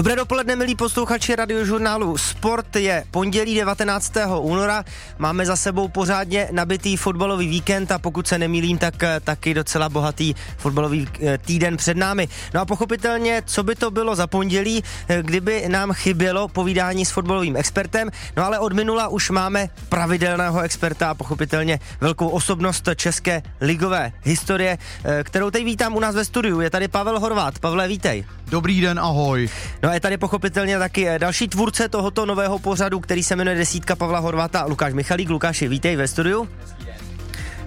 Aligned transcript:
Dobré 0.00 0.16
dopoledne, 0.16 0.56
milí 0.56 0.74
posluchači 0.74 1.36
radiožurnálu 1.36 2.18
Sport. 2.18 2.76
Je 2.76 3.04
pondělí 3.10 3.54
19. 3.54 4.12
února. 4.40 4.84
Máme 5.18 5.46
za 5.46 5.56
sebou 5.56 5.88
pořádně 5.88 6.48
nabitý 6.52 6.96
fotbalový 6.96 7.48
víkend 7.48 7.92
a 7.92 7.98
pokud 7.98 8.26
se 8.26 8.38
nemýlím, 8.38 8.78
tak 8.78 9.02
eh, 9.02 9.20
taky 9.20 9.54
docela 9.54 9.88
bohatý 9.88 10.34
fotbalový 10.56 11.08
eh, 11.20 11.38
týden 11.38 11.76
před 11.76 11.96
námi. 11.96 12.28
No 12.54 12.60
a 12.60 12.64
pochopitelně, 12.64 13.42
co 13.46 13.62
by 13.62 13.74
to 13.74 13.90
bylo 13.90 14.16
za 14.16 14.26
pondělí, 14.26 14.84
eh, 15.08 15.22
kdyby 15.22 15.68
nám 15.68 15.92
chybělo 15.92 16.48
povídání 16.48 17.04
s 17.04 17.10
fotbalovým 17.10 17.56
expertem. 17.56 18.10
No 18.36 18.46
ale 18.46 18.58
od 18.58 18.72
minula 18.72 19.08
už 19.08 19.30
máme 19.30 19.68
pravidelného 19.88 20.60
experta 20.60 21.10
a 21.10 21.14
pochopitelně 21.14 21.78
velkou 22.00 22.28
osobnost 22.28 22.88
české 22.96 23.42
ligové 23.60 24.12
historie, 24.22 24.78
kterou 25.22 25.50
teď 25.50 25.64
vítám 25.64 25.96
u 25.96 26.00
nás 26.00 26.14
ve 26.14 26.24
studiu. 26.24 26.60
Je 26.60 26.70
tady 26.70 26.88
Pavel 26.88 27.20
Horvát. 27.20 27.58
Pavle, 27.58 27.88
vítej. 27.88 28.24
Dobrý 28.50 28.80
den, 28.80 28.98
ahoj. 28.98 29.48
No 29.82 29.89
a 29.90 29.94
je 29.94 30.00
tady 30.00 30.16
pochopitelně 30.16 30.78
taky 30.78 31.08
další 31.18 31.48
tvůrce 31.48 31.88
tohoto 31.88 32.26
nového 32.26 32.58
pořadu, 32.58 33.00
který 33.00 33.22
se 33.22 33.36
jmenuje 33.36 33.56
Desítka 33.56 33.96
Pavla 33.96 34.18
Horváta, 34.18 34.64
Lukáš 34.64 34.92
Michalík. 34.92 35.30
Lukáši, 35.30 35.68
vítej 35.68 35.96
ve 35.96 36.08
studiu. 36.08 36.48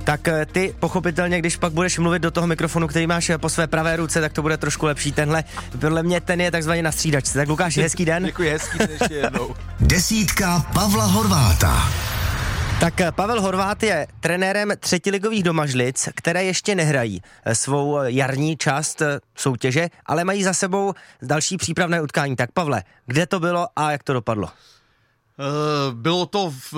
Tak 0.04 0.28
eh, 0.28 0.46
ty 0.46 0.76
pochopitelně, 0.80 1.40
když 1.40 1.56
pak 1.58 1.74
budeš 1.74 2.00
mluvit 2.00 2.22
do 2.22 2.32
toho 2.32 2.48
mikrofonu, 2.48 2.88
který 2.88 3.08
máš 3.08 3.30
eh, 3.30 3.38
po 3.38 3.50
své 3.50 3.68
pravé 3.68 3.96
ruce, 3.96 4.22
tak 4.22 4.34
to 4.34 4.42
bude 4.42 4.58
trošku 4.58 4.86
lepší. 4.86 5.12
Tenhle, 5.12 5.44
podle 5.80 6.04
mě, 6.04 6.22
ten 6.22 6.42
je 6.42 6.52
takzvaně 6.52 6.84
na 6.84 6.92
střídačce. 6.92 7.34
Tak 7.34 7.50
Lukáš, 7.50 7.78
hezký 7.78 8.06
den. 8.06 8.24
Děkuji, 8.26 8.50
hezký 8.50 8.78
den 8.78 8.90
ještě 8.92 9.14
jednou. 9.14 9.56
Desítka 9.80 10.66
Pavla 10.74 11.06
Horváta. 11.06 11.92
Tak 12.84 13.02
eh, 13.02 13.12
Pavel 13.12 13.42
Horvát 13.42 13.84
je 13.84 14.08
trenérem 14.20 14.72
třetiligových 14.80 15.44
domažlic, 15.44 16.10
které 16.16 16.44
ještě 16.44 16.76
nehrají 16.76 17.22
eh, 17.46 17.56
svou 17.56 17.98
eh, 17.98 18.12
jarní 18.12 18.58
část 18.58 19.02
soutěže, 19.36 19.90
ale 20.06 20.24
mají 20.24 20.44
za 20.44 20.54
sebou 20.54 20.94
další 21.22 21.58
přípravné 21.58 22.02
utkání. 22.02 22.36
Tak 22.36 22.52
Pavle, 22.52 22.84
kde 23.06 23.26
to 23.26 23.40
bylo 23.40 23.68
a 23.76 23.92
jak 23.92 24.04
to 24.04 24.14
dopadlo? 24.14 24.50
Bylo 25.94 26.26
to 26.26 26.54
v, 26.72 26.74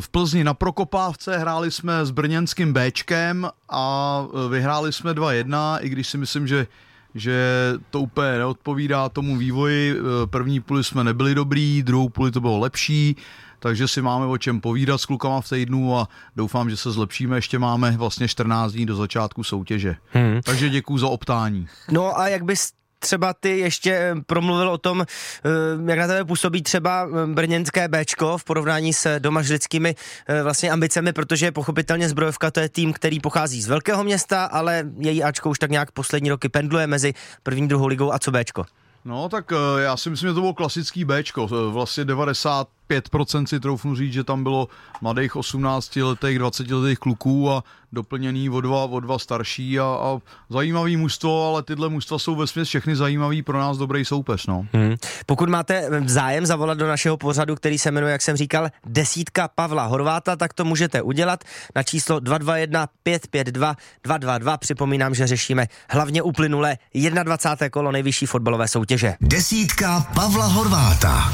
v 0.00 0.08
Plzni 0.10 0.44
na 0.44 0.54
Prokopávce, 0.54 1.38
hráli 1.38 1.70
jsme 1.70 2.06
s 2.06 2.10
brněnským 2.10 2.72
Bčkem 2.72 3.48
a 3.68 4.24
vyhráli 4.50 4.92
jsme 4.92 5.12
2-1, 5.12 5.78
i 5.80 5.88
když 5.88 6.08
si 6.08 6.18
myslím, 6.18 6.46
že 6.46 6.66
že 7.14 7.42
to 7.90 8.00
úplně 8.00 8.38
neodpovídá 8.38 9.08
tomu 9.08 9.36
vývoji. 9.36 9.96
První 10.26 10.60
půli 10.60 10.84
jsme 10.84 11.04
nebyli 11.04 11.34
dobrý, 11.34 11.82
druhou 11.82 12.08
půli 12.08 12.30
to 12.30 12.40
bylo 12.40 12.58
lepší 12.58 13.16
takže 13.60 13.88
si 13.88 14.02
máme 14.02 14.26
o 14.26 14.38
čem 14.38 14.60
povídat 14.60 15.00
s 15.00 15.06
klukama 15.06 15.40
v 15.40 15.48
týdnu 15.48 15.98
a 15.98 16.08
doufám, 16.36 16.70
že 16.70 16.76
se 16.76 16.90
zlepšíme. 16.90 17.36
Ještě 17.36 17.58
máme 17.58 17.90
vlastně 17.90 18.28
14 18.28 18.72
dní 18.72 18.86
do 18.86 18.96
začátku 18.96 19.44
soutěže. 19.44 19.96
Hmm. 20.10 20.40
Takže 20.44 20.68
děkuji 20.68 20.98
za 20.98 21.08
optání. 21.08 21.66
No 21.90 22.18
a 22.18 22.28
jak 22.28 22.44
bys 22.44 22.72
třeba 23.00 23.34
ty 23.34 23.58
ještě 23.58 23.92
eh, 23.92 24.14
promluvil 24.26 24.70
o 24.70 24.78
tom, 24.78 25.00
eh, 25.00 25.90
jak 25.90 25.98
na 25.98 26.06
tebe 26.06 26.24
působí 26.24 26.62
třeba 26.62 27.08
eh, 27.08 27.26
brněnské 27.26 27.88
Bčko 27.88 28.38
v 28.38 28.44
porovnání 28.44 28.92
s 28.92 29.18
domažlickými 29.18 29.94
vlastně 30.42 30.70
ambicemi, 30.70 31.12
protože 31.12 31.52
pochopitelně 31.52 32.08
Zbrojovka 32.08 32.50
to 32.50 32.60
je 32.60 32.68
tým, 32.68 32.92
který 32.92 33.20
pochází 33.20 33.62
z 33.62 33.68
velkého 33.68 34.04
města, 34.04 34.44
ale 34.44 34.84
její 34.98 35.22
Ačko 35.22 35.50
už 35.50 35.58
tak 35.58 35.70
nějak 35.70 35.92
poslední 35.92 36.30
roky 36.30 36.48
pendluje 36.48 36.86
mezi 36.86 37.14
první 37.42 37.68
druhou 37.68 37.86
ligou 37.86 38.12
a 38.12 38.18
co 38.18 38.30
Bčko. 38.30 38.64
No 39.04 39.28
tak 39.28 39.52
já 39.78 39.96
si 39.96 40.10
myslím, 40.10 40.28
že 40.28 40.34
to 40.34 40.40
bylo 40.40 40.54
klasický 40.54 41.04
Bčko, 41.04 41.46
vlastně 41.70 42.04
90 42.04 42.68
5% 42.90 43.46
si 43.46 43.60
troufnu 43.60 43.96
říct, 43.96 44.12
že 44.12 44.24
tam 44.24 44.42
bylo 44.42 44.68
mladých 45.00 45.36
18 45.36 45.96
letých, 45.96 46.38
20 46.38 46.70
letých 46.70 46.98
kluků 46.98 47.50
a 47.50 47.64
doplněný 47.92 48.50
o 48.50 48.60
dva, 48.60 48.84
o 48.84 49.00
dva 49.00 49.18
starší 49.18 49.78
a, 49.78 49.84
a 49.84 50.18
zajímavý 50.50 50.96
mužstvo, 50.96 51.48
ale 51.48 51.62
tyhle 51.62 51.88
mužstva 51.88 52.18
jsou 52.18 52.34
ve 52.34 52.46
všechny 52.64 52.96
zajímavý 52.96 53.42
pro 53.42 53.58
nás 53.58 53.78
dobrý 53.78 54.04
soupeř. 54.04 54.46
No. 54.46 54.66
Hmm. 54.72 54.96
Pokud 55.26 55.48
máte 55.48 55.88
zájem 56.06 56.46
zavolat 56.46 56.78
do 56.78 56.88
našeho 56.88 57.16
pořadu, 57.16 57.54
který 57.54 57.78
se 57.78 57.90
jmenuje, 57.90 58.12
jak 58.12 58.22
jsem 58.22 58.36
říkal, 58.36 58.68
desítka 58.86 59.48
Pavla 59.48 59.86
Horváta, 59.86 60.36
tak 60.36 60.54
to 60.54 60.64
můžete 60.64 61.02
udělat 61.02 61.44
na 61.76 61.82
číslo 61.82 62.20
221 62.20 62.86
552 63.02 63.74
222. 64.04 64.56
Připomínám, 64.56 65.14
že 65.14 65.26
řešíme 65.26 65.66
hlavně 65.90 66.22
uplynulé 66.22 66.76
21. 66.94 67.70
kolo 67.70 67.92
nejvyšší 67.92 68.26
fotbalové 68.26 68.68
soutěže. 68.68 69.14
Desítka 69.20 70.06
Pavla 70.14 70.46
Horváta. 70.46 71.32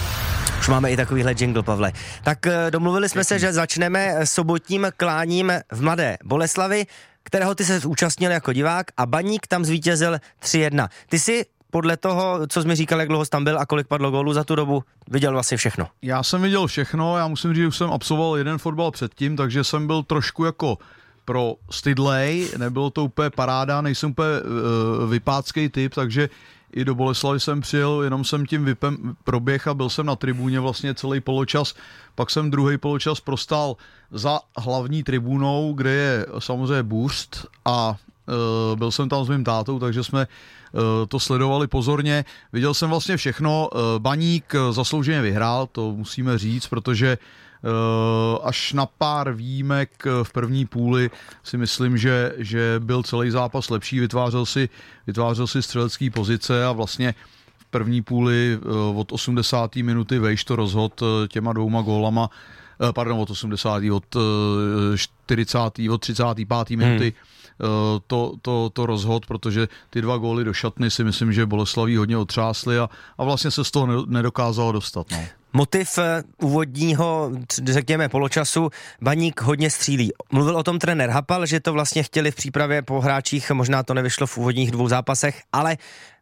Už 0.59 0.69
máme 0.69 0.91
i 0.91 0.97
takovýhle 0.97 1.35
jingle, 1.39 1.63
Pavle. 1.63 1.93
Tak 2.23 2.47
eh, 2.47 2.71
domluvili 2.71 3.09
jsme 3.09 3.25
se, 3.25 3.39
že 3.39 3.53
začneme 3.53 4.27
sobotním 4.27 4.87
kláním 4.97 5.53
v 5.73 5.83
Mladé 5.83 6.19
Boleslavi, 6.25 6.87
kterého 7.23 7.55
ty 7.55 7.65
se 7.65 7.81
zúčastnil 7.81 8.31
jako 8.31 8.53
divák 8.53 8.87
a 8.97 9.07
Baník 9.07 9.47
tam 9.47 9.65
zvítězil 9.65 10.19
3-1. 10.43 10.89
Ty 11.09 11.19
si 11.19 11.47
podle 11.71 11.97
toho, 11.97 12.47
co 12.47 12.63
jsi 12.63 12.69
mi 12.69 12.75
říkal, 12.75 13.01
jak 13.01 13.09
dlouho 13.09 13.25
jsi 13.25 13.31
tam 13.31 13.45
byl 13.45 13.59
a 13.59 13.67
kolik 13.67 13.87
padlo 13.87 14.11
gólů 14.11 14.33
za 14.33 14.45
tu 14.45 14.55
dobu, 14.55 14.85
viděl 15.11 15.33
vlastně 15.33 15.57
všechno. 15.57 15.89
Já 16.03 16.23
jsem 16.23 16.43
viděl 16.43 16.67
všechno, 16.67 17.17
já 17.17 17.29
musím 17.29 17.55
říct, 17.55 17.63
že 17.63 17.69
už 17.69 17.77
jsem 17.77 17.91
absolvoval 17.91 18.37
jeden 18.37 18.59
fotbal 18.59 18.91
předtím, 18.91 19.37
takže 19.37 19.65
jsem 19.65 19.87
byl 19.87 20.03
trošku 20.03 20.45
jako 20.45 20.79
pro 21.25 21.55
Stydley, 21.71 22.49
nebylo 22.59 22.91
to 22.91 23.05
úplně 23.05 23.31
paráda, 23.31 23.81
nejsem 23.81 24.11
úplně 24.11 24.29
uh, 24.29 25.11
vypácký 25.11 25.69
typ, 25.69 25.95
takže 25.95 26.29
i 26.77 26.85
do 26.85 26.95
Boleslavy 26.95 27.41
jsem 27.41 27.61
přijel, 27.61 28.03
jenom 28.03 28.25
jsem 28.25 28.47
tím 28.47 28.65
vypem 28.65 29.17
proběh 29.25 29.69
a 29.69 29.75
byl 29.75 29.91
jsem 29.91 30.07
na 30.07 30.17
tribuně 30.17 30.61
vlastně 30.61 30.95
celý 30.95 31.21
poločas. 31.21 31.75
Pak 32.15 32.31
jsem 32.31 32.51
druhý 32.51 32.79
poločas 32.79 33.21
prostál 33.21 33.77
za 34.11 34.41
hlavní 34.59 35.03
tribunou, 35.03 35.73
kde 35.73 35.91
je 35.91 36.27
samozřejmě 36.39 36.83
bůřt 36.83 37.47
a 37.65 37.97
e, 37.97 38.77
byl 38.77 38.91
jsem 38.91 39.09
tam 39.09 39.25
s 39.25 39.29
mým 39.29 39.45
tátou, 39.45 39.79
takže 39.79 40.05
jsme 40.05 40.23
e, 40.23 40.27
to 41.07 41.21
sledovali 41.21 41.67
pozorně. 41.67 42.25
Viděl 42.53 42.75
jsem 42.75 42.91
vlastně 42.91 43.17
všechno. 43.17 43.69
E, 43.73 43.99
Baník 43.99 44.55
zaslouženě 44.71 45.23
vyhrál, 45.23 45.69
to 45.73 45.93
musíme 45.93 46.39
říct, 46.39 46.67
protože 46.67 47.19
až 48.43 48.73
na 48.73 48.87
pár 48.87 49.33
výjimek 49.33 49.91
eh, 50.07 50.25
v 50.25 50.33
první 50.33 50.67
půli 50.67 51.11
si 51.43 51.59
myslím, 51.59 51.99
že, 51.99 52.33
že 52.37 52.75
byl 52.79 53.03
celý 53.03 53.31
zápas 53.31 53.71
lepší, 53.71 54.01
vytvářel 54.01 54.47
si, 54.47 54.69
vytvářel 55.07 55.47
si 55.47 55.63
střelecký 55.63 56.11
pozice 56.11 56.67
a 56.67 56.73
vlastně 56.73 57.15
v 57.59 57.65
první 57.65 58.03
půli 58.03 58.59
eh, 58.63 58.69
od 58.97 59.13
80. 59.13 59.77
minuty 59.77 60.19
vejš 60.19 60.45
to 60.45 60.57
rozhod 60.57 61.03
těma 61.29 61.53
dvouma 61.53 61.83
gólama, 61.83 62.31
pardon, 62.95 63.21
od 63.21 63.31
80. 63.31 63.83
od 63.93 64.17
40. 64.97 65.59
od 65.91 65.99
35. 66.01 66.71
minuty 66.71 67.13
hmm. 67.13 68.01
to, 68.07 68.33
to, 68.43 68.71
to 68.73 68.87
rozhod, 68.87 69.27
protože 69.27 69.69
ty 69.91 70.03
dva 70.03 70.17
góly 70.17 70.45
do 70.45 70.53
šatny 70.53 70.91
si 70.91 71.05
myslím, 71.05 71.33
že 71.33 71.47
Boleslaví 71.47 71.97
hodně 71.97 72.17
otřásli 72.17 72.79
a, 72.79 72.89
a 73.19 73.25
vlastně 73.25 73.51
se 73.51 73.65
z 73.65 73.71
toho 73.71 74.07
nedokázalo 74.07 74.73
dostat. 74.73 75.07
No. 75.11 75.19
Motiv 75.57 75.99
eh, 75.99 76.23
úvodního, 76.43 77.31
řekněme, 77.65 78.09
poločasu, 78.09 78.71
Baník 79.01 79.41
hodně 79.43 79.71
střílí. 79.71 80.13
Mluvil 80.33 80.57
o 80.57 80.63
tom 80.63 80.79
trenér 80.79 81.11
Hapal, 81.11 81.47
že 81.47 81.61
to 81.61 81.73
vlastně 81.73 82.03
chtěli 82.03 82.31
v 82.31 82.35
přípravě 82.35 82.83
po 82.83 83.01
hráčích, 83.01 83.51
možná 83.51 83.83
to 83.83 83.95
nevyšlo 83.95 84.27
v 84.27 84.39
úvodních 84.39 84.71
dvou 84.71 84.89
zápasech, 84.89 85.43
ale 85.53 85.77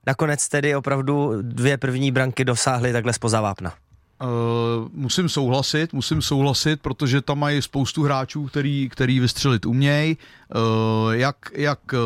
nakonec 0.06 0.49
tedy 0.49 0.77
opravdu 0.77 1.43
dvě 1.43 1.78
první 1.78 2.12
branky 2.12 2.45
dosáhly 2.45 2.93
takhle 2.93 3.12
spoza 3.12 3.41
vápna. 3.41 3.72
Uh, 4.22 4.89
musím 4.93 5.28
souhlasit, 5.28 5.93
musím 5.93 6.22
souhlasit, 6.22 6.81
protože 6.81 7.21
tam 7.21 7.39
mají 7.39 7.62
spoustu 7.62 8.03
hráčů, 8.03 8.47
který, 8.47 8.89
který 8.89 9.21
vystřelit 9.21 9.66
umějí. 9.66 10.16
Uh, 10.55 11.12
jak, 11.12 11.37
jak 11.55 11.78
uh, 11.93 11.99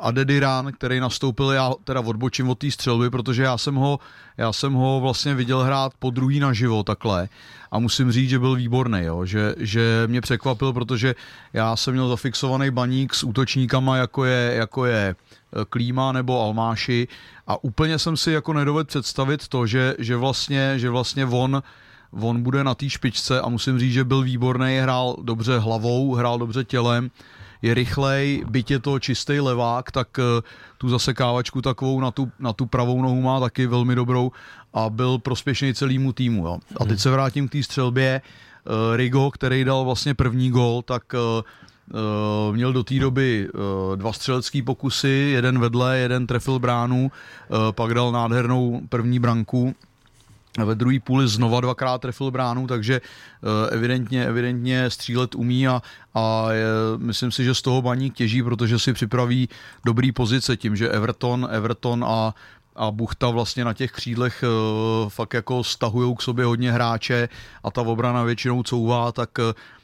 Adediran, 0.00 0.72
který 0.72 1.00
nastoupil, 1.00 1.50
já 1.50 1.72
teda 1.84 2.00
odbočím 2.00 2.48
od 2.48 2.58
té 2.58 2.70
střelby, 2.70 3.10
protože 3.10 3.42
já 3.42 3.58
jsem, 3.58 3.74
ho, 3.74 3.98
já 4.36 4.52
jsem 4.52 4.72
ho 4.72 5.00
vlastně 5.00 5.34
viděl 5.34 5.60
hrát 5.62 5.92
po 5.98 6.10
druhý 6.10 6.40
naživo 6.40 6.82
takhle. 6.82 7.28
A 7.70 7.78
musím 7.78 8.12
říct, 8.12 8.30
že 8.30 8.38
byl 8.38 8.54
výborný, 8.54 9.00
jo? 9.02 9.24
Že, 9.24 9.54
že 9.58 10.04
mě 10.06 10.20
překvapil, 10.20 10.72
protože 10.72 11.14
já 11.52 11.76
jsem 11.76 11.92
měl 11.92 12.08
zafixovaný 12.08 12.70
baník 12.70 13.14
s 13.14 13.24
útočníkama, 13.24 13.96
jako 13.96 14.24
je, 14.24 14.54
jako 14.56 14.84
je 14.84 15.14
Klíma 15.70 16.12
nebo 16.12 16.42
Almáši. 16.42 17.08
A 17.46 17.64
úplně 17.64 17.98
jsem 17.98 18.16
si 18.16 18.32
jako 18.32 18.52
nedovedl 18.52 18.86
představit 18.86 19.48
to, 19.48 19.66
že, 19.66 19.94
že, 19.98 20.16
vlastně, 20.16 20.78
že 20.78 20.90
vlastně 20.90 21.26
on, 21.26 21.62
on 22.20 22.42
bude 22.42 22.64
na 22.64 22.74
té 22.74 22.88
špičce 22.88 23.40
a 23.40 23.48
musím 23.48 23.78
říct, 23.78 23.92
že 23.92 24.04
byl 24.04 24.22
výborný, 24.22 24.78
hrál 24.78 25.16
dobře 25.22 25.58
hlavou, 25.58 26.14
hrál 26.14 26.38
dobře 26.38 26.64
tělem, 26.64 27.10
je 27.62 27.74
rychlej, 27.74 28.44
byť 28.48 28.66
je 28.70 28.78
to 28.78 28.92
čistý 28.98 29.40
levák, 29.40 29.90
tak 29.90 30.08
eh, 30.18 30.42
tu 30.78 30.88
zasekávačku 30.88 31.62
takovou 31.62 32.00
na 32.00 32.10
tu, 32.10 32.30
na 32.38 32.52
tu 32.52 32.66
pravou 32.66 33.02
nohu 33.02 33.20
má 33.20 33.40
taky 33.40 33.66
velmi 33.66 33.94
dobrou 33.94 34.32
a 34.74 34.90
byl 34.90 35.18
prospěšný 35.18 35.74
celému 35.74 36.12
týmu. 36.12 36.46
Jo. 36.46 36.58
A 36.80 36.84
teď 36.84 37.00
se 37.00 37.10
vrátím 37.10 37.48
k 37.48 37.52
té 37.52 37.62
střelbě. 37.62 38.20
Eh, 38.20 38.96
Rigo, 38.96 39.30
který 39.30 39.64
dal 39.64 39.84
vlastně 39.84 40.14
první 40.14 40.50
gol, 40.50 40.82
tak 40.82 41.14
eh, 41.14 41.42
měl 42.52 42.72
do 42.72 42.84
té 42.84 42.98
doby 42.98 43.48
dva 43.96 44.12
střelecké 44.12 44.62
pokusy, 44.62 45.08
jeden 45.34 45.58
vedle, 45.58 45.98
jeden 45.98 46.26
trefil 46.26 46.58
bránu, 46.58 47.10
pak 47.70 47.94
dal 47.94 48.12
nádhernou 48.12 48.80
první 48.88 49.18
branku. 49.18 49.74
Ve 50.58 50.74
druhé 50.74 51.00
půli 51.00 51.28
znova 51.28 51.60
dvakrát 51.60 52.00
trefil 52.00 52.30
bránu, 52.30 52.66
takže 52.66 53.00
evidentně, 53.70 54.24
evidentně 54.26 54.90
střílet 54.90 55.34
umí 55.34 55.68
a, 55.68 55.82
a 56.14 56.52
je, 56.52 56.66
myslím 56.96 57.32
si, 57.32 57.44
že 57.44 57.54
z 57.54 57.62
toho 57.62 57.82
baník 57.82 58.14
těží, 58.14 58.42
protože 58.42 58.78
si 58.78 58.92
připraví 58.92 59.48
dobrý 59.84 60.12
pozice 60.12 60.56
tím, 60.56 60.76
že 60.76 60.88
Everton, 60.88 61.48
Everton 61.50 62.04
a 62.04 62.34
a 62.76 62.90
Buchta 62.90 63.30
vlastně 63.30 63.64
na 63.64 63.74
těch 63.74 63.92
křídlech 63.92 64.44
fakt 65.08 65.34
jako 65.34 65.64
stahují 65.64 66.16
k 66.16 66.22
sobě 66.22 66.44
hodně 66.44 66.72
hráče 66.72 67.28
a 67.64 67.70
ta 67.70 67.82
obrana 67.82 68.22
většinou 68.22 68.62
couvá, 68.62 69.12
tak 69.12 69.30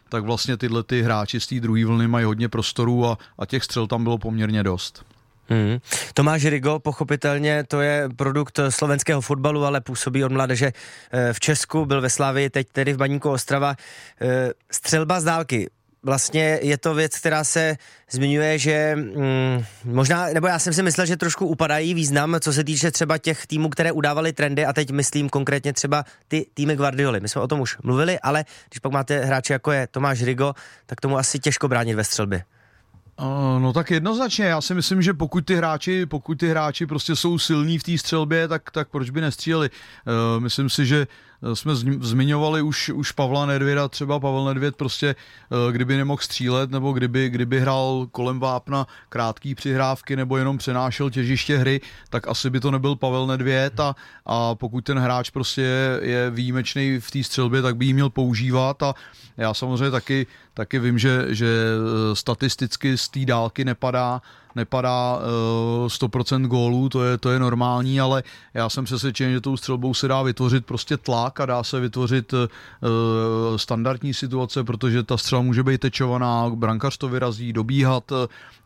tak 0.08 0.24
vlastně 0.24 0.56
tyhle 0.56 0.82
ty 0.82 1.02
hráči 1.02 1.40
z 1.40 1.46
té 1.46 1.60
druhé 1.60 1.84
vlny 1.84 2.08
mají 2.08 2.24
hodně 2.24 2.48
prostoru 2.48 3.06
a, 3.06 3.18
a 3.38 3.46
těch 3.46 3.64
střel 3.64 3.86
tam 3.86 4.02
bylo 4.04 4.18
poměrně 4.18 4.62
dost. 4.62 5.04
Hmm. 5.48 5.78
Tomáš 6.14 6.44
Rigo, 6.44 6.78
pochopitelně, 6.78 7.64
to 7.64 7.80
je 7.80 8.08
produkt 8.16 8.60
slovenského 8.68 9.20
fotbalu, 9.20 9.64
ale 9.64 9.80
působí 9.80 10.24
od 10.24 10.32
mladeže 10.32 10.72
eh, 11.12 11.32
v 11.32 11.40
Česku, 11.40 11.86
byl 11.86 12.00
ve 12.00 12.10
Slávii, 12.10 12.50
teď 12.50 12.68
tedy 12.72 12.92
v 12.92 12.96
Baníku 12.96 13.30
Ostrava. 13.30 13.76
Eh, 14.20 14.50
střelba 14.70 15.20
z 15.20 15.24
dálky, 15.24 15.68
vlastně 16.06 16.58
je 16.62 16.78
to 16.78 16.94
věc, 16.94 17.18
která 17.18 17.44
se 17.44 17.76
zmiňuje, 18.10 18.58
že 18.58 18.96
mm, 18.96 19.64
možná, 19.84 20.26
nebo 20.26 20.46
já 20.46 20.58
jsem 20.58 20.72
si 20.72 20.82
myslel, 20.82 21.06
že 21.06 21.16
trošku 21.16 21.46
upadají 21.46 21.94
význam, 21.94 22.36
co 22.40 22.52
se 22.52 22.64
týče 22.64 22.90
třeba 22.90 23.18
těch 23.18 23.46
týmů, 23.46 23.68
které 23.68 23.92
udávaly 23.92 24.32
trendy 24.32 24.66
a 24.66 24.72
teď 24.72 24.90
myslím 24.90 25.28
konkrétně 25.28 25.72
třeba 25.72 26.04
ty 26.28 26.46
týmy 26.54 26.76
Guardioli. 26.76 27.20
My 27.20 27.28
jsme 27.28 27.40
o 27.40 27.48
tom 27.48 27.60
už 27.60 27.78
mluvili, 27.82 28.18
ale 28.20 28.44
když 28.68 28.78
pak 28.78 28.92
máte 28.92 29.24
hráče 29.24 29.52
jako 29.52 29.72
je 29.72 29.86
Tomáš 29.86 30.22
Rigo, 30.22 30.54
tak 30.86 31.00
tomu 31.00 31.18
asi 31.18 31.38
těžko 31.38 31.68
bránit 31.68 31.94
ve 31.94 32.04
střelbě. 32.04 32.44
No 33.58 33.72
tak 33.72 33.90
jednoznačně, 33.90 34.44
já 34.44 34.60
si 34.60 34.74
myslím, 34.74 35.02
že 35.02 35.14
pokud 35.14 35.46
ty 35.46 35.56
hráči, 35.56 36.06
pokud 36.06 36.34
ty 36.34 36.48
hráči 36.48 36.86
prostě 36.86 37.16
jsou 37.16 37.38
silní 37.38 37.78
v 37.78 37.82
té 37.82 37.98
střelbě, 37.98 38.48
tak, 38.48 38.70
tak 38.70 38.88
proč 38.88 39.10
by 39.10 39.20
nestříleli. 39.20 39.70
Uh, 39.70 40.42
myslím 40.42 40.70
si, 40.70 40.86
že 40.86 41.06
jsme 41.54 41.76
zmiňovali 42.00 42.62
už, 42.62 42.88
už 42.88 43.12
Pavla 43.12 43.46
Nedvěda, 43.46 43.88
třeba 43.88 44.20
Pavel 44.20 44.44
Nedvěd 44.44 44.76
prostě, 44.76 45.06
eh, 45.68 45.72
kdyby 45.72 45.96
nemohl 45.96 46.22
střílet, 46.22 46.70
nebo 46.70 46.92
kdyby, 46.92 47.28
kdyby 47.28 47.60
hrál 47.60 48.06
kolem 48.12 48.40
vápna 48.40 48.86
krátký 49.08 49.54
přihrávky, 49.54 50.16
nebo 50.16 50.36
jenom 50.36 50.58
přenášel 50.58 51.10
těžiště 51.10 51.58
hry, 51.58 51.80
tak 52.10 52.28
asi 52.28 52.50
by 52.50 52.60
to 52.60 52.70
nebyl 52.70 52.96
Pavel 52.96 53.26
Nedvěd 53.26 53.80
a, 53.80 53.94
a 54.26 54.54
pokud 54.54 54.84
ten 54.84 54.98
hráč 54.98 55.30
prostě 55.30 55.60
je, 55.62 56.00
je 56.02 56.30
výjimečný 56.30 57.00
v 57.00 57.10
té 57.10 57.22
střelbě, 57.22 57.62
tak 57.62 57.76
by 57.76 57.84
ji 57.84 57.92
měl 57.92 58.10
používat 58.10 58.82
a 58.82 58.94
já 59.36 59.54
samozřejmě 59.54 59.90
taky, 59.90 60.26
taky 60.54 60.78
vím, 60.78 60.98
že, 60.98 61.24
že 61.28 61.46
eh, 61.46 62.16
statisticky 62.16 62.98
z 62.98 63.08
té 63.08 63.24
dálky 63.24 63.64
nepadá 63.64 64.20
nepadá 64.56 65.16
uh, 65.16 65.22
eh, 65.84 65.88
100% 65.88 66.46
gólů, 66.46 66.88
to 66.88 67.04
je, 67.04 67.18
to 67.18 67.30
je 67.30 67.38
normální, 67.38 68.00
ale 68.00 68.22
já 68.54 68.68
jsem 68.68 68.84
přesvědčen, 68.84 69.32
že 69.32 69.40
tou 69.40 69.56
střelbou 69.56 69.94
se 69.94 70.08
dá 70.08 70.22
vytvořit 70.22 70.66
prostě 70.66 70.96
tlak 70.96 71.40
a 71.40 71.46
dá 71.46 71.62
se 71.62 71.80
vytvořit 71.80 72.32
uh, 72.32 72.46
standardní 73.56 74.14
situace, 74.14 74.64
protože 74.64 75.02
ta 75.02 75.16
střela 75.16 75.42
může 75.42 75.62
být 75.62 75.80
tečovaná, 75.80 76.50
brankař 76.50 76.96
to 76.96 77.08
vyrazí, 77.08 77.52
dobíhat, 77.52 78.12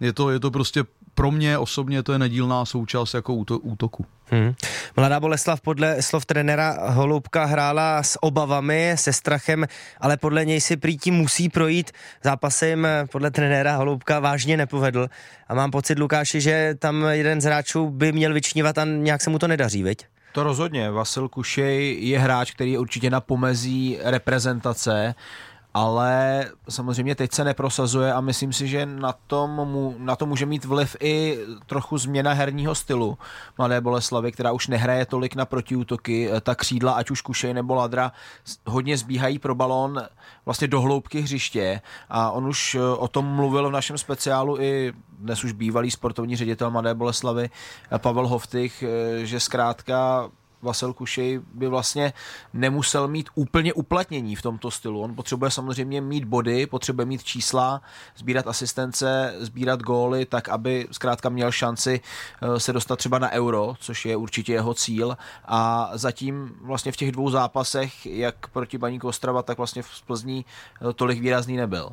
je 0.00 0.12
to, 0.12 0.30
je 0.30 0.40
to 0.40 0.50
prostě 0.50 0.84
pro 1.14 1.30
mě 1.30 1.58
osobně 1.58 2.02
to 2.02 2.12
je 2.12 2.18
nedílná 2.18 2.64
součást 2.64 3.14
jako 3.14 3.34
útoku. 3.34 4.06
Hmm. 4.26 4.54
Mladá 4.96 5.20
Boleslav 5.20 5.60
podle 5.60 6.02
slov 6.02 6.26
trenéra 6.26 6.76
Holoubka 6.90 7.44
hrála 7.44 8.02
s 8.02 8.22
obavami, 8.22 8.92
se 8.94 9.12
strachem, 9.12 9.66
ale 10.00 10.16
podle 10.16 10.44
něj 10.44 10.60
si 10.60 10.76
prý 10.76 10.98
tím 10.98 11.14
musí 11.14 11.48
projít. 11.48 11.90
Zápasem 12.24 12.86
podle 13.12 13.30
trenéra 13.30 13.76
Holoubka 13.76 14.20
vážně 14.20 14.56
nepovedl. 14.56 15.08
A 15.48 15.54
mám 15.54 15.70
pocit, 15.70 15.98
Lukáši, 15.98 16.40
že 16.40 16.74
tam 16.78 17.04
jeden 17.10 17.40
z 17.40 17.44
hráčů 17.44 17.90
by 17.90 18.12
měl 18.12 18.34
vyčnívat 18.34 18.78
a 18.78 18.84
nějak 18.84 19.20
se 19.20 19.30
mu 19.30 19.38
to 19.38 19.48
nedaří, 19.48 19.82
veď? 19.82 20.06
To 20.32 20.42
rozhodně. 20.42 20.90
Vasil 20.90 21.28
Kušej 21.28 21.98
je 22.00 22.18
hráč, 22.18 22.50
který 22.50 22.72
je 22.72 22.78
určitě 22.78 23.10
na 23.10 23.20
pomezí 23.20 23.98
reprezentace 24.02 25.14
ale 25.74 26.44
samozřejmě 26.68 27.14
teď 27.14 27.32
se 27.32 27.44
neprosazuje 27.44 28.12
a 28.12 28.20
myslím 28.20 28.52
si, 28.52 28.68
že 28.68 28.86
na, 28.86 29.14
tom 29.26 29.50
mu, 29.50 29.94
na 29.98 30.16
to 30.16 30.26
může 30.26 30.46
mít 30.46 30.64
vliv 30.64 30.96
i 31.00 31.38
trochu 31.66 31.98
změna 31.98 32.32
herního 32.32 32.74
stylu 32.74 33.18
Mladé 33.58 33.80
Boleslavy, 33.80 34.32
která 34.32 34.52
už 34.52 34.68
nehraje 34.68 35.06
tolik 35.06 35.34
na 35.34 35.44
protiútoky, 35.44 36.30
ta 36.40 36.54
křídla, 36.54 36.92
ať 36.92 37.10
už 37.10 37.20
Kušej 37.20 37.54
nebo 37.54 37.74
Ladra, 37.74 38.12
hodně 38.66 38.98
zbíhají 38.98 39.38
pro 39.38 39.54
balón 39.54 40.02
vlastně 40.44 40.68
do 40.68 40.80
hloubky 40.80 41.20
hřiště. 41.20 41.80
A 42.08 42.30
on 42.30 42.46
už 42.46 42.74
eh, 42.74 42.80
o 42.82 43.08
tom 43.08 43.26
mluvil 43.26 43.68
v 43.68 43.72
našem 43.72 43.98
speciálu 43.98 44.60
i 44.60 44.92
dnes 45.18 45.44
už 45.44 45.52
bývalý 45.52 45.90
sportovní 45.90 46.36
ředitel 46.36 46.70
Mladé 46.70 46.94
Boleslavy 46.94 47.50
Pavel 47.98 48.28
Hoftych, 48.28 48.84
že 49.22 49.40
zkrátka 49.40 50.30
Vasil 50.62 50.92
Kušej 50.92 51.40
by 51.54 51.68
vlastně 51.68 52.12
nemusel 52.52 53.08
mít 53.08 53.28
úplně 53.34 53.72
uplatnění 53.72 54.36
v 54.36 54.42
tomto 54.42 54.70
stylu. 54.70 55.00
On 55.00 55.14
potřebuje 55.14 55.50
samozřejmě 55.50 56.00
mít 56.00 56.24
body, 56.24 56.66
potřebuje 56.66 57.06
mít 57.06 57.24
čísla, 57.24 57.82
sbírat 58.16 58.46
asistence, 58.46 59.34
sbírat 59.38 59.82
góly, 59.82 60.26
tak 60.26 60.48
aby 60.48 60.88
zkrátka 60.90 61.28
měl 61.28 61.52
šanci 61.52 62.00
eh, 62.42 62.60
se 62.60 62.72
dostat 62.72 62.96
třeba 62.96 63.18
na 63.18 63.30
euro, 63.30 63.74
což 63.80 64.06
je 64.06 64.16
určitě 64.16 64.52
jeho 64.52 64.74
cíl. 64.74 65.16
A 65.44 65.90
zatím 65.94 66.54
vlastně 66.62 66.92
v 66.92 66.96
těch 66.96 67.12
dvou 67.12 67.30
zápasech, 67.30 68.06
jak 68.06 68.48
proti 68.48 68.78
Baníku 68.78 69.08
Ostrava, 69.08 69.42
tak 69.42 69.58
vlastně 69.58 69.82
v 69.82 70.02
Plzní 70.06 70.44
eh, 70.90 70.92
tolik 70.92 71.20
výrazný 71.20 71.56
nebyl. 71.56 71.90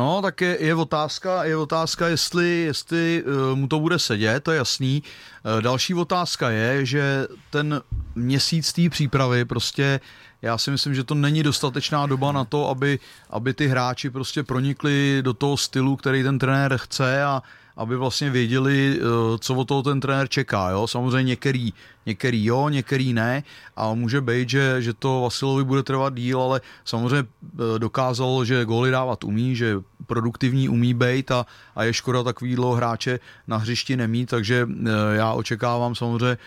No, 0.00 0.22
tak 0.22 0.40
je, 0.40 0.56
je 0.60 0.74
otázka, 0.74 1.44
je 1.44 1.56
otázka, 1.56 2.08
jestli, 2.08 2.48
jestli 2.48 3.24
uh, 3.24 3.58
mu 3.58 3.68
to 3.68 3.80
bude 3.80 3.98
sedět, 3.98 4.44
to 4.44 4.52
je 4.52 4.56
jasný. 4.56 5.02
Uh, 5.02 5.62
další 5.62 5.94
otázka 5.94 6.50
je, 6.50 6.86
že 6.86 7.26
ten 7.50 7.82
měsíc 8.14 8.72
té 8.72 8.90
přípravy 8.90 9.44
prostě 9.44 10.00
já 10.42 10.58
si 10.58 10.70
myslím, 10.70 10.94
že 10.94 11.04
to 11.04 11.14
není 11.14 11.42
dostatečná 11.42 12.06
doba 12.06 12.32
na 12.32 12.44
to, 12.44 12.68
aby, 12.68 12.98
aby 13.30 13.54
ty 13.54 13.66
hráči 13.66 14.10
prostě 14.10 14.42
pronikli 14.42 15.18
do 15.22 15.34
toho 15.34 15.56
stylu, 15.56 15.96
který 15.96 16.22
ten 16.22 16.38
trenér 16.38 16.76
chce 16.76 17.24
a, 17.24 17.42
aby 17.76 17.96
vlastně 17.96 18.30
věděli, 18.30 18.98
eh, 18.98 19.04
co 19.38 19.54
od 19.54 19.68
toho 19.68 19.82
ten 19.82 20.00
trenér 20.00 20.28
čeká. 20.28 20.70
Jo? 20.70 20.86
Samozřejmě 20.86 21.28
některý, 21.28 21.72
některý 22.06 22.44
jo, 22.44 22.68
některý 22.68 23.12
ne 23.12 23.42
a 23.76 23.94
může 23.94 24.20
být, 24.20 24.50
že, 24.50 24.82
že 24.82 24.92
to 24.94 25.20
Vasilovi 25.20 25.64
bude 25.64 25.82
trvat 25.82 26.14
díl, 26.14 26.40
ale 26.40 26.60
samozřejmě 26.84 27.24
eh, 27.24 27.78
dokázal, 27.78 28.44
že 28.44 28.64
góly 28.64 28.90
dávat 28.90 29.24
umí, 29.24 29.56
že 29.56 29.76
produktivní 30.06 30.68
umí 30.68 30.94
být 30.94 31.30
a, 31.30 31.46
a 31.76 31.84
je 31.84 31.92
škoda 31.92 32.22
takovýhle 32.22 32.76
hráče 32.76 33.20
na 33.46 33.56
hřišti 33.56 33.96
nemít, 33.96 34.30
takže 34.30 34.68
eh, 34.70 34.90
já 35.16 35.32
očekávám 35.32 35.94
samozřejmě 35.94 36.38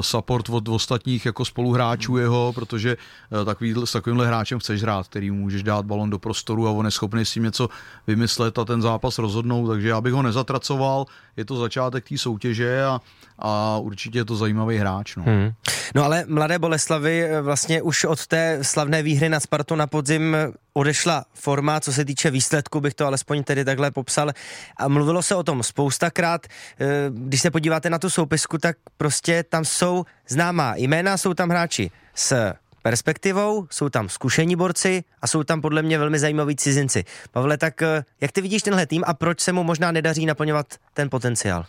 support 0.00 0.48
od 0.48 0.68
ostatních 0.68 1.26
jako 1.26 1.44
spoluhráčů 1.44 2.16
jeho, 2.16 2.52
protože 2.52 2.96
takový, 3.44 3.74
s 3.84 3.92
takovýmhle 3.92 4.26
hráčem 4.26 4.58
chceš 4.58 4.82
hrát, 4.82 5.08
který 5.08 5.30
můžeš 5.30 5.62
dát 5.62 5.86
balon 5.86 6.10
do 6.10 6.18
prostoru 6.18 6.68
a 6.68 6.70
on 6.70 6.84
je 6.84 6.90
schopný 6.90 7.24
s 7.24 7.32
tím 7.32 7.42
něco 7.42 7.68
vymyslet 8.06 8.58
a 8.58 8.64
ten 8.64 8.82
zápas 8.82 9.18
rozhodnout, 9.18 9.68
takže 9.68 9.88
já 9.88 10.00
bych 10.00 10.12
ho 10.12 10.22
nezatracoval, 10.22 11.06
je 11.36 11.44
to 11.44 11.56
začátek 11.56 12.08
té 12.08 12.18
soutěže 12.18 12.84
a, 12.84 13.00
a 13.38 13.78
určitě 13.78 14.18
je 14.18 14.24
to 14.24 14.36
zajímavý 14.36 14.76
hráč. 14.76 15.16
No. 15.16 15.22
Hmm. 15.22 15.52
no 15.94 16.04
ale 16.04 16.24
Mladé 16.28 16.58
Boleslavy 16.58 17.22
eh, 17.22 17.40
vlastně 17.40 17.82
už 17.82 18.04
od 18.04 18.26
té 18.26 18.58
slavné 18.62 19.02
výhry 19.02 19.28
na 19.28 19.40
Spartu 19.40 19.74
na 19.74 19.86
podzim 19.86 20.36
odešla 20.72 21.24
forma, 21.34 21.80
co 21.80 21.92
se 21.92 22.04
týče 22.04 22.30
výsledku, 22.30 22.80
bych 22.80 22.94
to 22.94 23.06
alespoň 23.06 23.44
tedy 23.44 23.64
takhle 23.64 23.90
popsal. 23.90 24.30
A 24.76 24.88
mluvilo 24.88 25.22
se 25.22 25.34
o 25.34 25.42
tom 25.42 25.62
spoustakrát. 25.62 26.46
Eh, 26.46 26.86
když 27.10 27.40
se 27.40 27.50
podíváte 27.50 27.90
na 27.90 27.98
tu 27.98 28.10
soupisku, 28.10 28.58
tak 28.58 28.76
prostě 28.96 29.42
tam 29.42 29.64
jsou 29.64 30.04
známá 30.28 30.76
jména, 30.76 31.16
jsou 31.16 31.34
tam 31.34 31.48
hráči 31.50 31.90
s 32.14 32.52
perspektivou, 32.82 33.66
jsou 33.70 33.88
tam 33.88 34.08
zkušení 34.08 34.56
borci 34.56 35.04
a 35.22 35.26
jsou 35.26 35.44
tam 35.44 35.60
podle 35.60 35.82
mě 35.82 35.98
velmi 35.98 36.18
zajímaví 36.18 36.56
cizinci. 36.56 37.04
Pavle, 37.30 37.58
tak 37.58 37.82
eh, 37.82 38.04
jak 38.20 38.32
ty 38.32 38.40
vidíš 38.40 38.62
tenhle 38.62 38.86
tým 38.86 39.04
a 39.06 39.14
proč 39.14 39.40
se 39.40 39.52
mu 39.52 39.64
možná 39.64 39.92
nedaří 39.92 40.26
naplňovat 40.26 40.66
ten 40.94 41.10
potenciál? 41.10 41.64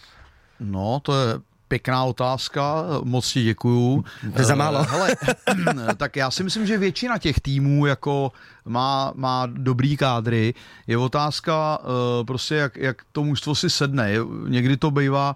No, 0.60 1.00
to 1.00 1.22
je 1.22 1.49
pěkná 1.70 2.04
otázka, 2.04 2.86
moc 3.04 3.32
ti 3.32 3.44
děkuju. 3.44 4.04
To 4.38 4.44
za 4.44 4.56
málo. 4.56 4.84
Hele, 4.84 5.16
tak 5.98 6.16
já 6.16 6.32
si 6.32 6.44
myslím, 6.44 6.66
že 6.66 6.78
většina 6.78 7.18
těch 7.18 7.40
týmů 7.40 7.86
jako 7.86 8.32
má, 8.66 9.14
má 9.16 9.46
dobrý 9.46 9.98
kádry. 9.98 10.54
Je 10.88 10.98
otázka 10.98 11.80
eh, 11.82 12.24
prostě, 12.24 12.56
jak, 12.56 12.78
jak 12.78 12.98
to 13.12 13.24
mužstvo 13.24 13.56
si 13.56 13.70
sedne. 13.70 14.14
Někdy 14.48 14.78
to 14.78 14.92
bývá 14.92 15.36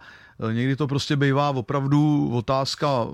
Eh, 0.50 0.54
někdy 0.54 0.76
to 0.76 0.88
prostě 0.88 1.16
bývá 1.16 1.50
opravdu 1.50 2.30
otázka 2.34 2.88
eh, 3.08 3.14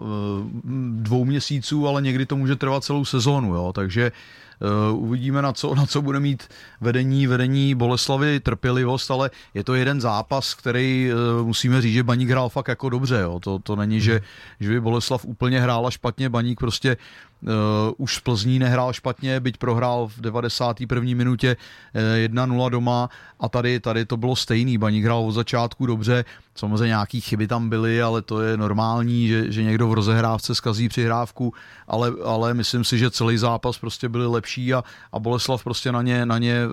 dvou 0.90 1.26
měsíců, 1.26 1.88
ale 1.88 2.02
někdy 2.02 2.26
to 2.26 2.36
může 2.36 2.56
trvat 2.56 2.84
celou 2.84 3.06
sezónu, 3.06 3.56
jo, 3.56 3.74
takže 3.74 4.12
Uh, 4.12 4.49
uvidíme, 4.92 5.42
na 5.42 5.54
co, 5.54 5.76
na 5.76 5.86
co 5.86 6.02
bude 6.02 6.20
mít 6.20 6.48
vedení, 6.82 7.28
vedení 7.28 7.76
Boleslavy 7.76 8.40
trpělivost, 8.40 9.12
ale 9.12 9.32
je 9.54 9.64
to 9.64 9.76
jeden 9.76 10.02
zápas, 10.02 10.54
který 10.54 11.12
uh, 11.40 11.48
musíme 11.48 11.82
říct, 11.82 11.94
že 11.94 12.04
Baník 12.04 12.30
hrál 12.30 12.50
fakt 12.50 12.68
jako 12.68 12.90
dobře. 12.90 13.20
Jo. 13.20 13.40
To, 13.40 13.60
to 13.60 13.76
není, 13.76 14.02
že, 14.02 14.22
že 14.60 14.70
by 14.70 14.82
Boleslav 14.82 15.26
úplně 15.26 15.62
hrála 15.62 15.92
špatně, 15.92 16.30
Baník 16.30 16.60
prostě 16.60 16.98
Uh, 17.42 17.50
už 17.98 18.16
z 18.16 18.20
Plzní 18.20 18.60
nehrál 18.60 18.94
špatně, 18.94 19.40
byť 19.40 19.58
prohrál 19.58 20.08
v 20.08 20.22
91. 20.22 21.02
minutě 21.16 21.58
uh, 21.96 22.34
1-0 22.34 22.70
doma 22.70 23.10
a 23.40 23.50
tady, 23.50 23.80
tady 23.80 24.06
to 24.06 24.18
bylo 24.18 24.36
stejný. 24.36 24.78
Baník 24.78 25.06
hrál 25.06 25.20
od 25.20 25.32
začátku 25.32 25.86
dobře, 25.86 26.26
samozřejmě 26.56 26.88
nějaký 26.88 27.22
chyby 27.22 27.48
tam 27.48 27.70
byly, 27.70 28.02
ale 28.02 28.22
to 28.22 28.42
je 28.42 28.58
normální, 28.58 29.28
že, 29.28 29.52
že 29.52 29.64
někdo 29.64 29.88
v 29.88 29.94
rozehrávce 29.94 30.56
zkazí 30.56 30.90
přihrávku, 30.90 31.54
ale, 31.88 32.12
ale 32.26 32.54
myslím 32.54 32.84
si, 32.84 32.98
že 32.98 33.12
celý 33.12 33.38
zápas 33.38 33.78
prostě 33.78 34.10
byli 34.10 34.28
lepší 34.28 34.74
a, 34.74 34.84
a 35.12 35.20
Boleslav 35.20 35.64
prostě 35.64 35.92
na 35.92 36.02
ně, 36.02 36.26
na 36.26 36.38
ně 36.38 36.54
eh, 36.54 36.70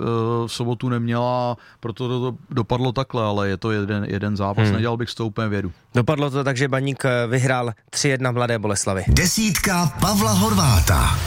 v 0.46 0.52
sobotu 0.52 0.88
neměla, 0.88 1.56
proto 1.80 2.08
to, 2.08 2.30
to 2.30 2.38
dopadlo 2.50 2.92
takhle, 2.92 3.25
ale 3.25 3.49
je 3.49 3.56
to 3.56 3.70
jeden, 3.70 4.04
jeden 4.04 4.37
zápas, 4.37 4.64
hmm. 4.64 4.75
nedělal 4.75 4.96
bych 4.96 5.11
s 5.11 5.14
tou 5.14 5.26
úplně 5.26 5.49
vědu. 5.49 5.73
Dopadlo 5.94 6.30
to 6.30 6.44
tak, 6.44 6.56
že 6.56 6.68
Baník 6.68 7.04
eh, 7.04 7.26
vyhrál 7.26 7.73
3-1 7.92 8.32
Mladé 8.32 8.58
Boleslavy. 8.58 9.04
Desítka 9.08 9.92
Pavla 10.00 10.32
Horváta. 10.57 11.19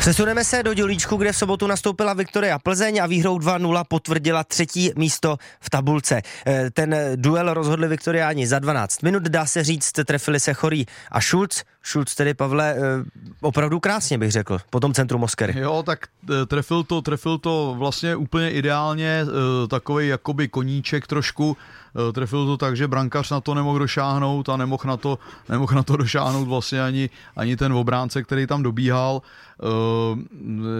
Přesuneme 0.00 0.44
se 0.44 0.62
do 0.62 0.74
Dělíčku, 0.74 1.16
kde 1.16 1.32
v 1.32 1.36
sobotu 1.36 1.66
nastoupila 1.66 2.14
Viktoria 2.14 2.58
Plzeň 2.58 2.98
a 3.02 3.06
výhrou 3.06 3.38
2-0 3.38 3.84
potvrdila 3.88 4.44
třetí 4.44 4.92
místo 4.96 5.36
v 5.60 5.70
tabulce. 5.70 6.22
Eh, 6.46 6.70
ten 6.70 6.96
duel 7.16 7.54
rozhodli 7.54 7.88
Viktoriáni 7.88 8.46
za 8.46 8.58
12 8.58 9.02
minut, 9.02 9.22
dá 9.22 9.46
se 9.46 9.64
říct, 9.64 9.92
trefili 10.04 10.40
se 10.40 10.54
Chorý 10.54 10.86
a 11.10 11.20
Schulz. 11.20 11.62
Schulz 11.86 12.14
tedy, 12.14 12.34
Pavle, 12.34 12.74
eh, 12.74 12.80
opravdu 13.40 13.80
krásně 13.80 14.18
bych 14.18 14.32
řekl, 14.32 14.58
po 14.70 14.80
tom 14.80 14.94
centru 14.94 15.18
Moskery. 15.18 15.60
Jo, 15.60 15.82
tak 15.86 16.06
eh, 16.30 16.46
trefil 16.46 16.84
to, 16.84 17.02
trefil 17.02 17.38
to 17.38 17.74
vlastně 17.78 18.16
úplně 18.16 18.50
ideálně, 18.50 19.26
takový 19.68 20.08
jakoby 20.08 20.48
koníček 20.48 21.06
trošku, 21.06 21.56
trefil 22.12 22.46
to 22.46 22.56
tak, 22.56 22.76
že 22.76 22.88
brankař 22.88 23.30
na 23.30 23.40
to 23.40 23.54
nemohl 23.54 23.78
došáhnout 23.78 24.48
a 24.48 24.56
nemohl 24.56 24.82
na 24.86 24.96
to, 24.96 25.18
nemohl 25.48 25.74
na 25.74 25.82
to 25.82 25.96
došáhnout 25.96 26.48
vlastně 26.48 26.82
ani, 26.82 27.10
ani 27.36 27.56
ten 27.56 27.72
obránce, 27.72 28.22
který 28.22 28.46
tam 28.46 28.62
dobíhal. 28.62 29.22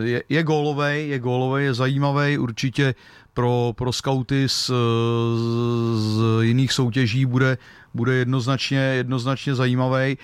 Je, 0.03 0.23
je 0.29 0.43
gólovej, 0.43 1.09
je 1.09 1.19
gólovej, 1.19 1.65
je 1.65 1.75
zajímavý, 1.75 2.39
určitě 2.39 2.95
pro, 3.35 3.73
pro 3.77 3.93
skauty 3.93 4.49
z, 4.49 4.71
z 5.97 6.21
jiných 6.41 6.73
soutěží 6.73 7.27
bude, 7.27 7.59
bude 7.95 8.15
jednoznačně, 8.15 8.79
jednoznačně 8.79 9.55
zajímavý. 9.55 10.19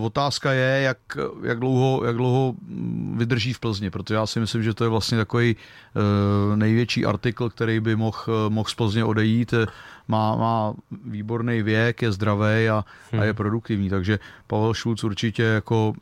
Otázka 0.00 0.52
je, 0.52 0.82
jak, 0.82 0.98
jak, 1.42 1.60
dlouho, 1.60 2.04
jak 2.04 2.16
dlouho 2.16 2.54
vydrží 3.16 3.52
v 3.52 3.60
Plzni, 3.60 3.90
protože 3.90 4.14
já 4.14 4.26
si 4.26 4.40
myslím, 4.40 4.62
že 4.62 4.74
to 4.74 4.84
je 4.84 4.90
vlastně 4.90 5.18
takový 5.18 5.56
největší 6.54 7.06
artikl, 7.06 7.50
který 7.50 7.80
by 7.80 7.96
mohl, 7.96 8.24
mohl 8.48 8.68
z 8.68 8.74
Plzně 8.74 9.04
odejít 9.04 9.54
má, 10.08 10.36
má 10.36 10.74
výborný 11.04 11.62
věk, 11.62 12.02
je 12.02 12.12
zdravý 12.12 12.68
a, 12.68 12.84
hmm. 13.12 13.20
a 13.20 13.24
je 13.24 13.34
produktivní, 13.34 13.90
takže 13.90 14.18
Pavel 14.46 14.74
Šulc 14.74 15.04
určitě 15.04 15.42
jako 15.42 15.94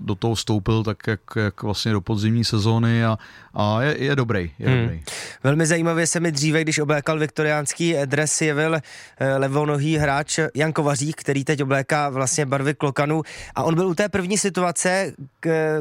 do 0.00 0.14
toho 0.14 0.34
vstoupil 0.34 0.84
tak, 0.84 1.06
jak, 1.06 1.20
jak 1.36 1.62
vlastně 1.62 1.92
do 1.92 2.00
podzimní 2.00 2.44
sezóny 2.44 3.04
a, 3.04 3.18
a 3.54 3.82
je, 3.82 4.04
je 4.04 4.16
dobrý. 4.16 4.50
Je 4.58 4.68
hmm. 4.68 4.80
dobrý. 4.80 5.02
Velmi 5.44 5.66
zajímavě 5.66 6.06
se 6.06 6.20
mi 6.20 6.32
dříve, 6.32 6.62
když 6.62 6.78
oblékal 6.78 7.18
viktoriánský 7.18 7.94
dres, 8.04 8.40
jevil 8.40 8.74
eh, 8.74 9.36
levonohý 9.36 9.96
hráč 9.96 10.38
Jan 10.54 10.72
Kovařík, 10.72 11.20
který 11.20 11.44
teď 11.44 11.62
obléká 11.62 12.08
vlastně 12.08 12.46
barvy 12.46 12.74
klokanů 12.74 13.22
a 13.54 13.62
on 13.62 13.74
byl 13.74 13.88
u 13.88 13.94
té 13.94 14.08
první 14.08 14.38
situace, 14.38 15.12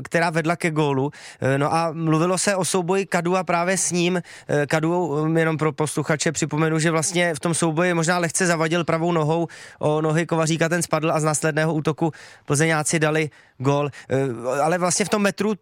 která 0.03 0.29
vedla 0.29 0.55
ke 0.55 0.71
gólu. 0.71 1.11
Eh, 1.41 1.57
no 1.57 1.73
a 1.73 1.91
mluvilo 1.91 2.37
se 2.37 2.55
o 2.55 2.65
souboji 2.65 3.05
Kadu 3.05 3.37
a 3.37 3.43
právě 3.51 3.77
s 3.77 3.91
ním. 3.91 4.21
Eh, 4.47 4.67
Kadu, 4.67 5.27
jenom 5.37 5.57
pro 5.57 5.71
posluchače 5.71 6.31
připomenu, 6.31 6.79
že 6.79 6.91
vlastně 6.91 7.35
v 7.35 7.39
tom 7.39 7.53
souboji 7.53 7.93
možná 7.93 8.17
lehce 8.17 8.47
zavadil 8.47 8.83
pravou 8.83 9.11
nohou 9.11 9.47
o 9.79 10.01
nohy 10.01 10.25
Kovaříka, 10.25 10.69
ten 10.69 10.81
spadl 10.81 11.11
a 11.11 11.19
z 11.19 11.23
následného 11.23 11.73
útoku 11.73 12.11
plzeňáci 12.45 12.99
dali 12.99 13.29
gol. 13.57 13.89
Eh, 14.09 14.61
ale 14.63 14.77
vlastně 14.77 15.05
v 15.05 15.09
tom 15.09 15.21
metru 15.21 15.53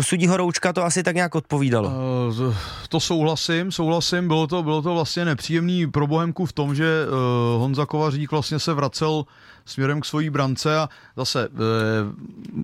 sudího 0.00 0.36
Roučka 0.36 0.72
to 0.72 0.84
asi 0.84 1.02
tak 1.02 1.14
nějak 1.14 1.34
odpovídalo. 1.34 1.88
Uh, 1.88 2.54
to 2.88 3.00
souhlasím, 3.00 3.72
souhlasím. 3.72 4.28
Bylo 4.28 4.46
to, 4.46 4.62
bylo 4.62 4.82
to 4.82 4.94
vlastně 4.94 5.24
nepříjemný 5.24 5.86
pro 5.86 6.06
Bohemku 6.06 6.46
v 6.46 6.52
tom, 6.52 6.74
že 6.74 7.06
Honza 7.58 7.86
Kovařík 7.86 8.30
vlastně 8.30 8.58
se 8.58 8.74
vracel 8.74 9.24
směrem 9.68 10.00
k 10.00 10.04
svojí 10.04 10.30
brance 10.30 10.78
a 10.78 10.88
zase 11.16 11.48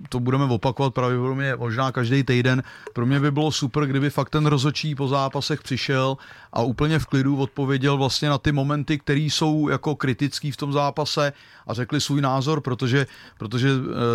to 0.09 0.19
budeme 0.19 0.43
opakovat 0.43 0.93
pravděpodobně 0.93 1.55
možná 1.55 1.91
každý 1.91 2.23
týden. 2.23 2.63
Pro 2.93 3.05
mě 3.05 3.19
by 3.19 3.31
bylo 3.31 3.51
super, 3.51 3.85
kdyby 3.85 4.09
fakt 4.09 4.29
ten 4.29 4.45
rozočí 4.45 4.95
po 4.95 5.07
zápasech 5.07 5.63
přišel 5.63 6.17
a 6.53 6.61
úplně 6.61 6.99
v 6.99 7.05
klidu 7.05 7.37
odpověděl 7.37 7.97
vlastně 7.97 8.29
na 8.29 8.37
ty 8.37 8.51
momenty, 8.51 8.99
které 8.99 9.19
jsou 9.19 9.69
jako 9.69 9.95
kritický 9.95 10.51
v 10.51 10.57
tom 10.57 10.73
zápase 10.73 11.33
a 11.67 11.73
řekli 11.73 12.01
svůj 12.01 12.21
názor, 12.21 12.61
protože, 12.61 13.07
protože 13.37 13.69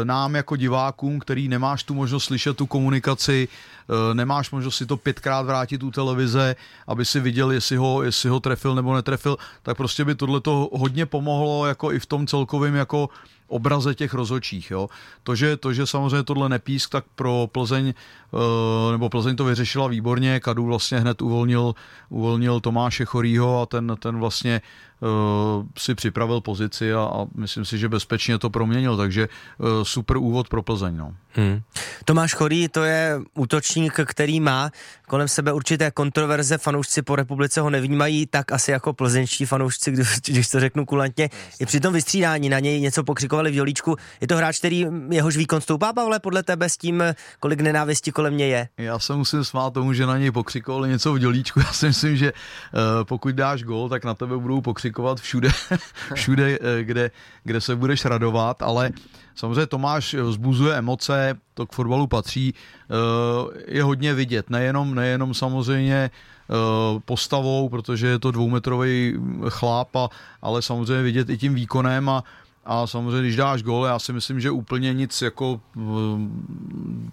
nám 0.05 0.35
jako 0.35 0.57
divákům, 0.57 1.21
který 1.21 1.49
nemáš 1.49 1.83
tu 1.83 1.95
možnost 1.95 2.25
slyšet 2.25 2.57
tu 2.57 2.67
komunikaci, 2.67 3.49
nemáš 4.13 4.51
možnost 4.51 4.77
si 4.77 4.87
to 4.87 4.97
pětkrát 4.97 5.47
vrátit 5.47 5.83
u 5.83 5.91
televize, 5.91 6.57
aby 6.87 7.05
si 7.05 7.21
viděl, 7.21 7.51
jestli 7.51 7.77
ho, 7.77 8.03
jestli 8.03 8.29
ho 8.29 8.41
trefil 8.41 8.75
nebo 8.75 8.95
netrefil, 8.95 9.37
tak 9.63 9.77
prostě 9.77 10.05
by 10.05 10.15
tohle 10.15 10.41
to 10.41 10.71
hodně 10.73 11.07
pomohlo 11.07 11.67
jako 11.67 11.93
i 11.93 11.99
v 11.99 12.07
tom 12.07 12.27
celkovém 12.27 12.75
jako 12.81 13.09
obraze 13.51 13.95
těch 13.95 14.15
rozhodčích. 14.15 14.71
Jo. 14.71 14.89
To, 15.23 15.35
že, 15.35 15.57
to, 15.57 15.73
že 15.73 15.87
samozřejmě 15.87 16.23
tohle 16.23 16.49
nepísk, 16.49 16.91
tak 16.91 17.05
pro 17.15 17.49
Plzeň, 17.53 17.95
eh, 17.95 18.93
nebo 18.93 19.09
Plzeň 19.09 19.37
to 19.37 19.45
vyřešila 19.45 19.89
výborně, 19.89 20.41
Kadu 20.41 20.65
vlastně 20.65 21.01
hned 21.01 21.23
uvolnil, 21.23 21.75
uvolnil 22.09 22.61
Tomáše 22.61 23.05
Chorýho 23.05 23.63
a 23.63 23.67
ten, 23.67 23.97
ten 23.99 24.19
vlastně 24.19 24.61
uh, 25.01 25.67
si 25.79 25.95
připravil 25.95 26.41
pozici 26.41 26.93
a, 26.93 27.01
a 27.01 27.27
myslím 27.35 27.65
si, 27.65 27.79
že 27.79 27.89
bezpečně 27.89 28.39
to 28.39 28.51
proměnil, 28.51 28.97
takže 28.97 29.29
uh, 29.59 29.67
super 29.83 30.17
úvod 30.17 30.49
pro 30.49 30.63
Plzeň. 30.63 30.97
No. 30.97 31.15
Hmm. 31.33 31.63
Tomáš 32.05 32.35
Chorý 32.35 32.69
to 32.69 32.85
je 32.85 33.21
útočník, 33.35 34.01
který 34.05 34.41
má 34.41 34.71
kolem 35.09 35.29
sebe 35.29 35.53
určité 35.53 35.91
kontroverze, 35.91 36.59
fanoušci 36.59 37.03
po 37.03 37.17
republice 37.17 37.61
ho 37.61 37.71
nevnímají 37.71 38.27
tak 38.27 38.53
asi 38.53 38.71
jako 38.71 38.93
plzeňští 38.93 39.47
fanoušci, 39.47 39.91
když, 40.27 40.49
to 40.49 40.61
řeknu 40.61 40.87
kulantně. 40.87 41.31
I 41.61 41.67
při 41.67 41.81
tom 41.81 41.95
vystřídání 41.95 42.49
na 42.49 42.59
něj 42.59 42.81
něco 42.81 43.05
pokřikovali 43.41 43.51
v 43.51 43.55
Jolíčku. 43.55 43.97
Je 44.21 44.27
to 44.27 44.37
hráč, 44.37 44.59
který 44.59 44.87
jehož 45.11 45.37
výkon 45.37 45.61
stoupá, 45.61 45.93
Pavle, 45.93 46.21
podle 46.21 46.43
tebe 46.43 46.69
s 46.69 46.77
tím, 46.77 47.03
kolik 47.41 47.61
nenávisti 47.61 48.13
kolem 48.13 48.37
něj 48.37 48.51
je? 48.51 48.69
Já 48.79 48.99
se 48.99 49.15
musím 49.15 49.45
smát 49.45 49.75
tomu, 49.75 49.93
že 49.93 50.07
na 50.07 50.19
něj 50.19 50.31
pokřikovali 50.31 50.89
něco 50.89 51.13
v 51.13 51.23
Jolíčku. 51.23 51.61
Já 51.67 51.73
si 51.73 51.87
myslím, 51.87 52.17
že 52.17 52.33
uh, 52.33 53.05
pokud 53.05 53.35
dáš 53.35 53.63
gol, 53.63 53.89
tak 53.89 54.05
na 54.05 54.15
tebe 54.15 54.37
budou 54.39 54.61
pokřikovat 54.61 55.21
všude, 55.21 55.49
všude 56.15 56.59
uh, 56.59 56.67
kde, 56.83 57.11
kde 57.45 57.61
se 57.61 57.77
budeš 57.77 58.05
radovat, 58.05 58.63
ale 58.63 58.91
Samozřejmě 59.35 59.67
Tomáš 59.67 60.15
vzbuzuje 60.15 60.75
emoce, 60.75 61.39
to 61.55 61.67
k 61.67 61.73
fotbalu 61.73 62.07
patří, 62.07 62.55
eh, 62.55 62.95
je 63.67 63.83
hodně 63.83 64.15
vidět, 64.15 64.51
nejenom, 64.51 64.95
nejenom 64.95 65.35
samozřejmě 65.35 66.11
eh, 66.11 66.55
postavou, 67.05 67.69
protože 67.69 68.07
je 68.07 68.19
to 68.19 68.31
dvoumetrový 68.31 69.17
chlap, 69.49 69.97
ale 70.43 70.63
samozřejmě 70.63 71.03
vidět 71.03 71.31
i 71.31 71.39
tím 71.39 71.55
výkonem 71.55 72.09
a, 72.09 72.25
a 72.65 72.87
samozřejmě, 72.87 73.21
když 73.21 73.37
dáš 73.37 73.63
gól, 73.63 73.87
já 73.87 73.99
si 73.99 74.13
myslím, 74.13 74.41
že 74.41 74.51
úplně 74.51 74.95
nic 74.95 75.23
jako 75.23 75.61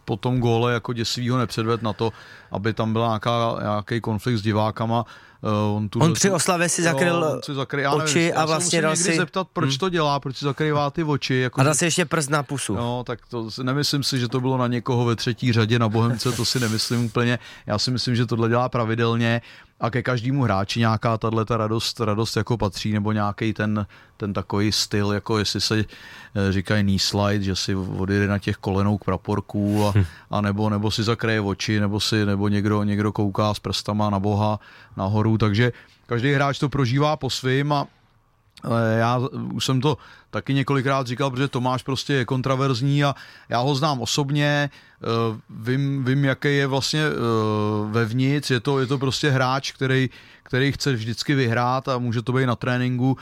po 0.06 0.18
tom 0.18 0.40
góle 0.40 0.74
jako 0.74 0.94
děsivýho 0.94 1.38
nepředved 1.38 1.82
na 1.82 1.94
to, 1.94 2.12
aby 2.52 2.74
tam 2.74 2.94
byl 2.94 3.20
nějaký 3.62 4.02
konflikt 4.02 4.38
s 4.38 4.42
divákama. 4.42 5.06
Uh, 5.42 5.78
on, 5.78 5.90
tu, 5.90 6.00
on 6.00 6.14
při 6.14 6.32
oslavě 6.32 6.70
si 6.70 6.84
zakryl 6.84 7.16
jo, 7.16 7.42
si 7.44 7.54
zakry, 7.54 7.82
já 7.82 7.92
oči 7.92 8.20
nevím, 8.20 8.34
a 8.38 8.46
vlastně 8.46 8.82
dal 8.82 8.96
si... 8.96 9.18
zeptat, 9.18 9.48
proč 9.54 9.70
hmm. 9.70 9.78
to 9.78 9.90
dělá, 9.90 10.20
proč 10.20 10.38
si 10.38 10.46
zakrývá 10.46 10.90
ty 10.90 11.04
oči. 11.04 11.36
Jako, 11.36 11.62
a 11.62 11.64
dal 11.64 11.74
si 11.74 11.86
ještě 11.86 12.06
prst 12.06 12.30
na 12.30 12.44
pusu. 12.44 12.76
No, 12.76 13.04
tak 13.04 13.20
to 13.30 13.50
nemyslím 13.64 14.04
si, 14.04 14.20
že 14.20 14.28
to 14.28 14.42
bylo 14.42 14.58
na 14.58 14.68
někoho 14.68 15.06
ve 15.06 15.16
třetí 15.16 15.54
řadě 15.54 15.80
na 15.80 15.90
Bohemce, 15.90 16.32
to 16.32 16.46
si 16.46 16.60
nemyslím 16.60 17.06
úplně. 17.06 17.40
Já 17.66 17.78
si 17.78 17.92
myslím, 17.92 18.16
že 18.16 18.26
tohle 18.26 18.50
dělá 18.50 18.70
pravidelně 18.70 19.42
a 19.80 19.90
ke 19.90 20.04
každému 20.04 20.44
hráči 20.44 20.80
nějaká 20.80 21.18
tahle 21.18 21.46
ta 21.46 21.58
radost, 21.58 22.00
radost 22.00 22.38
jako 22.38 22.58
patří, 22.58 22.94
nebo 22.94 23.12
nějaký 23.12 23.54
ten, 23.54 23.86
ten 24.18 24.34
takový 24.34 24.72
styl, 24.72 25.12
jako 25.12 25.38
jestli 25.38 25.62
se 25.62 25.78
eh, 25.80 26.52
říkají 26.52 26.84
knee 26.84 27.00
slide, 27.00 27.44
že 27.44 27.56
si 27.56 27.76
odjede 27.76 28.28
na 28.28 28.40
těch 28.40 28.58
kolenou 28.58 28.98
k 28.98 29.06
praporků 29.06 29.86
a, 29.86 29.92
hm. 29.96 30.06
a 30.32 30.42
nebo, 30.42 30.70
nebo 30.70 30.92
si 30.92 31.04
zakryje 31.04 31.42
oči, 31.42 31.80
nebo 31.80 32.00
si, 32.00 32.26
nebo 32.26 32.48
někdo, 32.48 32.84
někdo 32.84 33.12
kouká 33.12 33.54
s 33.54 33.60
prstama 33.60 34.10
na 34.10 34.20
boha 34.20 34.60
nahoru, 34.98 35.27
takže 35.36 35.72
každý 36.06 36.32
hráč 36.32 36.60
to 36.60 36.70
prožívá 36.70 37.18
po 37.18 37.30
svým 37.30 37.74
a 37.74 37.88
já 38.98 39.22
už 39.54 39.66
jsem 39.66 39.82
to 39.82 39.98
taky 40.30 40.54
několikrát 40.54 41.08
říkal, 41.08 41.32
protože 41.32 41.48
Tomáš 41.48 41.84
prostě 41.84 42.14
je 42.14 42.26
kontraverzní 42.26 43.04
a 43.04 43.16
já 43.50 43.60
ho 43.60 43.76
znám 43.76 44.02
osobně, 44.02 44.70
eh, 44.70 45.40
vím, 45.50 46.06
vím 46.06 46.26
jaký 46.26 46.56
je 46.56 46.68
vlastně 46.68 47.02
eh, 47.02 47.12
vevnitř, 47.92 48.52
je 48.52 48.60
to, 48.60 48.80
je 48.80 48.88
to 48.88 48.98
prostě 48.98 49.30
hráč, 49.30 49.72
který, 49.72 50.10
který 50.44 50.72
chce 50.72 50.94
vždycky 50.94 51.36
vyhrát 51.36 51.88
a 51.88 51.98
může 51.98 52.22
to 52.22 52.34
být 52.34 52.46
na 52.46 52.56
tréninku. 52.56 53.18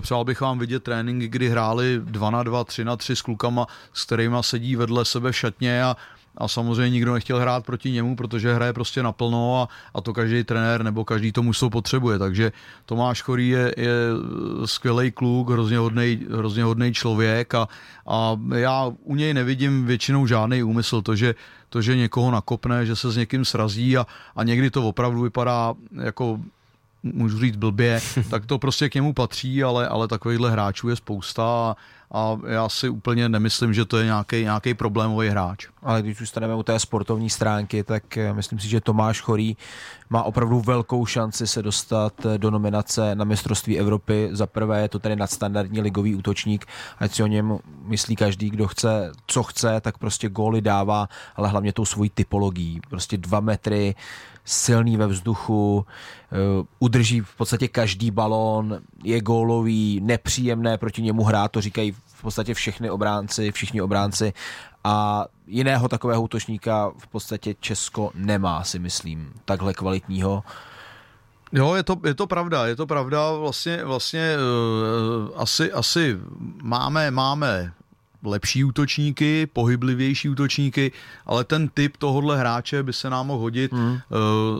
Přál 0.00 0.24
bych 0.24 0.40
vám 0.40 0.58
vidět 0.58 0.82
tréninky, 0.82 1.28
kdy 1.28 1.48
hráli 1.48 2.00
2 2.04 2.30
na 2.30 2.42
2, 2.42 2.64
3 2.64 2.84
na 2.84 2.96
3 2.96 3.16
s 3.16 3.22
klukama, 3.22 3.66
s 3.92 4.04
kterými 4.04 4.36
sedí 4.40 4.76
vedle 4.76 5.04
sebe 5.04 5.32
v 5.32 5.36
šatně 5.36 5.84
a 5.84 5.96
a 6.40 6.48
samozřejmě 6.48 6.90
nikdo 6.90 7.14
nechtěl 7.14 7.38
hrát 7.38 7.66
proti 7.66 7.90
němu, 7.90 8.16
protože 8.16 8.54
hraje 8.54 8.72
prostě 8.72 9.02
naplno 9.02 9.62
a, 9.62 9.68
a 9.94 10.00
to 10.00 10.12
každý 10.12 10.44
trenér 10.44 10.82
nebo 10.82 11.04
každý 11.04 11.32
to 11.32 11.42
mužstvo 11.42 11.70
potřebuje. 11.70 12.18
Takže 12.18 12.52
Tomáš 12.86 13.22
Chorý 13.22 13.48
je, 13.48 13.74
je 13.76 13.94
skvělý 14.64 15.10
kluk, 15.10 15.50
hrozně 15.50 15.78
hodný, 15.78 16.26
hrozně 16.30 16.64
hodný 16.64 16.94
člověk 16.94 17.54
a, 17.54 17.68
a 18.06 18.38
já 18.54 18.92
u 19.04 19.14
něj 19.14 19.34
nevidím 19.34 19.86
většinou 19.86 20.26
žádný 20.26 20.62
úmysl. 20.62 21.02
To 21.02 21.16
že, 21.16 21.34
to, 21.68 21.82
že 21.82 21.96
někoho 21.96 22.30
nakopne, 22.30 22.86
že 22.86 22.96
se 22.96 23.10
s 23.10 23.16
někým 23.16 23.44
srazí 23.44 23.96
a, 23.96 24.06
a 24.36 24.44
někdy 24.44 24.70
to 24.70 24.88
opravdu 24.88 25.22
vypadá 25.22 25.74
jako 26.02 26.40
můžu 27.02 27.38
říct 27.38 27.56
blbě, 27.56 28.00
tak 28.30 28.46
to 28.46 28.58
prostě 28.58 28.88
k 28.88 28.94
němu 28.94 29.12
patří, 29.12 29.62
ale, 29.62 29.88
ale 29.88 30.08
takovýchhle 30.08 30.50
hráčů 30.50 30.88
je 30.88 30.96
spousta 30.96 31.44
a, 31.44 31.76
a 32.12 32.38
já 32.46 32.68
si 32.68 32.88
úplně 32.88 33.28
nemyslím, 33.28 33.74
že 33.74 33.84
to 33.84 33.98
je 33.98 34.04
nějaký, 34.04 34.42
nějaký 34.42 34.74
problémový 34.74 35.28
hráč. 35.28 35.66
Ale 35.82 36.02
když 36.02 36.18
zůstaneme 36.18 36.54
u 36.54 36.62
té 36.62 36.78
sportovní 36.78 37.30
stránky, 37.30 37.84
tak 37.84 38.16
eh, 38.16 38.32
myslím 38.32 38.58
si, 38.58 38.68
že 38.68 38.80
Tomáš 38.80 39.20
Chorý 39.20 39.56
má 40.10 40.22
opravdu 40.22 40.60
velkou 40.60 41.06
šanci 41.06 41.46
se 41.46 41.62
dostat 41.62 42.26
eh, 42.26 42.38
do 42.38 42.50
nominace 42.50 43.14
na 43.14 43.24
mistrovství 43.24 43.78
Evropy. 43.78 44.28
Za 44.32 44.46
prvé 44.46 44.82
je 44.82 44.88
to 44.88 44.98
tedy 44.98 45.16
nadstandardní 45.16 45.80
ligový 45.80 46.14
útočník, 46.14 46.66
ať 46.98 47.14
si 47.14 47.22
o 47.22 47.26
něm 47.26 47.58
myslí 47.82 48.16
každý, 48.16 48.50
kdo 48.50 48.68
chce, 48.68 49.12
co 49.26 49.42
chce, 49.42 49.80
tak 49.80 49.98
prostě 49.98 50.28
góly 50.28 50.60
dává, 50.60 51.08
ale 51.36 51.48
hlavně 51.48 51.72
tou 51.72 51.84
svojí 51.84 52.10
typologií. 52.10 52.80
Prostě 52.90 53.16
dva 53.16 53.40
metry, 53.40 53.94
silný 54.50 54.96
ve 54.96 55.06
vzduchu, 55.06 55.86
eh, 56.32 56.36
udrží 56.78 57.20
v 57.20 57.36
podstatě 57.36 57.68
každý 57.68 58.10
balón, 58.10 58.80
je 59.04 59.20
gólový, 59.20 60.00
nepříjemné 60.02 60.78
proti 60.78 61.02
němu 61.02 61.24
hrát, 61.24 61.52
to 61.52 61.60
říkají 61.60 61.92
v 61.92 62.22
podstatě 62.22 62.54
všechny 62.54 62.90
obránci, 62.90 63.52
všichni 63.52 63.82
obránci 63.82 64.32
a 64.84 65.26
jiného 65.46 65.88
takového 65.88 66.22
útočníka 66.22 66.92
v 66.98 67.06
podstatě 67.06 67.54
Česko 67.60 68.10
nemá, 68.14 68.64
si 68.64 68.78
myslím, 68.78 69.32
takhle 69.44 69.74
kvalitního. 69.74 70.42
Jo, 71.52 71.74
je 71.74 71.82
to, 71.82 71.96
je 72.04 72.14
to 72.14 72.26
pravda, 72.26 72.66
je 72.66 72.76
to 72.76 72.86
pravda, 72.86 73.32
vlastně, 73.32 73.84
vlastně 73.84 74.36
uh, 74.36 75.40
asi, 75.40 75.72
asi 75.72 76.18
máme, 76.62 77.10
máme 77.10 77.72
lepší 78.24 78.64
útočníky, 78.64 79.46
pohyblivější 79.46 80.28
útočníky, 80.28 80.92
ale 81.26 81.44
ten 81.44 81.68
typ 81.68 81.96
tohohle 81.96 82.38
hráče 82.38 82.82
by 82.82 82.92
se 82.92 83.10
nám 83.10 83.26
mohl 83.26 83.40
hodit. 83.40 83.72
Hmm. 83.72 83.98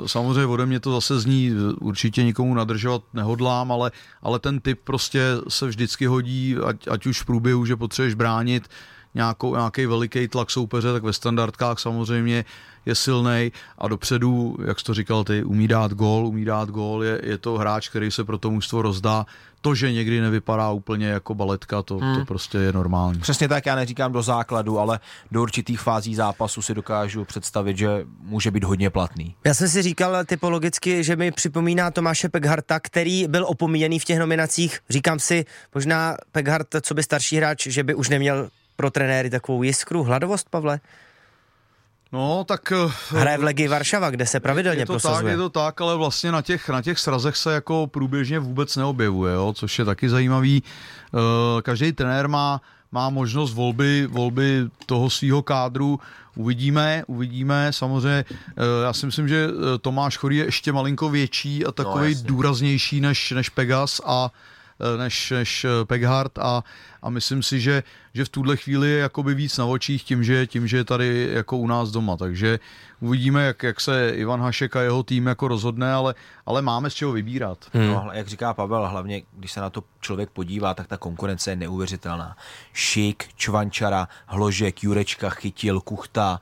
Samozřejmě 0.07 0.47
ode 0.47 0.67
mě 0.67 0.81
to 0.81 0.93
zase 0.93 1.21
zní, 1.21 1.53
určitě 1.81 2.23
nikomu 2.25 2.55
nadržovat 2.55 3.03
nehodlám, 3.15 3.73
ale, 3.73 3.91
ale 4.23 4.39
ten 4.39 4.61
typ 4.61 4.81
prostě 4.85 5.23
se 5.49 5.67
vždycky 5.67 6.07
hodí, 6.07 6.57
ať, 6.67 6.89
ať 6.89 7.07
už 7.07 7.21
v 7.21 7.27
průběhu, 7.27 7.67
že 7.67 7.77
potřebuješ 7.77 8.15
bránit 8.15 8.69
nějakou, 9.15 9.57
nějaký 9.57 9.87
veliký 9.87 10.29
tlak 10.29 10.51
soupeře, 10.51 10.93
tak 10.93 11.03
ve 11.03 11.13
standardkách 11.13 11.79
samozřejmě 11.79 12.45
je 12.87 12.95
silný 12.95 13.53
a 13.79 13.89
dopředu, 13.89 14.57
jak 14.67 14.79
jsi 14.81 14.85
to 14.85 14.95
říkal 14.95 15.25
ty, 15.25 15.45
umí 15.45 15.69
dát 15.69 15.93
gól, 15.93 16.27
umí 16.27 16.45
dát 16.45 16.69
gól, 16.69 17.05
je, 17.05 17.21
je 17.25 17.39
to 17.39 17.59
hráč, 17.59 17.89
který 17.89 18.11
se 18.11 18.25
pro 18.25 18.39
to 18.39 18.51
mužstvo 18.51 18.83
rozdá. 18.83 19.27
To, 19.63 19.75
že 19.75 19.93
někdy 19.93 20.21
nevypadá 20.21 20.71
úplně 20.71 21.07
jako 21.07 21.35
baletka, 21.35 21.83
to, 21.83 21.99
hmm. 21.99 22.19
to 22.19 22.25
prostě 22.25 22.59
je 22.59 22.73
normální. 22.73 23.21
Přesně 23.21 23.49
tak, 23.49 23.67
já 23.67 23.75
neříkám 23.75 24.13
do 24.13 24.23
základu, 24.23 24.79
ale 24.79 25.01
do 25.31 25.43
určitých 25.43 25.81
fází 25.81 26.15
zápasu 26.15 26.63
si 26.63 26.75
dokážu 26.75 27.25
představit, 27.25 27.77
že 27.79 28.05
může 28.23 28.51
být 28.51 28.65
hodně 28.65 28.91
platný. 28.91 29.35
Já 29.45 29.55
jsem 29.55 29.69
si 29.69 29.83
říkal 29.83 30.25
typologicky, 30.25 31.05
že 31.05 31.17
mi 31.17 31.33
připomíná 31.33 31.91
Tomáše 31.91 32.29
Pekharta, 32.29 32.81
který 32.81 33.29
byl 33.29 33.45
opomíjený 33.49 33.99
v 33.99 34.05
těch 34.05 34.19
nominacích. 34.19 34.79
Říkám 34.91 35.19
si, 35.19 35.45
možná 35.75 36.17
Pekhart, 36.33 36.69
co 36.83 36.95
by 36.95 37.03
starší 37.03 37.37
hráč, 37.37 37.67
že 37.67 37.83
by 37.85 37.95
už 37.95 38.09
neměl 38.09 38.49
pro 38.81 38.91
trenéry 38.91 39.31
takovou 39.31 39.63
jiskru, 39.63 40.03
hladovost, 40.03 40.49
Pavle? 40.51 40.81
No, 42.13 42.45
tak... 42.45 42.73
Eh, 42.73 42.93
Hraje 43.09 43.39
v 43.39 43.43
Legii 43.43 43.69
Varšava, 43.69 44.11
kde 44.11 44.27
se 44.27 44.41
pravidelně 44.41 44.81
je 44.81 44.87
to 44.87 44.93
prosazuje. 44.93 45.23
Tak, 45.23 45.31
je 45.31 45.37
to 45.37 45.49
tak, 45.49 45.81
ale 45.81 45.97
vlastně 45.97 46.33
na 46.33 46.43
těch, 46.43 46.69
na 46.69 46.83
těch 46.83 46.99
srazech 46.99 47.37
se 47.37 47.53
jako 47.55 47.87
průběžně 47.87 48.39
vůbec 48.39 48.77
neobjevuje, 48.77 49.35
jo, 49.35 49.53
což 49.53 49.79
je 49.79 49.85
taky 49.85 50.09
zajímavý. 50.09 50.63
Eh, 50.63 51.63
každý 51.63 51.93
trenér 51.93 52.29
má, 52.29 52.61
má 52.93 53.11
možnost 53.11 53.55
volby, 53.55 54.07
volby 54.07 54.65
toho 54.87 55.11
svého 55.11 55.43
kádru. 55.43 56.01
Uvidíme, 56.37 57.05
uvidíme. 57.07 57.73
Samozřejmě, 57.73 58.25
eh, 58.25 58.85
já 58.85 58.93
si 58.93 59.07
myslím, 59.07 59.29
že 59.29 59.49
Tomáš 59.81 60.17
Chorý 60.17 60.37
je 60.37 60.45
ještě 60.45 60.73
malinko 60.73 61.11
větší 61.11 61.67
a 61.67 61.73
takový 61.73 62.15
no, 62.15 62.21
důraznější 62.25 63.01
než, 63.01 63.31
než 63.31 63.49
Pegas 63.49 64.01
a 64.07 64.31
než, 64.97 65.31
než 65.31 65.67
Peghart 65.85 66.39
a, 66.39 66.65
a 67.03 67.11
myslím 67.11 67.43
si, 67.43 67.61
že, 67.61 67.83
že 68.15 68.25
v 68.25 68.29
tuhle 68.29 68.57
chvíli 68.57 68.91
je 68.91 68.99
jakoby 68.99 69.35
víc 69.35 69.59
na 69.59 69.65
očích 69.65 70.05
tím, 70.05 70.25
že, 70.25 70.47
tím, 70.47 70.67
že 70.67 70.77
je 70.77 70.85
tady 70.85 71.29
jako 71.33 71.57
u 71.57 71.67
nás 71.67 71.91
doma, 71.91 72.17
takže 72.17 72.59
uvidíme, 73.01 73.45
jak, 73.45 73.63
jak 73.63 73.81
se 73.81 74.11
Ivan 74.11 74.41
Hašek 74.41 74.77
a 74.77 74.83
jeho 74.83 75.03
tým 75.03 75.27
jako 75.27 75.49
rozhodne, 75.49 75.93
ale, 75.93 76.15
ale 76.47 76.63
máme 76.63 76.91
z 76.91 76.95
čeho 76.95 77.13
vybírat. 77.13 77.59
Hmm. 77.73 77.87
No, 77.87 78.11
jak 78.13 78.29
říká 78.29 78.55
Pavel, 78.55 78.89
hlavně 78.89 79.23
když 79.33 79.53
se 79.53 79.61
na 79.61 79.71
to 79.71 79.85
člověk 80.01 80.31
podívá, 80.31 80.75
tak 80.75 80.87
ta 80.87 80.97
konkurence 80.97 81.51
je 81.51 81.57
neuvěřitelná. 81.57 82.37
Šik, 82.73 83.25
Čvančara, 83.37 84.09
Hložek, 84.27 84.83
Jurečka, 84.83 85.31
Chytil, 85.31 85.81
Kuchta, 85.81 86.41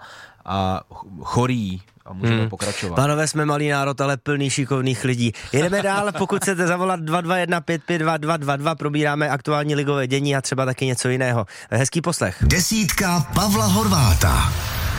a 0.49 0.81
Chorý, 1.23 1.81
a 2.09 2.13
můžeme 2.13 2.41
hmm. 2.41 2.49
pokračovat. 2.49 2.97
Pánové, 2.97 3.29
jsme 3.29 3.45
malý 3.45 3.69
národ, 3.69 4.01
ale 4.01 4.17
plný 4.17 4.51
šikovných 4.51 5.05
lidí. 5.05 5.33
Jedeme 5.53 5.83
dál, 5.83 6.13
pokud 6.19 6.43
chcete 6.43 6.67
zavolat 6.67 7.01
221 7.01 7.61
552 7.61 8.17
222, 8.17 8.75
probíráme 8.75 9.31
aktuální 9.31 9.75
ligové 9.75 10.07
dění 10.07 10.37
a 10.37 10.41
třeba 10.41 10.65
taky 10.65 10.87
něco 10.87 11.09
jiného. 11.09 11.47
Hezký 11.71 12.01
poslech. 12.01 12.37
Desítka 12.43 13.27
Pavla 13.35 13.67
Horváta. 13.67 14.53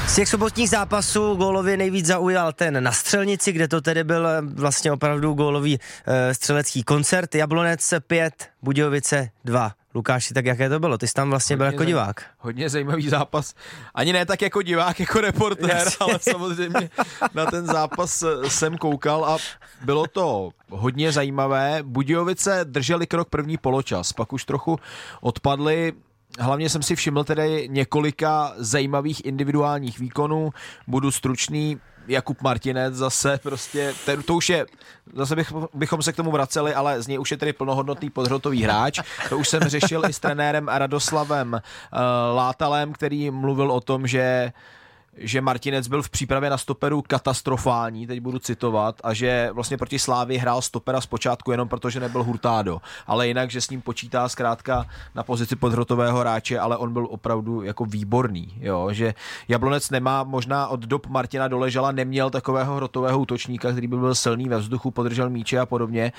Z 0.08 0.16
těch 0.16 0.30
sobotních 0.30 0.70
zápasů 0.70 1.36
gólově 1.36 1.78
nejvíc 1.78 2.06
zaujal 2.06 2.54
ten 2.54 2.84
na 2.84 2.92
Střelnici, 2.92 3.52
kde 3.52 3.68
to 3.68 3.82
tedy 3.82 4.04
byl 4.04 4.28
eh, 4.28 4.42
vlastně 4.42 4.92
opravdu 4.92 5.34
gólový 5.34 5.80
e, 6.06 6.34
střelecký 6.34 6.84
koncert. 6.84 7.36
Jablonec 7.36 7.94
5, 8.08 8.50
Budějovice 8.62 9.30
2. 9.46 9.72
Lukáši, 9.96 10.34
tak 10.34 10.46
jaké 10.46 10.70
to 10.70 10.80
bylo? 10.80 10.98
Ty 10.98 11.08
jsi 11.08 11.14
tam 11.14 11.30
vlastně 11.30 11.54
hodně 11.54 11.58
byl 11.58 11.66
jako 11.66 11.84
divák. 11.84 12.26
Hodně 12.38 12.70
zajímavý 12.70 13.10
zápas. 13.10 13.54
Ani 13.96 14.14
ne 14.14 14.26
tak 14.26 14.42
jako 14.42 14.62
divák, 14.62 15.00
jako 15.00 15.22
reportér, 15.22 15.70
Jasně. 15.70 15.98
ale 16.00 16.20
samozřejmě 16.20 16.90
na 17.34 17.46
ten 17.46 17.66
zápas 17.66 18.24
jsem 18.48 18.78
koukal 18.78 19.26
a 19.26 19.38
bylo 19.82 20.08
to 20.08 20.50
hodně 20.70 21.12
zajímavé. 21.12 21.80
Budějovice 21.84 22.60
drželi 22.64 23.08
krok 23.08 23.30
první 23.30 23.58
poločas, 23.58 24.14
pak 24.14 24.34
už 24.34 24.46
trochu 24.46 24.80
odpadli 25.22 25.94
Hlavně 26.40 26.70
jsem 26.70 26.84
si 26.84 26.96
všiml 26.96 27.24
tedy 27.24 27.68
několika 27.72 28.54
zajímavých 28.58 29.26
individuálních 29.26 30.00
výkonů. 30.00 30.50
Budu 30.88 31.12
stručný, 31.12 31.80
Jakub 32.10 32.42
Martinec 32.42 32.94
zase 32.94 33.40
prostě, 33.44 33.94
ten, 34.06 34.24
to 34.24 34.36
už 34.36 34.50
je, 34.50 34.66
zase 35.14 35.36
bych, 35.36 35.54
bychom 35.74 36.02
se 36.02 36.14
k 36.14 36.16
tomu 36.16 36.32
vraceli, 36.32 36.74
ale 36.74 37.02
z 37.02 37.08
něj 37.08 37.20
už 37.20 37.32
je 37.32 37.38
tedy 37.38 37.54
plnohodnotný 37.54 38.10
podhrotový 38.10 38.64
hráč. 38.64 39.00
To 39.30 39.38
už 39.38 39.50
jsem 39.50 39.64
řešil 39.64 40.02
i 40.10 40.14
s 40.14 40.20
trenérem 40.20 40.68
Radoslavem 40.68 41.54
uh, 41.54 42.00
Látalem, 42.36 42.94
který 42.94 43.32
mluvil 43.32 43.72
o 43.72 43.82
tom, 43.82 44.08
že 44.08 44.52
že 45.22 45.42
Martinec 45.42 45.88
byl 45.88 46.02
v 46.04 46.10
přípravě 46.10 46.50
na 46.50 46.58
stoperu 46.58 47.02
katastrofální, 47.02 48.08
teď 48.08 48.20
budu 48.20 48.40
citovat, 48.40 49.02
a 49.04 49.14
že 49.14 49.50
vlastně 49.54 49.78
proti 49.78 50.00
Slávy 50.00 50.38
hrál 50.38 50.62
stopera 50.62 51.02
zpočátku 51.02 51.52
jenom 51.52 51.68
proto, 51.68 51.90
že 51.90 52.00
nebyl 52.00 52.24
Hurtádo, 52.24 52.82
ale 53.08 53.28
jinak, 53.28 53.52
že 53.52 53.62
s 53.62 53.70
ním 53.70 53.82
počítá 53.82 54.30
zkrátka 54.30 54.86
na 55.16 55.24
pozici 55.24 55.56
podhrotového 55.56 56.20
hráče, 56.20 56.60
ale 56.60 56.78
on 56.78 56.94
byl 56.94 57.08
opravdu 57.10 57.62
jako 57.62 57.86
výborný, 57.86 58.54
jo? 58.60 58.90
že 58.92 59.14
Jablonec 59.48 59.90
nemá, 59.90 60.24
možná 60.24 60.68
od 60.68 60.80
dob 60.80 61.08
Martina 61.08 61.48
Doležala 61.48 61.92
neměl 61.92 62.30
takového 62.30 62.76
hrotového 62.76 63.20
útočníka, 63.20 63.72
který 63.72 63.88
by 63.88 63.98
byl 63.98 64.16
silný 64.16 64.50
ve 64.50 64.58
vzduchu, 64.58 64.92
podržel 64.92 65.30
míče 65.30 65.60
a 65.60 65.66
podobně, 65.66 66.12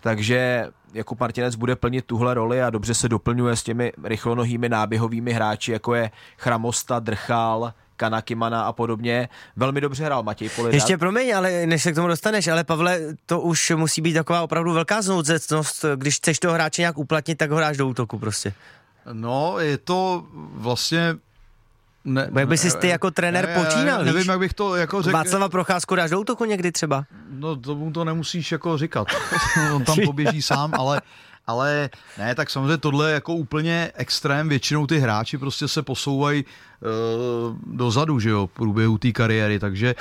takže 0.00 0.68
jako 0.94 1.16
Martinec 1.20 1.54
bude 1.54 1.76
plnit 1.76 2.04
tuhle 2.04 2.34
roli 2.34 2.62
a 2.62 2.70
dobře 2.70 2.94
se 2.94 3.08
doplňuje 3.08 3.56
s 3.56 3.62
těmi 3.62 3.92
rychlonohými 4.04 4.68
náběhovými 4.68 5.32
hráči, 5.32 5.72
jako 5.72 5.94
je 5.94 6.10
Chramosta, 6.38 6.98
Drchal, 6.98 7.72
Kanakimana 7.96 8.62
a 8.62 8.72
podobně. 8.72 9.28
Velmi 9.56 9.80
dobře 9.80 10.04
hrál 10.04 10.22
Matěj 10.22 10.48
Polidar. 10.48 10.74
Ještě 10.74 10.98
promiň, 10.98 11.36
ale 11.36 11.66
než 11.66 11.82
se 11.82 11.92
k 11.92 11.94
tomu 11.94 12.08
dostaneš, 12.08 12.48
ale 12.48 12.64
Pavle, 12.64 13.00
to 13.26 13.40
už 13.40 13.72
musí 13.76 14.00
být 14.00 14.14
taková 14.14 14.42
opravdu 14.42 14.72
velká 14.72 15.02
znouzecnost, 15.02 15.84
když 15.96 16.16
chceš 16.16 16.38
toho 16.38 16.54
hráče 16.54 16.82
nějak 16.82 16.98
uplatnit, 16.98 17.38
tak 17.38 17.50
ho 17.50 17.56
hráš 17.56 17.76
do 17.76 17.86
útoku 17.88 18.18
prostě. 18.18 18.52
No, 19.12 19.58
je 19.58 19.78
to 19.78 20.24
vlastně 20.54 21.16
ne, 22.04 22.30
jak 22.38 22.48
bys 22.48 22.60
si 22.60 22.78
ty 22.78 22.88
jako 22.88 23.10
trenér 23.10 23.48
ne, 23.48 23.64
počínal, 23.64 24.04
ne, 24.04 24.12
Nevím, 24.12 24.30
jak 24.30 24.38
bych 24.38 24.54
to 24.54 24.76
jako 24.76 25.02
řekl. 25.02 25.16
Václava 25.16 25.48
Procházku 25.48 25.94
dáš 25.94 26.10
do 26.10 26.20
útoku 26.20 26.44
někdy 26.44 26.72
třeba? 26.72 27.04
No, 27.30 27.56
tomu 27.56 27.92
to 27.92 28.04
nemusíš 28.04 28.52
jako 28.52 28.78
říkat. 28.78 29.08
On 29.74 29.84
tam 29.84 29.96
poběží 30.04 30.42
sám, 30.42 30.72
ale 30.74 31.00
ale 31.46 31.90
ne, 32.18 32.34
tak 32.34 32.50
samozřejmě 32.50 32.76
tohle 32.76 33.10
je 33.10 33.14
jako 33.14 33.34
úplně 33.34 33.92
extrém, 33.94 34.48
většinou 34.48 34.86
ty 34.86 34.98
hráči 34.98 35.38
prostě 35.38 35.68
se 35.68 35.82
posouvají 35.82 36.44
uh, 36.44 37.76
dozadu, 37.76 38.20
že 38.20 38.30
jo, 38.30 38.46
v 38.46 38.50
průběhu 38.50 38.98
té 38.98 39.12
kariéry, 39.12 39.58
takže 39.58 39.94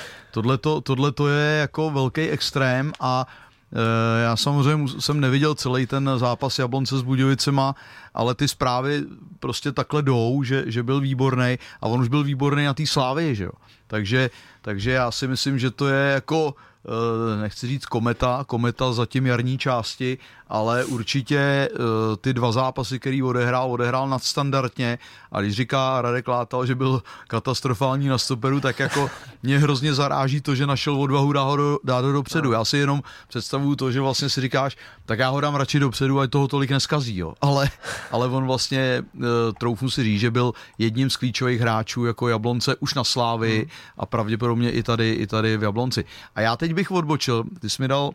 tohle 0.83 1.11
to 1.11 1.27
je 1.27 1.59
jako 1.59 1.91
velký 1.91 2.21
extrém 2.21 2.93
a 2.99 3.27
uh, 3.71 3.79
já 4.23 4.35
samozřejmě 4.35 5.01
jsem 5.01 5.19
neviděl 5.19 5.55
celý 5.55 5.87
ten 5.87 6.09
zápas 6.17 6.59
Jablonce 6.59 6.97
s 6.97 7.01
Budějovicema, 7.01 7.75
ale 8.13 8.35
ty 8.35 8.47
zprávy 8.47 9.03
prostě 9.39 9.71
takhle 9.71 10.01
jdou, 10.01 10.43
že, 10.43 10.63
že 10.67 10.83
byl 10.83 11.01
výborný 11.01 11.59
a 11.81 11.87
on 11.87 11.99
už 11.99 12.07
byl 12.07 12.23
výborný 12.23 12.65
na 12.65 12.73
té 12.73 12.87
slávě, 12.87 13.35
že 13.35 13.43
jo. 13.43 13.51
Takže, 13.87 14.29
takže 14.61 14.91
já 14.91 15.11
si 15.11 15.27
myslím, 15.27 15.59
že 15.59 15.71
to 15.71 15.87
je 15.87 16.11
jako 16.11 16.55
Eh, 16.85 17.41
nechci 17.41 17.67
říct 17.67 17.85
kometa, 17.85 18.43
kometa 18.47 18.93
za 18.93 19.05
tím 19.05 19.25
jarní 19.25 19.57
části 19.57 20.17
ale 20.47 20.85
určitě 20.85 21.69
uh, 21.71 21.85
ty 22.21 22.33
dva 22.33 22.51
zápasy, 22.51 22.99
který 22.99 23.23
odehrál, 23.23 23.71
odehrál 23.71 24.09
nadstandardně 24.09 24.99
a 25.31 25.41
když 25.41 25.55
říká 25.55 26.01
Radek 26.01 26.27
Látal, 26.27 26.65
že 26.65 26.75
byl 26.75 27.03
katastrofální 27.27 28.07
na 28.07 28.17
stoperu, 28.17 28.61
tak 28.61 28.79
jako 28.79 29.09
mě 29.43 29.59
hrozně 29.59 29.93
zaráží 29.93 30.41
to, 30.41 30.55
že 30.55 30.67
našel 30.67 31.01
odvahu 31.01 31.33
dát 31.33 31.43
ho, 31.43 31.55
do, 31.55 31.79
dát 31.83 32.05
ho 32.05 32.11
dopředu. 32.11 32.51
Já 32.51 32.65
si 32.65 32.77
jenom 32.77 33.03
představuju 33.27 33.75
to, 33.75 33.91
že 33.91 34.01
vlastně 34.01 34.29
si 34.29 34.41
říkáš, 34.41 34.77
tak 35.05 35.19
já 35.19 35.29
ho 35.29 35.41
dám 35.41 35.55
radši 35.55 35.79
dopředu, 35.79 36.19
ať 36.19 36.29
toho 36.29 36.47
tolik 36.47 36.71
neskazí, 36.71 37.17
jo. 37.17 37.33
Ale, 37.41 37.69
ale 38.11 38.27
on 38.27 38.45
vlastně, 38.45 39.03
uh, 39.13 39.23
troufnu 39.59 39.89
si 39.89 40.03
říct, 40.03 40.19
že 40.19 40.31
byl 40.31 40.53
jedním 40.77 41.09
z 41.09 41.17
klíčových 41.17 41.61
hráčů 41.61 42.05
jako 42.05 42.27
Jablonce 42.27 42.75
už 42.79 42.93
na 42.93 43.03
Slávy 43.03 43.57
hmm. 43.57 43.69
a 43.97 44.05
pravděpodobně 44.05 44.71
i 44.71 44.83
tady, 44.83 45.11
i 45.11 45.27
tady 45.27 45.57
v 45.57 45.63
Jablonci. 45.63 46.05
A 46.35 46.41
já 46.41 46.57
teď 46.57 46.73
bych 46.73 46.91
odbočil, 46.91 47.43
ty 47.59 47.69
jsi 47.69 47.81
mi 47.81 47.87
dal 47.87 48.11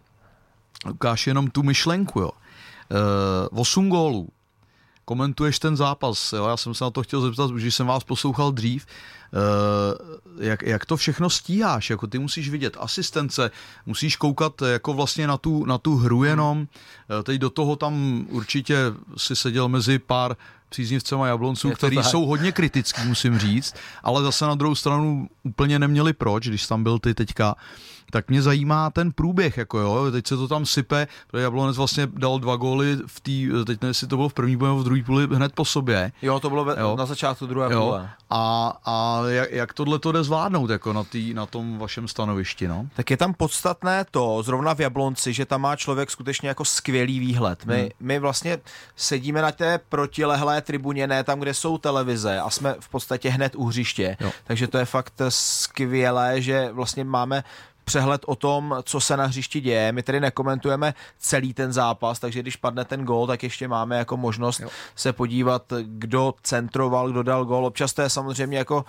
Lukáš, 0.87 1.27
jenom 1.27 1.51
tu 1.51 1.63
myšlenku, 1.63 2.21
jo. 2.21 2.31
Uh, 3.53 3.61
8 3.61 3.89
gólů. 3.89 4.29
Komentuješ 5.05 5.59
ten 5.59 5.77
zápas, 5.77 6.33
jo? 6.33 6.49
já 6.49 6.57
jsem 6.57 6.75
se 6.75 6.85
na 6.85 6.91
to 6.91 7.03
chtěl 7.03 7.21
zeptat, 7.21 7.51
už 7.51 7.75
jsem 7.75 7.87
vás 7.87 8.05
poslouchal 8.05 8.53
dřív. 8.53 8.87
Uh, 9.33 10.45
jak, 10.45 10.63
jak 10.63 10.87
to 10.87 10.97
všechno 10.97 11.31
stíháš? 11.31 11.91
Jako 11.91 12.07
ty 12.07 12.19
musíš 12.19 12.49
vidět 12.49 12.77
asistence, 12.81 13.51
musíš 13.87 14.17
koukat 14.17 14.63
jako 14.63 14.93
vlastně 14.93 15.27
na 15.27 15.37
tu, 15.37 15.65
na 15.65 15.79
tu 15.79 15.97
hru 15.97 16.25
jenom. 16.25 16.59
Uh, 16.59 16.67
teď 17.23 17.39
do 17.39 17.51
toho 17.51 17.77
tam 17.77 18.27
určitě 18.29 18.77
si 19.17 19.37
seděl 19.37 19.69
mezi 19.69 19.99
pár 19.99 20.37
příznivcema 20.71 21.27
Jablonců, 21.27 21.71
který 21.71 21.97
tak. 21.97 22.05
jsou 22.05 22.27
hodně 22.27 22.53
kritický, 22.53 23.03
musím 23.05 23.39
říct, 23.39 23.75
ale 24.03 24.23
zase 24.23 24.47
na 24.47 24.55
druhou 24.55 24.75
stranu 24.75 25.29
úplně 25.43 25.79
neměli 25.79 26.13
proč, 26.13 26.49
když 26.49 26.67
tam 26.67 26.83
byl 26.83 26.99
ty 26.99 27.15
teďka 27.15 27.57
tak 28.11 28.29
mě 28.29 28.43
zajímá 28.43 28.91
ten 28.91 29.13
průběh, 29.13 29.57
jako 29.57 29.79
jo, 29.79 30.11
teď 30.11 30.27
se 30.27 30.37
to 30.37 30.49
tam 30.49 30.67
sype, 30.67 31.09
protože 31.27 31.43
Jablonec 31.43 31.77
vlastně 31.77 32.09
dal 32.13 32.39
dva 32.39 32.57
góly 32.57 32.99
v 33.07 33.21
té, 33.21 33.65
teď 33.65 33.81
nevím, 33.81 33.89
jestli 33.89 34.07
to 34.07 34.17
bylo 34.17 34.29
v 34.29 34.35
první 34.35 34.57
nebo 34.57 34.79
v 34.79 34.85
druhé 34.85 35.03
půli 35.03 35.27
hned 35.27 35.53
po 35.53 35.65
sobě. 35.65 36.13
Jo, 36.23 36.41
to 36.41 36.51
bylo 36.51 36.65
ve, 36.65 36.81
jo. 36.81 36.97
na 36.97 37.07
začátku 37.07 37.47
druhé 37.47 37.73
jo. 37.73 37.83
půle. 37.85 38.11
A, 38.31 38.73
a 38.85 39.23
jak, 39.29 39.51
jak 39.51 39.75
tohle 39.75 39.99
to 39.99 40.13
jde 40.13 40.25
zvládnout 40.25 40.71
jako 40.71 40.93
na, 40.93 41.05
tý, 41.05 41.35
na 41.35 41.47
tom 41.47 41.79
vašem 41.79 42.09
stanovišti, 42.09 42.69
no? 42.69 42.87
Tak 42.97 43.11
je 43.11 43.17
tam 43.17 43.35
podstatné 43.35 44.05
to, 44.11 44.43
zrovna 44.43 44.75
v 44.75 44.81
Jablonci, 44.81 45.33
že 45.33 45.47
tam 45.47 45.61
má 45.61 45.77
člověk 45.77 46.11
skutečně 46.11 46.49
jako 46.49 46.65
skvělý 46.65 47.21
výhled. 47.21 47.67
My, 47.67 47.81
hmm. 47.81 47.89
my 48.01 48.19
vlastně 48.19 48.59
sedíme 48.97 49.43
na 49.43 49.53
té 49.53 49.81
protilehlé 49.89 50.60
tribuně, 50.61 51.07
ne 51.07 51.25
tam, 51.25 51.41
kde 51.41 51.55
jsou 51.55 51.79
televize 51.79 52.41
a 52.41 52.51
jsme 52.51 52.75
v 52.81 52.89
podstatě 52.89 53.31
hned 53.31 53.55
u 53.57 53.65
hřiště. 53.65 54.17
Jo. 54.21 54.31
Takže 54.45 54.69
to 54.69 54.79
je 54.79 54.85
fakt 54.85 55.23
skvělé, 55.29 56.43
že 56.43 56.69
vlastně 56.73 57.05
máme 57.05 57.45
přehled 57.85 58.23
o 58.27 58.37
tom, 58.37 58.77
co 58.83 59.01
se 59.01 59.17
na 59.17 59.27
hřišti 59.27 59.61
děje. 59.61 59.93
My 59.93 60.03
tedy 60.03 60.21
nekomentujeme 60.21 60.95
celý 61.19 61.55
ten 61.55 61.73
zápas, 61.73 62.19
takže 62.19 62.43
když 62.43 62.57
padne 62.57 62.85
ten 62.85 63.05
gól, 63.05 63.27
tak 63.27 63.43
ještě 63.43 63.69
máme 63.69 63.99
jako 63.99 64.17
možnost 64.17 64.61
jo. 64.61 64.69
se 64.95 65.13
podívat, 65.13 65.73
kdo 65.83 66.35
centroval, 66.43 67.11
kdo 67.11 67.23
dal 67.23 67.45
gól. 67.45 67.67
Občas 67.67 67.93
to 67.93 68.03
je 68.03 68.11
samozřejmě 68.11 68.59
jako 68.59 68.85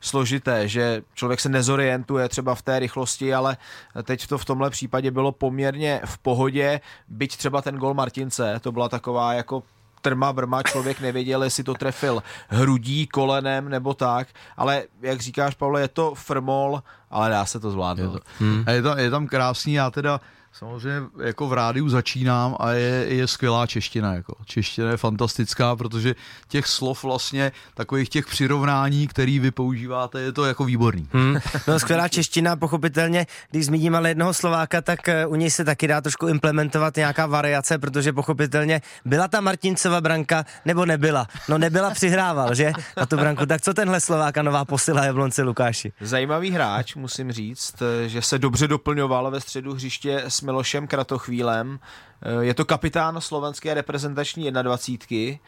složité, 0.00 0.68
že 0.68 1.02
člověk 1.14 1.40
se 1.40 1.48
nezorientuje 1.48 2.28
třeba 2.28 2.54
v 2.54 2.62
té 2.62 2.78
rychlosti, 2.78 3.34
ale 3.34 3.56
teď 4.02 4.26
to 4.26 4.38
v 4.38 4.44
tomhle 4.44 4.70
případě 4.70 5.10
bylo 5.10 5.32
poměrně 5.32 6.00
v 6.04 6.18
pohodě, 6.18 6.80
byť 7.08 7.36
třeba 7.36 7.62
ten 7.62 7.76
gol 7.76 7.94
Martince, 7.94 8.60
to 8.60 8.72
byla 8.72 8.88
taková 8.88 9.32
jako 9.32 9.62
trma 10.00 10.32
vrma, 10.32 10.62
člověk 10.62 11.00
nevěděl, 11.00 11.42
jestli 11.42 11.64
to 11.64 11.74
trefil 11.74 12.22
hrudí, 12.48 13.06
kolenem 13.06 13.68
nebo 13.68 13.94
tak, 13.94 14.28
ale 14.56 14.82
jak 15.02 15.20
říkáš, 15.20 15.54
Pavle, 15.54 15.80
je 15.80 15.88
to 15.88 16.14
frmol, 16.14 16.82
ale 17.10 17.30
dá 17.30 17.44
se 17.44 17.60
to 17.60 17.70
zvládnout. 17.70 18.22
Hmm. 18.38 18.64
A 18.66 18.70
je, 18.70 18.82
tam, 18.82 18.98
je 18.98 19.10
tam 19.10 19.26
krásný, 19.26 19.72
já 19.72 19.90
teda 19.90 20.20
Samozřejmě 20.58 21.02
jako 21.24 21.48
v 21.48 21.52
rádiu 21.52 21.88
začínám 21.88 22.56
a 22.60 22.72
je, 22.72 23.06
je 23.08 23.26
skvělá 23.26 23.66
čeština. 23.66 24.14
Jako. 24.14 24.34
Čeština 24.44 24.90
je 24.90 24.96
fantastická, 24.96 25.76
protože 25.76 26.14
těch 26.48 26.66
slov 26.66 27.04
vlastně, 27.04 27.52
takových 27.74 28.08
těch 28.08 28.26
přirovnání, 28.26 29.06
který 29.06 29.38
vy 29.38 29.50
používáte, 29.50 30.20
je 30.20 30.32
to 30.32 30.44
jako 30.44 30.64
výborný. 30.64 31.08
Hmm. 31.12 31.36
No 31.68 31.78
skvělá 31.78 32.08
čeština, 32.08 32.56
pochopitelně, 32.56 33.26
když 33.50 33.66
zmíním 33.66 33.94
ale 33.94 34.10
jednoho 34.10 34.34
Slováka, 34.34 34.80
tak 34.80 35.08
eh, 35.08 35.26
u 35.26 35.34
něj 35.34 35.50
se 35.50 35.64
taky 35.64 35.88
dá 35.88 36.00
trošku 36.00 36.28
implementovat 36.28 36.96
nějaká 36.96 37.26
variace, 37.26 37.78
protože 37.78 38.12
pochopitelně 38.12 38.82
byla 39.04 39.28
ta 39.28 39.40
Martincova 39.40 40.00
branka, 40.00 40.44
nebo 40.64 40.86
nebyla. 40.86 41.26
No 41.48 41.58
nebyla, 41.58 41.90
přihrával, 41.90 42.54
že? 42.54 42.72
Na 42.96 43.06
tu 43.06 43.16
branku. 43.16 43.46
Tak 43.46 43.60
co 43.60 43.74
tenhle 43.74 44.00
Slováka 44.00 44.42
nová 44.42 44.64
posila 44.64 45.04
Jablonci 45.04 45.42
Lukáši? 45.42 45.92
Zajímavý 46.00 46.50
hráč, 46.50 46.94
musím 46.94 47.32
říct, 47.32 47.82
eh, 47.82 48.08
že 48.08 48.22
se 48.22 48.38
dobře 48.38 48.68
doplňoval 48.68 49.30
ve 49.30 49.40
středu 49.40 49.74
hřiště 49.74 50.22
s 50.26 50.45
Milošem 50.46 50.86
Kratochvílem. 50.86 51.78
Eh, 52.22 52.44
je 52.44 52.54
to 52.54 52.64
kapitán 52.64 53.20
slovenské 53.20 53.74
reprezentační 53.74 54.50
21. 54.50 55.38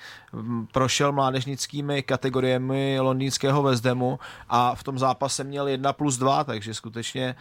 Prošel 0.72 1.12
mládežnickými 1.12 2.02
kategoriemi 2.02 3.00
londýnského 3.00 3.62
Vezdemu 3.62 4.18
a 4.48 4.74
v 4.74 4.82
tom 4.82 4.98
zápase 4.98 5.44
měl 5.44 5.68
1 5.68 5.92
plus 5.92 6.16
2, 6.18 6.44
takže 6.44 6.74
skutečně 6.74 7.34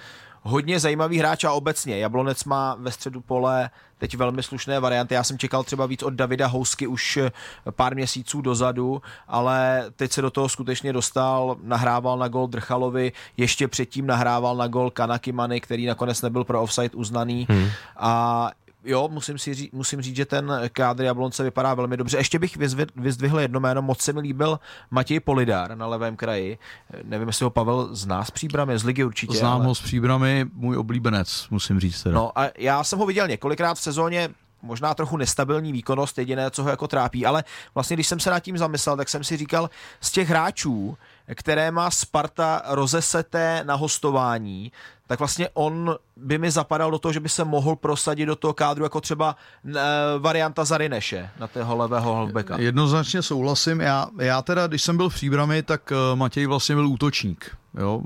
hodně 0.48 0.80
zajímavý 0.80 1.20
hráč 1.20 1.44
a 1.44 1.52
obecně. 1.52 2.00
Jablonec 2.00 2.44
má 2.44 2.76
ve 2.80 2.92
středu 2.92 3.22
pole 3.22 3.70
teď 3.98 4.18
velmi 4.18 4.44
slušné 4.44 4.80
varianty. 4.80 5.14
Já 5.14 5.24
jsem 5.24 5.38
čekal 5.38 5.64
třeba 5.64 5.86
víc 5.86 6.04
od 6.04 6.14
Davida 6.14 6.48
Housky 6.48 6.88
už 6.88 7.18
eh, 7.18 7.32
pár 7.72 7.96
měsíců 7.96 8.42
dozadu, 8.42 9.02
ale 9.28 9.86
teď 9.96 10.12
se 10.12 10.22
do 10.22 10.30
toho 10.32 10.50
skutečně 10.50 10.94
dostal, 10.94 11.58
nahrával 11.64 12.18
na 12.18 12.28
gol 12.28 12.48
Drchalovi, 12.48 13.12
ještě 13.38 13.68
předtím 13.68 14.08
nahrával 14.08 14.56
na 14.56 14.68
gol 14.68 14.92
Kanakimany, 14.92 15.62
který 15.62 15.86
nakonec 15.86 16.22
nebyl 16.22 16.44
pro 16.44 16.62
offside 16.62 16.96
uznaný 16.96 17.48
hmm. 17.50 17.70
a 17.98 18.52
jo, 18.88 19.10
musím, 19.12 19.38
si 19.38 19.54
říct, 19.54 19.71
musím 19.71 20.02
říct, 20.02 20.15
že 20.15 20.26
ten 20.26 20.52
kádr 20.71 21.04
Jablonce 21.04 21.43
vypadá 21.43 21.73
velmi 21.73 21.97
dobře. 21.97 22.17
Ještě 22.17 22.39
bych 22.39 22.58
vyzdvihl 22.95 23.39
jedno 23.39 23.60
jméno, 23.60 23.82
moc 23.82 24.02
se 24.02 24.13
mi 24.13 24.19
líbil 24.19 24.60
Matěj 24.91 25.19
Polidár 25.19 25.78
na 25.78 25.88
levém 25.88 26.15
kraji. 26.15 26.58
Nevím, 27.04 27.28
jestli 27.28 27.43
ho 27.43 27.50
Pavel 27.50 27.95
zná 27.95 28.23
z 28.23 28.32
příbramy, 28.32 28.80
z 28.80 28.84
ligy 28.84 29.04
určitě. 29.04 29.38
Znám 29.38 29.54
ale... 29.54 29.65
ho 29.65 29.76
z 29.76 29.82
příbramy, 29.82 30.45
můj 30.54 30.78
oblíbenec, 30.78 31.47
musím 31.50 31.80
říct. 31.80 32.04
Teda. 32.04 32.15
No 32.15 32.39
a 32.39 32.50
já 32.58 32.84
jsem 32.84 33.00
ho 33.00 33.06
viděl 33.06 33.28
několikrát 33.28 33.73
v 33.73 33.82
sezóně, 33.82 34.30
možná 34.62 34.93
trochu 34.93 35.17
nestabilní 35.17 35.71
výkonnost, 35.71 36.17
jediné, 36.17 36.52
co 36.52 36.63
ho 36.63 36.69
jako 36.69 36.88
trápí, 36.88 37.26
ale 37.26 37.43
vlastně, 37.76 37.95
když 37.95 38.08
jsem 38.08 38.19
se 38.19 38.30
nad 38.30 38.39
tím 38.39 38.58
zamyslel, 38.58 38.97
tak 38.97 39.10
jsem 39.10 39.23
si 39.23 39.38
říkal, 39.38 39.69
z 40.02 40.12
těch 40.12 40.30
hráčů, 40.30 40.97
které 41.36 41.72
má 41.72 41.92
Sparta 41.92 42.62
rozeseté 42.66 43.63
na 43.66 43.76
hostování, 43.76 44.72
tak 45.08 45.20
vlastně 45.20 45.50
on 45.54 45.96
by 46.18 46.38
mi 46.38 46.52
zapadal 46.52 46.92
do 46.92 47.00
toho, 47.00 47.13
že 47.13 47.20
by 47.20 47.30
se 47.30 47.44
mohl 47.44 47.76
prosadit 47.76 48.26
do 48.26 48.36
toho 48.36 48.54
kádru 48.54 48.84
jako 48.84 49.02
třeba 49.02 49.36
e, 49.76 49.80
varianta 50.20 50.66
Zarineše 50.66 51.30
na 51.40 51.48
tého 51.48 51.78
levého 51.78 52.16
halbeka. 52.16 52.60
Jednoznačně 52.60 53.22
souhlasím. 53.22 53.82
Já, 53.82 54.08
já 54.20 54.42
teda, 54.42 54.68
když 54.68 54.84
jsem 54.84 54.98
byl 54.98 55.10
v 55.10 55.13
Příbrami, 55.13 55.63
tak 55.63 55.92
uh, 55.92 56.18
Matěj 56.18 56.46
vlastně 56.46 56.76
byl 56.76 56.88
útočník. 56.88 57.58
Jo? 57.80 58.02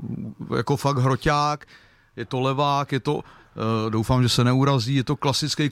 Jako 0.56 0.76
fakt 0.76 0.98
hroťák, 0.98 1.66
je 2.16 2.24
to 2.24 2.40
levák, 2.40 2.92
je 2.92 3.00
to, 3.00 3.14
uh, 3.14 3.22
doufám, 3.90 4.22
že 4.22 4.28
se 4.28 4.44
neurazí, 4.44 4.94
je 4.94 5.04
to 5.04 5.16
klasický 5.16 5.70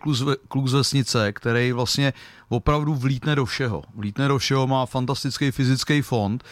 kluk 0.48 0.68
z 0.68 0.72
vesnice, 0.72 1.32
který 1.32 1.72
vlastně 1.72 2.12
opravdu 2.48 2.94
vlítne 2.94 3.34
do 3.34 3.44
všeho. 3.44 3.82
Vlítne 3.94 4.28
do 4.28 4.38
všeho, 4.38 4.66
má 4.66 4.86
fantastický 4.86 5.50
fyzický 5.50 6.02
fond 6.02 6.44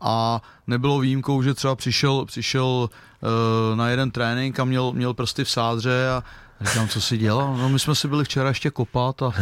a 0.00 0.42
nebylo 0.66 0.98
výjimkou, 0.98 1.42
že 1.42 1.54
třeba 1.54 1.76
přišel, 1.76 2.24
přišel 2.24 2.66
uh, 2.66 3.76
na 3.76 3.88
jeden 3.88 4.10
trénink 4.10 4.60
a 4.60 4.64
měl, 4.64 4.92
měl 4.92 5.14
prsty 5.14 5.44
v 5.44 5.50
sádře 5.50 6.08
a 6.08 6.24
říkám, 6.60 6.88
co 6.88 7.00
si 7.00 7.18
dělal? 7.18 7.56
No 7.56 7.68
my 7.68 7.78
jsme 7.78 7.94
si 7.94 8.08
byli 8.08 8.24
včera 8.24 8.48
ještě 8.48 8.70
kopat 8.70 9.22
a, 9.22 9.32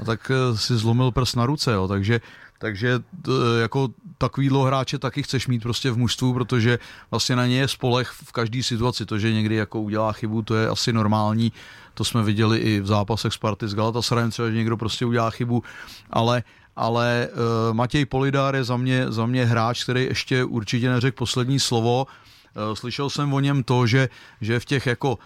a 0.00 0.04
tak 0.04 0.30
uh, 0.50 0.56
si 0.56 0.76
zlomil 0.76 1.10
prst 1.10 1.36
na 1.36 1.46
ruce, 1.46 1.72
jo, 1.72 1.88
takže 1.88 2.20
takže 2.60 2.96
uh, 3.28 3.34
jako 3.60 3.88
takovýhle 4.18 4.66
hráče 4.66 4.98
taky 4.98 5.22
chceš 5.22 5.46
mít 5.46 5.62
prostě 5.62 5.90
v 5.90 5.98
mužstvu, 5.98 6.34
protože 6.34 6.78
vlastně 7.10 7.36
na 7.36 7.46
ně 7.46 7.58
je 7.58 7.68
spolech 7.68 8.08
v 8.08 8.32
každé 8.32 8.62
situaci. 8.62 9.06
To, 9.06 9.18
že 9.18 9.32
někdy 9.32 9.54
jako 9.54 9.80
udělá 9.80 10.12
chybu, 10.12 10.42
to 10.42 10.54
je 10.54 10.68
asi 10.68 10.92
normální. 10.92 11.52
To 11.94 12.04
jsme 12.04 12.22
viděli 12.22 12.58
i 12.58 12.80
v 12.80 12.86
zápasech 12.86 13.32
Sparty 13.32 13.68
s 13.68 13.74
Galatasarayem, 13.74 14.30
třeba, 14.30 14.50
že 14.50 14.56
někdo 14.56 14.76
prostě 14.76 15.06
udělá 15.06 15.30
chybu, 15.30 15.62
ale 16.10 16.42
ale 16.78 17.28
uh, 17.32 17.74
Matěj 17.74 18.06
Polidár 18.06 18.54
je 18.54 18.64
za 18.64 18.76
mě, 18.76 19.10
za 19.12 19.26
mě 19.26 19.44
hráč, 19.44 19.82
který 19.82 20.04
ještě 20.04 20.44
určitě 20.44 20.88
neřekl 20.88 21.16
poslední 21.16 21.60
slovo. 21.60 22.06
Uh, 22.06 22.74
slyšel 22.74 23.10
jsem 23.10 23.34
o 23.34 23.40
něm 23.40 23.62
to, 23.62 23.86
že, 23.86 24.08
že 24.40 24.60
v 24.60 24.64
těch 24.64 24.86
jako 24.86 25.18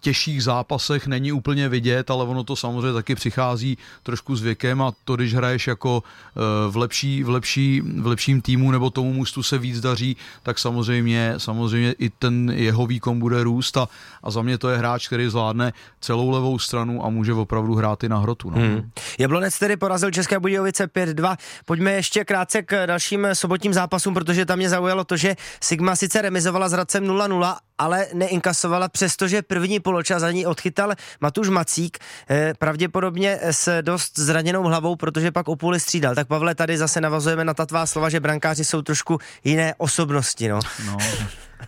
těžších 0.00 0.44
zápasech 0.44 1.06
není 1.06 1.32
úplně 1.32 1.68
vidět, 1.68 2.10
ale 2.10 2.24
ono 2.24 2.44
to 2.44 2.56
samozřejmě 2.56 2.92
taky 2.92 3.14
přichází 3.14 3.78
trošku 4.02 4.36
s 4.36 4.42
věkem 4.42 4.82
a 4.82 4.92
to, 5.04 5.16
když 5.16 5.34
hraješ 5.34 5.66
jako 5.66 6.02
eh, 6.02 6.40
v, 6.70 6.76
lepší, 6.76 7.22
v, 7.24 7.28
lepší, 7.28 7.80
v 7.80 8.06
lepším 8.06 8.42
týmu 8.42 8.70
nebo 8.70 8.90
tomu 8.90 9.12
mustu 9.12 9.42
se 9.42 9.58
víc 9.58 9.80
daří, 9.80 10.16
tak 10.42 10.58
samozřejmě, 10.58 11.34
samozřejmě 11.36 11.92
i 11.92 12.10
ten 12.10 12.50
jeho 12.50 12.86
výkon 12.86 13.18
bude 13.18 13.42
růst 13.42 13.76
a, 13.76 13.88
a 14.22 14.30
za 14.30 14.42
mě 14.42 14.58
to 14.58 14.68
je 14.68 14.78
hráč, 14.78 15.06
který 15.06 15.28
zvládne 15.28 15.72
celou 16.00 16.30
levou 16.30 16.58
stranu 16.58 17.06
a 17.06 17.08
může 17.08 17.32
opravdu 17.32 17.74
hrát 17.74 18.04
i 18.04 18.08
na 18.08 18.18
hrotu. 18.18 18.50
No. 18.50 18.56
Hmm. 18.56 18.90
Jablonec 19.18 19.58
tedy 19.58 19.76
porazil 19.76 20.10
České 20.10 20.38
Budějovice 20.38 20.86
5-2. 20.86 21.36
Pojďme 21.64 21.92
ještě 21.92 22.24
krátce 22.24 22.62
k 22.62 22.86
dalším 22.86 23.26
sobotním 23.32 23.74
zápasům, 23.74 24.14
protože 24.14 24.46
tam 24.46 24.58
mě 24.58 24.68
zaujalo 24.68 25.04
to, 25.04 25.16
že 25.16 25.36
Sigma 25.60 25.96
sice 25.96 26.22
remizovala 26.22 26.68
s 26.68 26.72
Radcem 26.72 27.04
0-0, 27.04 27.56
ale 27.78 28.06
neinkasovala 28.14 28.88
přesto, 28.88 29.28
protože 29.32 29.42
první 29.42 29.80
poločas 29.80 30.20
za 30.20 30.30
ní 30.30 30.46
odchytal 30.46 30.92
Matuš 31.20 31.48
Macík, 31.48 31.98
eh, 32.30 32.52
pravděpodobně 32.58 33.38
s 33.42 33.82
dost 33.82 34.18
zraněnou 34.18 34.62
hlavou, 34.62 34.96
protože 34.96 35.30
pak 35.30 35.48
o 35.48 35.56
půli 35.56 35.80
střídal. 35.80 36.14
Tak 36.14 36.28
Pavle, 36.28 36.54
tady 36.54 36.78
zase 36.78 37.00
navazujeme 37.00 37.44
na 37.44 37.54
ta 37.54 37.66
tvá 37.66 37.86
slova, 37.86 38.10
že 38.10 38.20
brankáři 38.20 38.64
jsou 38.64 38.82
trošku 38.82 39.18
jiné 39.44 39.74
osobnosti. 39.78 40.48
No, 40.48 40.60
no 40.86 40.96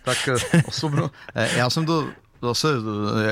tak 0.03 0.17
eh, 0.27 0.61
osobno, 0.67 1.11
já 1.55 1.69
jsem 1.69 1.85
to 1.85 2.07
zase, 2.41 2.67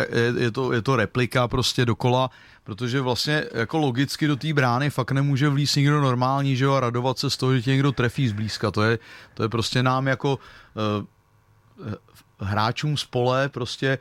je, 0.09 0.33
je, 0.37 0.51
to, 0.51 0.73
je 0.73 0.81
to 0.81 0.95
replika 0.95 1.47
prostě 1.47 1.85
dokola, 1.85 2.29
protože 2.63 3.01
vlastně 3.01 3.45
jako 3.53 3.77
logicky 3.77 4.27
do 4.27 4.35
té 4.35 4.53
brány 4.53 4.89
fakt 4.89 5.11
nemůže 5.11 5.49
vlíst 5.49 5.75
nikdo 5.75 6.01
normální, 6.01 6.55
že 6.55 6.65
jo, 6.65 6.73
a 6.73 6.79
radovat 6.79 7.19
se 7.19 7.29
z 7.29 7.37
toho, 7.37 7.55
že 7.55 7.61
tě 7.61 7.71
někdo 7.71 7.91
trefí 7.91 8.27
zblízka. 8.27 8.71
To 8.71 8.83
je, 8.83 8.99
to 9.33 9.43
je 9.43 9.49
prostě 9.49 9.83
nám 9.83 10.07
jako 10.07 10.39
hráčům 12.39 12.97
z 12.97 13.05
pole, 13.05 13.49
prostě 13.49 13.97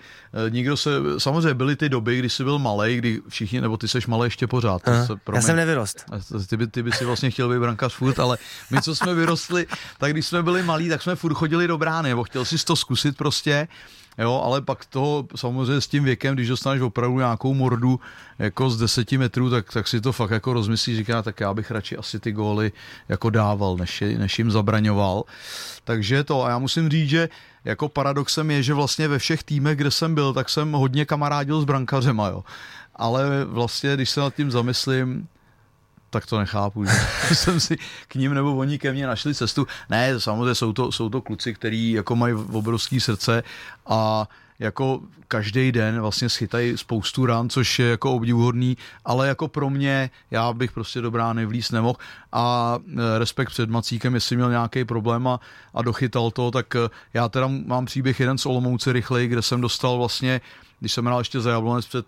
uh, 0.46 0.50
nikdo 0.50 0.76
se, 0.76 0.90
samozřejmě 1.18 1.54
byly 1.54 1.76
ty 1.76 1.88
doby, 1.88 2.18
kdy 2.18 2.30
jsi 2.30 2.44
byl 2.44 2.58
malý, 2.58 2.96
kdy 2.96 3.20
všichni, 3.28 3.60
nebo 3.60 3.76
ty 3.76 3.88
seš 3.88 4.06
malý 4.06 4.26
ještě 4.26 4.46
pořád. 4.46 4.88
Aha, 4.88 5.06
se, 5.06 5.14
já 5.34 5.42
jsem 5.42 5.56
nevyrost. 5.56 6.04
Ty 6.46 6.56
by, 6.56 6.66
ty 6.66 6.82
by 6.82 6.92
si 6.92 7.04
vlastně 7.04 7.30
chtěl 7.30 7.48
být 7.48 7.58
brankář 7.58 7.94
furt, 7.94 8.18
ale 8.18 8.38
my, 8.70 8.82
co 8.82 8.94
jsme 8.94 9.14
vyrostli, 9.14 9.66
tak 9.98 10.12
když 10.12 10.26
jsme 10.26 10.42
byli 10.42 10.62
malí, 10.62 10.88
tak 10.88 11.02
jsme 11.02 11.16
furt 11.16 11.34
chodili 11.34 11.66
do 11.66 11.78
brány, 11.78 12.08
nebo 12.08 12.24
chtěl 12.24 12.44
si 12.44 12.64
to 12.64 12.76
zkusit 12.76 13.16
prostě 13.16 13.68
Jo, 14.18 14.42
ale 14.44 14.62
pak 14.62 14.84
toho 14.84 15.26
samozřejmě 15.36 15.80
s 15.80 15.88
tím 15.88 16.04
věkem, 16.04 16.34
když 16.34 16.48
dostaneš 16.48 16.80
opravdu 16.80 17.18
nějakou 17.18 17.54
mordu 17.54 18.00
jako 18.38 18.70
z 18.70 18.78
10 18.78 19.12
metrů, 19.12 19.50
tak, 19.50 19.72
tak 19.72 19.88
si 19.88 20.00
to 20.00 20.12
fakt 20.12 20.30
jako 20.30 20.52
rozmyslí, 20.52 20.96
říká, 20.96 21.22
tak 21.22 21.40
já 21.40 21.54
bych 21.54 21.70
radši 21.70 21.96
asi 21.96 22.20
ty 22.20 22.32
góly 22.32 22.72
jako 23.08 23.30
dával, 23.30 23.76
než, 23.76 24.04
než 24.16 24.38
jim 24.38 24.50
zabraňoval. 24.50 25.24
Takže 25.84 26.24
to, 26.24 26.44
a 26.44 26.48
já 26.48 26.58
musím 26.58 26.88
říct, 26.88 27.08
že 27.08 27.28
jako 27.64 27.88
paradoxem 27.88 28.50
je, 28.50 28.62
že 28.62 28.74
vlastně 28.74 29.08
ve 29.08 29.18
všech 29.18 29.42
týmech, 29.42 29.78
kde 29.78 29.90
jsem 29.90 30.14
byl, 30.14 30.32
tak 30.32 30.48
jsem 30.48 30.72
hodně 30.72 31.04
kamarádil 31.04 31.60
s 31.60 31.64
brankařema, 31.64 32.28
jo. 32.28 32.44
Ale 32.96 33.44
vlastně, 33.44 33.94
když 33.94 34.10
se 34.10 34.20
nad 34.20 34.34
tím 34.34 34.50
zamyslím, 34.50 35.28
tak 36.12 36.26
to 36.26 36.38
nechápu, 36.38 36.84
že 36.84 36.92
jsem 37.34 37.60
si 37.60 37.78
k 38.08 38.14
ním 38.14 38.34
nebo 38.34 38.56
oni 38.56 38.78
ke 38.78 38.92
mně 38.92 39.06
našli 39.06 39.34
cestu. 39.34 39.66
Ne, 39.90 40.20
samozřejmě 40.20 40.54
jsou 40.54 40.72
to, 40.72 40.92
jsou 40.92 41.08
to 41.08 41.20
kluci, 41.20 41.54
kteří 41.54 41.92
jako 41.92 42.16
mají 42.16 42.34
obrovský 42.34 43.00
srdce 43.00 43.42
a 43.86 44.28
jako 44.58 45.00
každý 45.28 45.72
den 45.72 46.00
vlastně 46.00 46.28
schytají 46.28 46.78
spoustu 46.78 47.26
ran, 47.26 47.48
což 47.48 47.78
je 47.78 47.86
jako 47.86 48.12
obdivuhodný, 48.12 48.76
ale 49.04 49.28
jako 49.28 49.48
pro 49.48 49.70
mě, 49.70 50.10
já 50.30 50.52
bych 50.52 50.72
prostě 50.72 51.00
do 51.00 51.10
brány 51.10 51.46
vlíz 51.46 51.70
nemohl 51.70 51.98
a 52.32 52.78
e, 52.78 53.18
respekt 53.18 53.48
před 53.48 53.70
Macíkem, 53.70 54.14
jestli 54.14 54.36
měl 54.36 54.50
nějaký 54.50 54.84
problém 54.84 55.28
a, 55.28 55.40
a 55.74 55.82
dochytal 55.82 56.30
to, 56.30 56.50
tak 56.50 56.76
e, 56.76 56.78
já 57.14 57.28
teda 57.28 57.48
mám 57.66 57.86
příběh 57.86 58.20
jeden 58.20 58.38
z 58.38 58.46
Olomouce 58.46 58.92
rychlej, 58.92 59.28
kde 59.28 59.42
jsem 59.42 59.60
dostal 59.60 59.98
vlastně, 59.98 60.40
když 60.80 60.92
jsem 60.92 61.06
hrál 61.06 61.20
ještě 61.20 61.40
za 61.40 61.50
Jablonec 61.50 61.86
před 61.86 62.06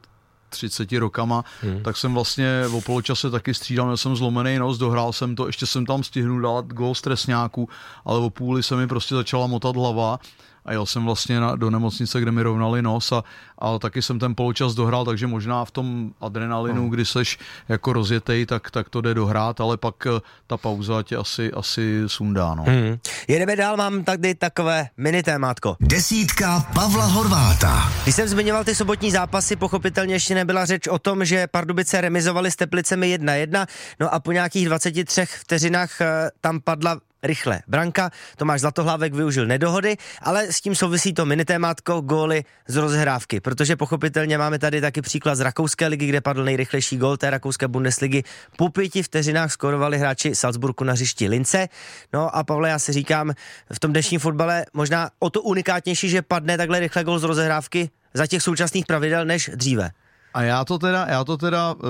30 0.54 0.92
rokama, 0.92 1.44
hmm. 1.62 1.82
tak 1.82 1.96
jsem 1.96 2.14
vlastně 2.14 2.62
o 2.72 2.80
poločase 2.80 3.30
taky 3.30 3.54
střídal, 3.54 3.86
měl 3.86 3.96
jsem 3.96 4.16
zlomený 4.16 4.58
nos, 4.58 4.78
dohrál 4.78 5.12
jsem 5.12 5.36
to, 5.36 5.46
ještě 5.46 5.66
jsem 5.66 5.86
tam 5.86 6.02
stihnul 6.02 6.40
dát 6.40 6.66
gol 6.66 6.94
stresňáků, 6.94 7.68
ale 8.04 8.18
o 8.18 8.30
půli 8.30 8.62
se 8.62 8.76
mi 8.76 8.86
prostě 8.86 9.14
začala 9.14 9.46
motat 9.46 9.76
hlava 9.76 10.18
a 10.64 10.72
jel 10.72 10.86
jsem 10.86 11.04
vlastně 11.04 11.40
na, 11.40 11.56
do 11.56 11.70
nemocnice, 11.70 12.20
kde 12.20 12.32
mi 12.32 12.42
rovnali 12.42 12.82
nos 12.82 13.12
a, 13.12 13.24
a 13.58 13.78
taky 13.78 14.02
jsem 14.02 14.18
ten 14.18 14.34
poločas 14.34 14.74
dohrál, 14.74 15.04
takže 15.04 15.26
možná 15.26 15.64
v 15.64 15.70
tom 15.70 16.12
adrenalinu, 16.20 16.82
no. 16.82 16.88
kdy 16.88 17.04
seš 17.04 17.38
jako 17.68 17.92
rozjetej, 17.92 18.46
tak, 18.46 18.70
tak 18.70 18.88
to 18.88 19.00
jde 19.00 19.14
dohrát, 19.14 19.60
ale 19.60 19.76
pak 19.76 20.06
eh, 20.06 20.20
ta 20.46 20.56
pauza 20.56 21.02
tě 21.02 21.16
asi, 21.16 21.52
asi 21.52 22.02
sundá. 22.06 22.54
No. 22.54 22.62
Hmm. 22.62 22.98
Jedeme 23.28 23.56
dál, 23.56 23.76
mám 23.76 24.04
tady 24.04 24.34
takové 24.34 24.88
mini 24.96 25.22
témátko. 25.22 25.76
Desítka 25.80 26.60
Pavla 26.74 27.06
Horváta. 27.06 27.92
Když 28.02 28.14
jsem 28.14 28.28
zmiňoval 28.28 28.64
ty 28.64 28.74
sobotní 28.74 29.10
zápasy, 29.10 29.56
pochopitelně 29.56 30.14
ještě 30.14 30.34
nebyla 30.34 30.64
řeč 30.64 30.86
o 30.86 30.98
tom, 30.98 31.24
že 31.24 31.46
Pardubice 31.46 32.00
remizovali 32.00 32.50
s 32.50 32.56
Teplicemi 32.56 33.18
1-1, 33.18 33.66
no 34.00 34.14
a 34.14 34.20
po 34.20 34.32
nějakých 34.32 34.66
23 34.66 35.26
vteřinách 35.26 36.00
eh, 36.00 36.30
tam 36.40 36.60
padla 36.60 37.00
rychle. 37.24 37.60
Branka, 37.68 38.10
Tomáš 38.36 38.60
Zlatohlávek 38.60 39.14
využil 39.14 39.46
nedohody, 39.46 39.96
ale 40.22 40.52
s 40.52 40.60
tím 40.60 40.74
souvisí 40.74 41.14
to 41.14 41.26
minitémátko 41.26 42.00
góly 42.00 42.44
z 42.68 42.76
rozhrávky, 42.76 43.40
protože 43.40 43.76
pochopitelně 43.76 44.38
máme 44.38 44.58
tady 44.58 44.80
taky 44.80 45.02
příklad 45.02 45.34
z 45.34 45.40
Rakouské 45.40 45.86
ligy, 45.86 46.06
kde 46.06 46.20
padl 46.20 46.44
nejrychlejší 46.44 46.96
gól 46.96 47.16
té 47.16 47.30
rakouské 47.30 47.68
Bundesligy. 47.68 48.22
Po 48.56 48.68
pěti 48.68 49.02
vteřinách 49.02 49.52
skorovali 49.52 49.98
hráči 49.98 50.34
Salzburgu 50.34 50.84
na 50.84 50.92
hřišti 50.92 51.28
Lince. 51.28 51.68
No 52.12 52.36
a 52.36 52.44
Pavle, 52.44 52.68
já 52.68 52.78
si 52.78 52.92
říkám, 52.92 53.32
v 53.72 53.80
tom 53.80 53.90
dnešním 53.90 54.20
fotbale 54.20 54.64
možná 54.72 55.10
o 55.18 55.30
to 55.30 55.42
unikátnější, 55.42 56.08
že 56.08 56.22
padne 56.22 56.56
takhle 56.56 56.80
rychle 56.80 57.04
gól 57.04 57.18
z 57.18 57.24
rozehrávky 57.24 57.90
za 58.14 58.26
těch 58.26 58.42
současných 58.42 58.86
pravidel 58.86 59.24
než 59.24 59.50
dříve. 59.54 59.90
A 60.34 60.42
já 60.42 60.64
to 60.64 60.78
teda, 60.78 61.06
já 61.08 61.24
to 61.24 61.36
teda 61.36 61.72
uh, 61.72 61.80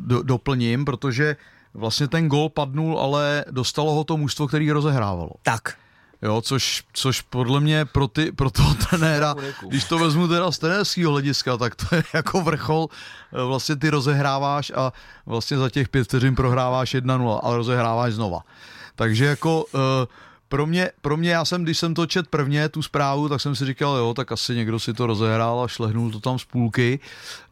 do, 0.00 0.22
doplním, 0.22 0.84
protože 0.84 1.36
vlastně 1.74 2.08
ten 2.08 2.28
gol 2.28 2.48
padnul, 2.48 2.98
ale 2.98 3.44
dostalo 3.50 3.92
ho 3.92 4.04
to 4.04 4.16
mužstvo, 4.16 4.48
který 4.48 4.70
rozehrávalo. 4.70 5.30
Tak. 5.42 5.76
Jo, 6.22 6.40
což, 6.40 6.84
což 6.92 7.20
podle 7.20 7.60
mě 7.60 7.84
pro, 7.84 8.08
ty, 8.08 8.32
pro 8.32 8.50
toho 8.50 8.74
trenéra, 8.74 9.34
když 9.68 9.84
to 9.84 9.98
vezmu 9.98 10.28
teda 10.28 10.52
z 10.52 10.58
trenérského 10.58 11.12
hlediska, 11.12 11.56
tak 11.56 11.74
to 11.74 11.96
je 11.96 12.02
jako 12.14 12.40
vrchol, 12.40 12.88
eh, 12.90 13.44
vlastně 13.44 13.76
ty 13.76 13.90
rozehráváš 13.90 14.72
a 14.76 14.92
vlastně 15.26 15.58
za 15.58 15.70
těch 15.70 15.88
pět 15.88 16.04
vteřin 16.04 16.34
prohráváš 16.34 16.94
1-0, 16.94 17.40
ale 17.42 17.56
rozehráváš 17.56 18.12
znova. 18.12 18.40
Takže 18.94 19.24
jako 19.24 19.64
uh, 19.64 19.80
pro 20.50 20.66
mě, 20.66 20.90
pro 21.00 21.16
mě, 21.16 21.30
já 21.30 21.44
jsem, 21.44 21.62
když 21.62 21.78
jsem 21.78 21.94
to 21.94 22.06
čet 22.06 22.28
prvně, 22.28 22.68
tu 22.68 22.82
zprávu, 22.82 23.28
tak 23.28 23.40
jsem 23.40 23.56
si 23.56 23.66
říkal, 23.66 23.96
jo, 23.96 24.14
tak 24.14 24.32
asi 24.32 24.54
někdo 24.54 24.80
si 24.80 24.94
to 24.94 25.06
rozehrál 25.06 25.60
a 25.60 25.68
šlehnul 25.68 26.10
to 26.10 26.20
tam 26.20 26.38
z 26.38 26.44
půlky. 26.44 26.98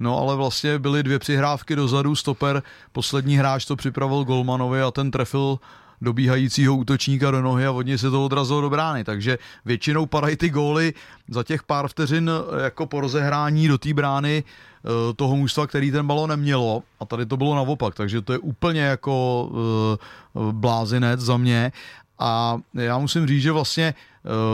No 0.01 0.19
ale 0.19 0.37
vlastně 0.37 0.79
byly 0.79 1.03
dvě 1.03 1.19
přihrávky 1.19 1.77
dozadu, 1.77 2.17
stoper, 2.17 2.63
poslední 2.93 3.37
hráč 3.37 3.65
to 3.65 3.77
připravil 3.77 4.25
Golmanovi 4.25 4.83
a 4.83 4.91
ten 4.91 5.11
trefil 5.11 5.59
dobíhajícího 6.01 6.77
útočníka 6.77 7.31
do 7.31 7.43
nohy 7.43 7.67
a 7.67 7.73
od 7.73 7.83
něj 7.83 7.99
se 7.99 8.11
to 8.11 8.25
odrazilo 8.25 8.61
do 8.61 8.71
brány. 8.71 9.05
Takže 9.05 9.39
většinou 9.65 10.07
padají 10.07 10.37
ty 10.37 10.51
góly 10.51 10.95
za 11.29 11.43
těch 11.43 11.63
pár 11.63 11.89
vteřin 11.89 12.31
jako 12.65 12.87
po 12.87 13.01
rozehrání 13.01 13.69
do 13.69 13.79
té 13.79 13.95
brány 13.95 14.45
eh, 14.45 15.15
toho 15.17 15.37
mužstva, 15.37 15.67
který 15.67 15.91
ten 15.91 16.07
balon 16.07 16.31
nemělo 16.31 16.83
a 17.01 17.05
tady 17.05 17.27
to 17.27 17.37
bylo 17.37 17.55
naopak, 17.55 17.95
takže 17.95 18.23
to 18.23 18.33
je 18.33 18.39
úplně 18.39 18.81
jako 18.81 19.49
uh, 20.35 20.53
blázinec 20.53 21.21
za 21.21 21.37
mě 21.37 21.73
a 22.19 22.59
já 22.75 22.99
musím 22.99 23.27
říct, 23.27 23.43
že 23.43 23.53
vlastně 23.53 23.95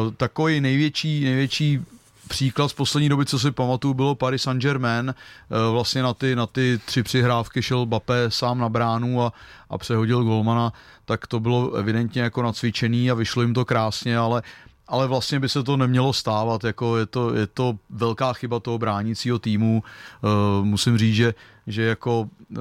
uh, 0.07 0.13
takový 0.15 0.61
největší, 0.61 1.25
největší 1.25 1.81
příklad 2.29 2.69
z 2.69 2.73
poslední 2.73 3.09
doby, 3.09 3.27
co 3.27 3.39
si 3.39 3.51
pamatuju, 3.51 3.95
bylo 3.95 4.15
Paris 4.15 4.43
Saint-Germain. 4.43 5.15
Uh, 5.15 5.73
vlastně 5.73 6.03
na 6.03 6.15
ty, 6.15 6.37
na 6.37 6.47
ty 6.47 6.81
tři 6.85 7.03
přihrávky 7.03 7.63
šel 7.63 7.87
Bape 7.87 8.25
sám 8.29 8.59
na 8.59 8.69
bránu 8.69 9.23
a, 9.23 9.33
a 9.71 9.79
přehodil 9.79 10.25
golmana, 10.25 10.73
tak 11.05 11.27
to 11.27 11.41
bylo 11.41 11.73
evidentně 11.73 12.23
jako 12.23 12.43
nacvičený 12.43 13.11
a 13.11 13.15
vyšlo 13.15 13.43
jim 13.43 13.55
to 13.55 13.65
krásně, 13.65 14.19
ale 14.19 14.43
ale 14.89 15.07
vlastně 15.07 15.41
by 15.41 15.49
se 15.49 15.63
to 15.63 15.77
nemělo 15.77 16.13
stávat, 16.13 16.65
jako 16.65 16.99
je 16.99 17.07
to, 17.07 17.35
je 17.35 17.47
to 17.47 17.77
velká 17.91 18.33
chyba 18.33 18.61
toho 18.61 18.79
bránícího 18.79 19.39
týmu. 19.39 19.83
Uh, 20.23 20.65
musím 20.65 20.99
říct, 20.99 21.15
že, 21.15 21.35
že 21.67 21.83
jako 21.83 22.21
uh, 22.21 22.59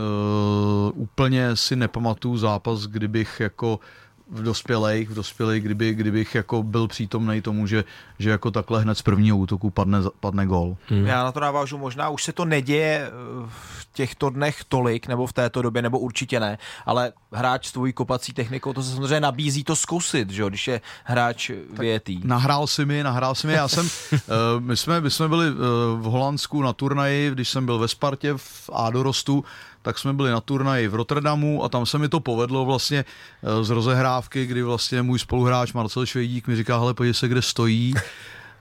úplně 0.93 1.55
si 1.55 1.75
nepamatuju 1.75 2.37
zápas, 2.37 2.85
kdybych 2.87 3.39
jako 3.39 3.75
uh, 3.75 3.81
v 4.33 4.43
dospělých, 4.43 5.09
v 5.09 5.13
dospělých, 5.13 5.63
kdyby, 5.63 5.93
kdybych 5.93 6.35
jako 6.35 6.63
byl 6.63 6.87
přítomný 6.87 7.41
tomu, 7.41 7.67
že, 7.67 7.83
že 8.19 8.29
jako 8.29 8.51
takhle 8.51 8.81
hned 8.81 8.97
z 8.97 9.01
prvního 9.01 9.37
útoku 9.37 9.69
padne, 9.69 9.99
padne 10.19 10.45
gol. 10.45 10.77
Hmm. 10.87 11.05
Já 11.05 11.23
na 11.23 11.31
to 11.31 11.39
navážu, 11.39 11.77
možná 11.77 12.09
už 12.09 12.23
se 12.23 12.33
to 12.33 12.45
neděje 12.45 13.07
eh, 13.07 13.11
v 13.47 13.87
těchto 13.93 14.29
dnech 14.29 14.63
tolik, 14.63 15.07
nebo 15.07 15.27
v 15.27 15.33
této 15.33 15.61
době, 15.61 15.81
nebo 15.81 15.99
určitě 15.99 16.39
ne, 16.39 16.57
ale 16.85 17.13
hráč 17.31 17.67
s 17.67 17.71
tvojí 17.71 17.93
kopací 17.93 18.33
technikou, 18.33 18.73
to 18.73 18.83
se 18.83 18.91
samozřejmě 18.91 19.19
nabízí 19.19 19.63
to 19.63 19.75
zkusit, 19.75 20.29
že 20.29 20.41
jo, 20.41 20.49
když 20.49 20.67
je 20.67 20.81
hráč 21.03 21.51
větý. 21.79 22.21
Nahrál 22.23 22.67
si 22.67 22.85
mi, 22.85 23.03
nahrál 23.03 23.35
si 23.35 23.47
mi, 23.47 23.53
já 23.53 23.67
jsem, 23.67 23.85
uh, 24.11 24.19
my, 24.59 24.77
jsme, 24.77 25.01
my 25.01 25.11
jsme 25.11 25.27
byli 25.27 25.51
uh, 25.51 25.57
v 25.99 26.03
Holandsku 26.03 26.61
na 26.61 26.73
turnaji, 26.73 27.31
když 27.31 27.49
jsem 27.49 27.65
byl 27.65 27.79
ve 27.79 27.87
Spartě 27.87 28.33
v 28.37 28.69
Adorostu, 28.73 29.45
tak 29.83 29.99
jsme 29.99 30.13
byli 30.13 30.31
na 30.31 30.41
turnaji 30.41 30.87
v 30.87 30.95
Rotterdamu 30.95 31.63
a 31.63 31.69
tam 31.69 31.85
se 31.85 31.97
mi 31.97 32.09
to 32.09 32.19
povedlo 32.19 32.65
vlastně 32.65 33.05
eh, 33.43 33.63
z 33.63 33.69
rozehrávky, 33.69 34.45
kdy 34.45 34.63
vlastně 34.63 35.01
můj 35.01 35.19
spoluhráč 35.19 35.73
Marcel 35.73 36.05
Švejdík 36.05 36.47
mi 36.47 36.55
říká, 36.55 36.79
hele, 36.79 36.93
pojď 36.93 37.15
se, 37.15 37.27
kde 37.27 37.41
stojí. 37.41 37.93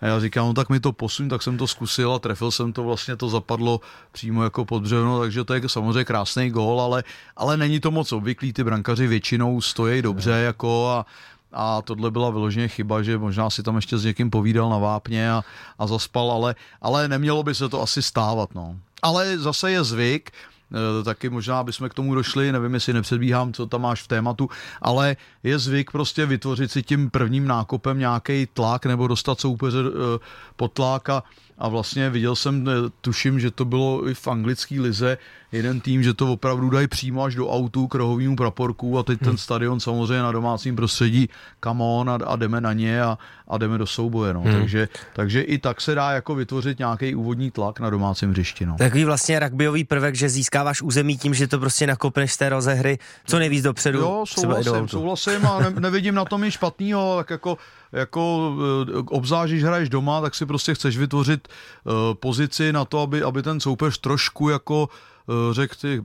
A 0.00 0.06
já 0.06 0.20
říkám, 0.20 0.46
no 0.46 0.54
tak 0.54 0.68
mi 0.68 0.80
to 0.80 0.92
posuň, 0.92 1.28
tak 1.28 1.42
jsem 1.42 1.58
to 1.58 1.66
zkusil 1.66 2.12
a 2.12 2.18
trefil 2.18 2.50
jsem 2.50 2.72
to, 2.72 2.82
vlastně 2.82 3.16
to 3.16 3.28
zapadlo 3.28 3.80
přímo 4.12 4.44
jako 4.44 4.64
pod 4.64 4.82
břevno, 4.82 5.20
takže 5.20 5.44
to 5.44 5.54
je 5.54 5.68
samozřejmě 5.68 6.04
krásný 6.04 6.50
gól, 6.50 6.80
ale, 6.80 7.04
ale 7.36 7.56
není 7.56 7.80
to 7.80 7.90
moc 7.90 8.12
obvyklý, 8.12 8.52
ty 8.52 8.64
brankaři 8.64 9.06
většinou 9.06 9.60
stojí 9.60 10.02
dobře 10.02 10.30
jako 10.30 10.88
a, 10.90 11.06
a 11.52 11.82
tohle 11.82 12.10
byla 12.10 12.30
vyloženě 12.30 12.68
chyba, 12.68 13.02
že 13.02 13.18
možná 13.18 13.50
si 13.50 13.62
tam 13.62 13.76
ještě 13.76 13.98
s 13.98 14.04
někým 14.04 14.30
povídal 14.30 14.70
na 14.70 14.78
vápně 14.78 15.32
a, 15.32 15.44
a 15.78 15.86
zaspal, 15.86 16.30
ale, 16.30 16.54
ale 16.80 17.08
nemělo 17.08 17.42
by 17.42 17.54
se 17.54 17.68
to 17.68 17.82
asi 17.82 18.02
stávat. 18.02 18.54
No. 18.54 18.76
Ale 19.02 19.38
zase 19.38 19.70
je 19.70 19.84
zvyk, 19.84 20.30
taky 21.04 21.28
možná 21.28 21.64
bychom 21.64 21.88
k 21.88 21.94
tomu 21.94 22.14
došli, 22.14 22.52
nevím, 22.52 22.74
jestli 22.74 22.92
nepředbíhám, 22.92 23.52
co 23.52 23.66
tam 23.66 23.82
máš 23.82 24.02
v 24.02 24.08
tématu, 24.08 24.48
ale 24.82 25.16
je 25.42 25.58
zvyk 25.58 25.90
prostě 25.90 26.26
vytvořit 26.26 26.70
si 26.70 26.82
tím 26.82 27.10
prvním 27.10 27.46
nákopem 27.46 27.98
nějaký 27.98 28.48
tlak 28.54 28.86
nebo 28.86 29.06
dostat 29.06 29.40
soupeře 29.40 29.78
eh, 29.78 30.18
pod 30.56 30.72
tlak 30.72 31.08
a 31.08 31.22
a 31.58 31.68
vlastně 31.68 32.10
viděl 32.10 32.36
jsem, 32.36 32.68
eh, 32.68 32.90
tuším, 33.00 33.40
že 33.40 33.50
to 33.50 33.64
bylo 33.64 34.08
i 34.08 34.14
v 34.14 34.28
anglické 34.28 34.80
lize, 34.80 35.18
jeden 35.52 35.80
tým, 35.80 36.02
že 36.02 36.14
to 36.14 36.32
opravdu 36.32 36.70
dají 36.70 36.88
přímo 36.88 37.22
až 37.22 37.34
do 37.34 37.48
autu 37.48 37.86
k 37.86 37.94
rohovýmu 37.94 38.36
praporku 38.36 38.98
a 38.98 39.02
teď 39.02 39.20
ten 39.20 39.36
stadion 39.36 39.80
samozřejmě 39.80 40.22
na 40.22 40.32
domácím 40.32 40.76
prostředí 40.76 41.28
come 41.64 41.84
on 41.84 42.10
a, 42.10 42.14
a 42.14 42.36
jdeme 42.36 42.60
na 42.60 42.72
ně 42.72 43.02
a, 43.02 43.18
a 43.48 43.58
jdeme 43.58 43.78
do 43.78 43.86
souboje. 43.86 44.34
No. 44.34 44.40
Hmm. 44.40 44.52
Takže, 44.52 44.88
takže 45.12 45.42
i 45.42 45.58
tak 45.58 45.80
se 45.80 45.94
dá 45.94 46.10
jako 46.10 46.34
vytvořit 46.34 46.78
nějaký 46.78 47.14
úvodní 47.14 47.50
tlak 47.50 47.80
na 47.80 47.90
domácím 47.90 48.30
hřišti. 48.30 48.66
No. 48.66 48.76
Takový 48.76 49.04
vlastně 49.04 49.38
rugbyový 49.38 49.84
prvek, 49.84 50.14
že 50.14 50.28
získáváš 50.28 50.82
území 50.82 51.18
tím, 51.18 51.34
že 51.34 51.48
to 51.48 51.58
prostě 51.58 51.86
nakopneš 51.86 52.32
z 52.32 52.36
té 52.36 52.48
rozehry 52.48 52.98
co 53.26 53.38
nejvíc 53.38 53.62
dopředu. 53.62 53.98
Jo, 53.98 54.24
souhlasím, 54.28 54.88
souhlasím 54.88 55.46
a 55.46 55.58
ne, 55.58 55.80
nevidím 55.80 56.14
na 56.14 56.24
tom 56.24 56.42
nic 56.42 56.54
špatného, 56.54 57.16
tak 57.16 57.30
jako 57.30 57.58
jako 57.92 58.52
eh, 58.88 58.98
obzvlášť, 59.08 59.52
když 59.52 59.64
hraješ 59.64 59.88
doma, 59.88 60.20
tak 60.20 60.34
si 60.34 60.46
prostě 60.46 60.74
chceš 60.74 60.98
vytvořit 60.98 61.48
uh, 61.84 61.92
pozici 62.14 62.72
na 62.72 62.84
to, 62.84 63.00
aby, 63.00 63.22
aby 63.22 63.42
ten 63.42 63.60
soupeř 63.60 63.98
trošku 63.98 64.48
jako 64.48 64.88
uh, 65.26 65.54
řekl 65.54 65.74
ty 65.80 66.02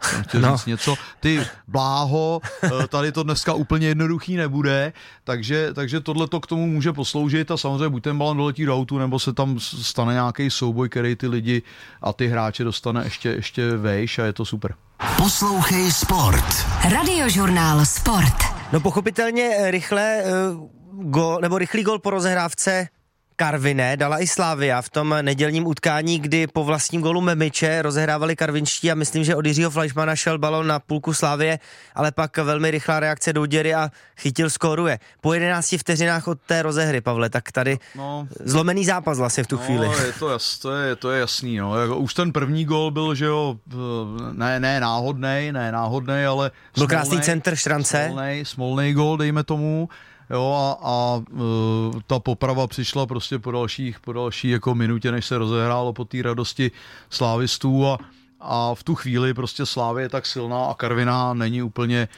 chtěl 0.00 0.40
no. 0.40 0.56
říct 0.56 0.66
něco, 0.66 0.94
ty 1.20 1.46
bláho, 1.68 2.40
tady 2.88 3.12
to 3.12 3.22
dneska 3.22 3.54
úplně 3.54 3.86
jednoduchý 3.88 4.36
nebude, 4.36 4.92
takže, 5.24 5.74
takže 5.74 6.00
tohle 6.00 6.28
to 6.28 6.40
k 6.40 6.46
tomu 6.46 6.66
může 6.66 6.92
posloužit 6.92 7.50
a 7.50 7.56
samozřejmě 7.56 7.88
buď 7.88 8.02
ten 8.02 8.18
balon 8.18 8.36
doletí 8.36 8.64
do 8.64 8.76
autu, 8.76 8.98
nebo 8.98 9.18
se 9.18 9.32
tam 9.32 9.60
stane 9.60 10.12
nějaký 10.12 10.50
souboj, 10.50 10.88
který 10.88 11.16
ty 11.16 11.28
lidi 11.28 11.62
a 12.02 12.12
ty 12.12 12.28
hráče 12.28 12.64
dostane 12.64 13.04
ještě, 13.04 13.28
ještě 13.28 13.76
vejš 13.76 14.18
a 14.18 14.24
je 14.24 14.32
to 14.32 14.44
super. 14.44 14.74
Poslouchej 15.16 15.92
Sport. 15.92 16.66
Radiožurnál 16.90 17.86
Sport. 17.86 18.57
No 18.72 18.80
pochopitelně 18.80 19.50
eh, 19.56 19.70
rychle 19.70 20.22
uh, 20.24 20.68
go, 21.10 21.38
nebo 21.40 21.58
rychlý 21.58 21.82
gol 21.82 21.98
po 21.98 22.10
rozehrávce 22.10 22.88
Karviné 23.38 23.96
dala 23.96 24.18
i 24.18 24.26
Slávia 24.26 24.82
v 24.82 24.90
tom 24.90 25.14
nedělním 25.22 25.66
utkání, 25.66 26.18
kdy 26.18 26.46
po 26.46 26.64
vlastním 26.64 27.00
golu 27.00 27.20
Memiče 27.20 27.82
rozehrávali 27.82 28.36
karvinští 28.36 28.90
a 28.90 28.94
myslím, 28.94 29.24
že 29.24 29.36
od 29.36 29.46
Jiřího 29.46 29.70
Fleischmana 29.70 30.16
šel 30.16 30.38
balon 30.38 30.66
na 30.66 30.78
půlku 30.78 31.14
Slávie, 31.14 31.58
ale 31.94 32.12
pak 32.12 32.36
velmi 32.36 32.70
rychlá 32.70 33.00
reakce 33.00 33.32
do 33.32 33.46
děry 33.46 33.74
a 33.74 33.90
chytil 34.16 34.50
skóruje. 34.50 34.98
Po 35.20 35.34
11 35.34 35.74
vteřinách 35.78 36.28
od 36.28 36.38
té 36.46 36.62
rozehry, 36.62 37.00
Pavle, 37.00 37.30
tak 37.30 37.52
tady 37.52 37.78
no, 37.94 38.28
zlomený 38.44 38.84
zápas 38.84 39.18
vlastně 39.18 39.44
v 39.44 39.46
tu 39.46 39.56
no, 39.56 39.62
chvíli. 39.62 39.86
Je 40.06 40.12
to, 40.18 40.28
jas, 40.28 40.58
to, 40.58 40.74
je, 40.74 40.96
to 40.96 41.10
je 41.10 41.20
jasný, 41.20 41.56
no. 41.56 41.80
Jako 41.80 41.96
už 41.96 42.14
ten 42.14 42.32
první 42.32 42.64
gol 42.64 42.90
byl, 42.90 43.14
že 43.14 43.24
jo, 43.24 43.56
ne, 44.32 44.60
ne 44.60 44.80
náhodnej, 44.80 45.52
ne 45.52 45.72
náhodnej, 45.72 46.26
ale 46.26 46.50
byl 46.74 46.86
krásný 46.86 47.20
centr 47.20 47.56
Štrance. 47.56 48.04
Smolnej, 48.04 48.44
smolnej 48.44 48.92
gol, 48.92 49.16
dejme 49.16 49.44
tomu 49.44 49.88
jo, 50.30 50.52
a, 50.52 50.88
a 50.88 51.22
uh, 51.30 52.00
ta 52.06 52.18
poprava 52.18 52.66
přišla 52.66 53.06
prostě 53.06 53.38
po 53.38 53.50
dalších, 53.50 54.00
po 54.00 54.12
další 54.12 54.48
jako 54.50 54.74
minutě, 54.74 55.12
než 55.12 55.26
se 55.26 55.38
rozehrálo 55.38 55.92
po 55.92 56.04
té 56.04 56.22
radosti 56.22 56.70
slávistů 57.10 57.86
a, 57.86 57.98
a 58.40 58.74
v 58.74 58.82
tu 58.82 58.94
chvíli 58.94 59.34
prostě 59.34 59.66
Slávě 59.66 60.04
je 60.04 60.08
tak 60.08 60.26
silná 60.26 60.64
a 60.64 60.74
Karviná 60.74 61.34
není 61.34 61.62
úplně 61.62 61.98
e, 61.98 62.08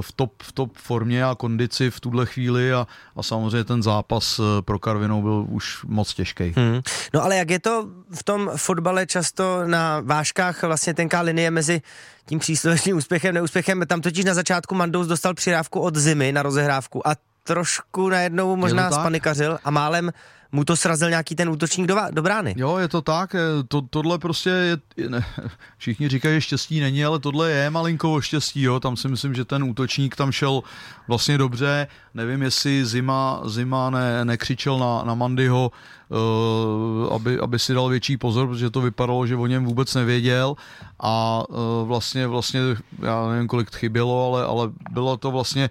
v 0.00 0.12
top, 0.12 0.42
v 0.42 0.52
top 0.52 0.76
formě 0.76 1.24
a 1.24 1.34
kondici 1.34 1.90
v 1.90 2.00
tuhle 2.00 2.26
chvíli 2.26 2.72
a, 2.72 2.86
a 3.16 3.22
samozřejmě 3.22 3.64
ten 3.64 3.82
zápas 3.82 4.38
e, 4.38 4.62
pro 4.62 4.78
Karvinou 4.78 5.22
byl 5.22 5.46
už 5.48 5.84
moc 5.84 6.14
těžký. 6.14 6.52
Hmm. 6.56 6.80
No 7.14 7.24
ale 7.24 7.36
jak 7.36 7.50
je 7.50 7.58
to 7.58 7.88
v 8.14 8.22
tom 8.22 8.50
fotbale 8.56 9.06
často 9.06 9.62
na 9.66 10.00
vážkách 10.00 10.62
vlastně 10.62 10.94
tenká 10.94 11.20
linie 11.20 11.50
mezi 11.50 11.82
tím 12.26 12.38
příslovečným 12.38 12.96
úspěchem, 12.96 13.34
neúspěchem, 13.34 13.82
tam 13.86 14.00
totiž 14.00 14.24
na 14.24 14.34
začátku 14.34 14.74
Mandous 14.74 15.06
dostal 15.06 15.34
přirávku 15.34 15.80
od 15.80 15.96
zimy 15.96 16.32
na 16.32 16.42
rozehrávku 16.42 17.08
a 17.08 17.14
trošku 17.50 18.08
najednou 18.08 18.56
možná 18.56 18.90
spanikařil 18.90 19.58
a 19.64 19.70
málem 19.70 20.10
mu 20.52 20.64
to 20.64 20.76
srazil 20.76 21.10
nějaký 21.10 21.34
ten 21.34 21.48
útočník 21.48 21.86
do, 21.86 21.96
do 22.10 22.22
brány. 22.22 22.54
Jo, 22.56 22.78
je 22.78 22.88
to 22.88 23.02
tak, 23.02 23.36
to, 23.68 23.82
tohle 23.82 24.18
prostě 24.18 24.50
je, 24.96 25.08
ne, 25.08 25.24
všichni 25.78 26.08
říkají, 26.08 26.34
že 26.34 26.40
štěstí 26.40 26.80
není, 26.80 27.04
ale 27.04 27.18
tohle 27.18 27.50
je 27.50 27.70
malinko 27.70 28.20
štěstí, 28.20 28.62
jo, 28.62 28.80
tam 28.80 28.96
si 28.96 29.08
myslím, 29.08 29.34
že 29.34 29.44
ten 29.44 29.64
útočník 29.64 30.16
tam 30.16 30.32
šel 30.32 30.62
vlastně 31.08 31.38
dobře, 31.38 31.86
nevím, 32.14 32.42
jestli 32.42 32.86
Zima, 32.86 33.42
Zima 33.44 33.90
ne, 33.90 34.24
nekřičel 34.24 34.78
na, 34.78 35.02
na 35.04 35.14
Mandyho, 35.14 35.70
aby, 37.10 37.38
aby 37.38 37.58
si 37.58 37.74
dal 37.74 37.88
větší 37.88 38.16
pozor, 38.16 38.48
protože 38.48 38.70
to 38.70 38.80
vypadalo, 38.80 39.26
že 39.26 39.36
o 39.36 39.46
něm 39.46 39.64
vůbec 39.64 39.94
nevěděl. 39.94 40.56
A 41.00 41.44
uh, 41.48 41.88
vlastně, 41.88 42.26
vlastně, 42.26 42.60
já 43.02 43.28
nevím, 43.28 43.48
kolik 43.48 43.76
chybělo, 43.76 44.26
ale, 44.26 44.44
ale 44.44 44.70
bylo 44.90 45.16
to 45.16 45.30
vlastně 45.30 45.70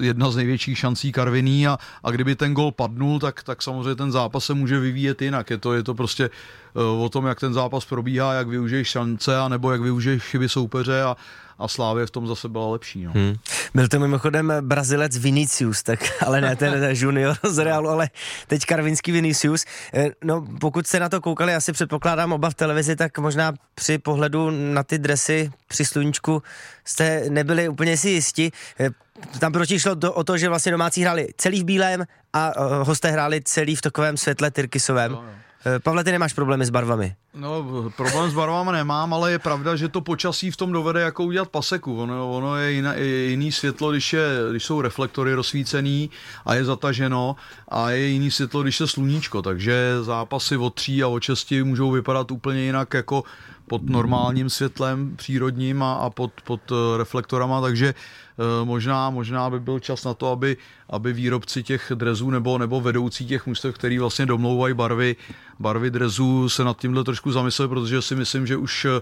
jedna 0.00 0.30
z 0.30 0.36
největších 0.36 0.78
šancí 0.78 1.12
Karviní. 1.12 1.66
A, 1.66 1.78
a 2.04 2.10
kdyby 2.10 2.36
ten 2.36 2.54
gol 2.54 2.72
padnul, 2.72 3.18
tak, 3.18 3.42
tak 3.42 3.62
samozřejmě 3.62 3.94
ten 3.94 4.12
zápas 4.12 4.44
se 4.44 4.54
může 4.54 4.80
vyvíjet 4.80 5.22
jinak. 5.22 5.50
Je 5.50 5.58
to, 5.58 5.74
je 5.74 5.82
to 5.82 5.94
prostě 5.94 6.30
uh, 6.74 7.04
o 7.04 7.08
tom, 7.08 7.26
jak 7.26 7.40
ten 7.40 7.54
zápas 7.54 7.84
probíhá, 7.84 8.32
jak 8.32 8.48
využiješ 8.48 8.88
šance, 8.88 9.38
a 9.38 9.48
nebo 9.48 9.72
jak 9.72 9.80
využiješ 9.80 10.22
chyby 10.22 10.48
soupeře. 10.48 11.02
A, 11.02 11.16
a 11.58 11.68
Slávě 11.68 12.06
v 12.06 12.10
tom 12.10 12.26
zase 12.26 12.48
byla 12.48 12.68
lepší. 12.68 13.04
No. 13.04 13.12
Hmm. 13.14 13.34
Byl 13.74 13.88
to 13.88 13.98
mimochodem 13.98 14.52
Brazilec 14.60 15.16
Vinicius, 15.16 15.82
tak, 15.82 16.00
ale 16.26 16.40
ne 16.40 16.56
ten 16.56 16.88
junior 16.90 17.36
z 17.42 17.64
Realu, 17.64 17.88
ale 17.88 18.08
teď 18.46 18.64
karvinský 18.64 19.12
Vinicius. 19.12 19.64
Eh, 19.94 20.08
no, 20.24 20.46
pokud 20.60 20.86
jste 20.86 21.00
na 21.00 21.08
to 21.08 21.20
koukali, 21.20 21.54
asi 21.54 21.72
předpokládám 21.72 22.32
oba 22.32 22.50
v 22.50 22.54
televizi, 22.54 22.96
tak 22.96 23.18
možná 23.18 23.54
při 23.74 23.98
pohledu 23.98 24.50
na 24.50 24.82
ty 24.82 24.98
dresy 24.98 25.50
při 25.68 25.84
sluníčku 25.84 26.42
jste 26.84 27.24
nebyli 27.28 27.68
úplně 27.68 27.96
si 27.96 28.10
jisti. 28.10 28.52
Eh, 28.80 28.90
tam 29.38 29.52
totiž 29.52 29.82
šlo 29.82 29.94
do, 29.94 30.12
o 30.12 30.24
to, 30.24 30.38
že 30.38 30.48
vlastně 30.48 30.72
domácí 30.72 31.02
hráli 31.02 31.28
celý 31.36 31.60
v 31.60 31.64
bílém 31.64 32.04
a 32.32 32.56
uh, 32.56 32.86
hosté 32.86 33.10
hráli 33.10 33.40
celý 33.44 33.76
v 33.76 33.80
takovém 33.80 34.16
světle 34.16 34.50
tyrkysovém. 34.50 35.12
No, 35.12 35.22
no. 35.22 35.28
Eh, 35.66 35.78
Pavle, 35.78 36.04
ty 36.04 36.12
nemáš 36.12 36.32
problémy 36.32 36.66
s 36.66 36.70
barvami? 36.70 37.14
No, 37.34 37.64
problém 37.96 38.30
s 38.30 38.34
barvami 38.34 38.72
nemám, 38.72 39.14
ale 39.14 39.32
je 39.32 39.38
pravda, 39.38 39.76
že 39.76 39.88
to 39.88 40.00
počasí 40.00 40.50
v 40.50 40.56
tom 40.56 40.72
dovede 40.72 41.00
jako 41.00 41.24
udělat 41.24 41.48
paseku. 41.48 42.02
Ono, 42.02 42.30
ono 42.30 42.56
je, 42.56 42.72
jiná, 42.72 42.94
je 42.94 43.30
jiný 43.30 43.52
světlo, 43.52 43.90
když, 43.90 44.12
je, 44.12 44.26
když 44.50 44.64
jsou 44.64 44.80
reflektory 44.80 45.34
rozsvícený 45.34 46.10
a 46.44 46.54
je 46.54 46.64
zataženo 46.64 47.36
a 47.68 47.90
je 47.90 48.06
jiný 48.06 48.30
světlo, 48.30 48.62
když 48.62 48.80
je 48.80 48.86
sluníčko, 48.86 49.42
takže 49.42 49.96
zápasy 50.02 50.56
od 50.56 50.74
tří 50.74 51.02
a 51.02 51.08
od 51.08 51.22
šesti 51.22 51.62
můžou 51.62 51.90
vypadat 51.90 52.30
úplně 52.30 52.60
jinak 52.60 52.94
jako 52.94 53.24
pod 53.72 53.90
normálním 53.90 54.50
světlem 54.50 55.16
přírodním 55.16 55.82
a, 55.82 55.94
a 55.94 56.10
pod, 56.10 56.32
pod 56.44 56.60
eh, 56.72 56.98
reflektorama, 56.98 57.60
takže 57.60 57.94
Eh, 58.38 58.64
možná, 58.64 59.10
možná 59.10 59.50
by 59.50 59.60
byl 59.60 59.80
čas 59.80 60.04
na 60.04 60.14
to, 60.14 60.30
aby, 60.30 60.56
aby 60.90 61.12
výrobci 61.12 61.62
těch 61.62 61.92
drezů 61.94 62.30
nebo, 62.30 62.58
nebo 62.58 62.80
vedoucí 62.80 63.26
těch 63.26 63.46
mužstev, 63.46 63.74
který 63.74 63.98
vlastně 63.98 64.26
domlouvají 64.26 64.74
barvy, 64.74 65.16
barvy 65.58 65.90
drezů, 65.90 66.48
se 66.48 66.64
nad 66.64 66.80
tímhle 66.80 67.04
trošku 67.04 67.32
zamysleli, 67.32 67.68
protože 67.68 68.02
si 68.02 68.14
myslím, 68.14 68.46
že 68.46 68.56
už 68.56 68.84
eh, 68.84 69.00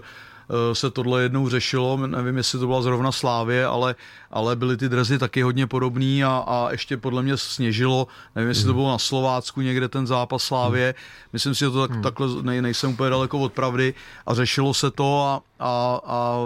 se 0.75 0.91
tohle 0.91 1.23
jednou 1.23 1.49
řešilo, 1.49 2.07
nevím, 2.07 2.37
jestli 2.37 2.59
to 2.59 2.67
byla 2.67 2.81
zrovna 2.81 3.11
Slávě, 3.11 3.65
ale, 3.65 3.95
ale 4.31 4.55
byly 4.55 4.77
ty 4.77 4.89
drezy 4.89 5.19
taky 5.19 5.41
hodně 5.41 5.67
podobný 5.67 6.23
a, 6.23 6.43
a 6.47 6.71
ještě 6.71 6.97
podle 6.97 7.23
mě 7.23 7.37
sněžilo, 7.37 8.07
nevím, 8.35 8.49
jestli 8.49 8.63
to 8.63 8.69
hmm. 8.69 8.77
bylo 8.77 8.91
na 8.91 8.97
Slovácku 8.97 9.61
někde 9.61 9.87
ten 9.87 10.07
zápas 10.07 10.43
Slávě, 10.43 10.95
myslím 11.33 11.55
si, 11.55 11.59
že 11.59 11.69
to 11.69 11.81
tak, 11.81 11.91
hmm. 11.91 12.01
takhle 12.01 12.27
nej, 12.41 12.61
nejsem 12.61 12.89
úplně 12.89 13.09
daleko 13.09 13.39
od 13.39 13.53
pravdy 13.53 13.93
a 14.25 14.33
řešilo 14.33 14.73
se 14.73 14.91
to 14.91 15.21
a, 15.23 15.41
a, 15.59 16.01
a 16.05 16.37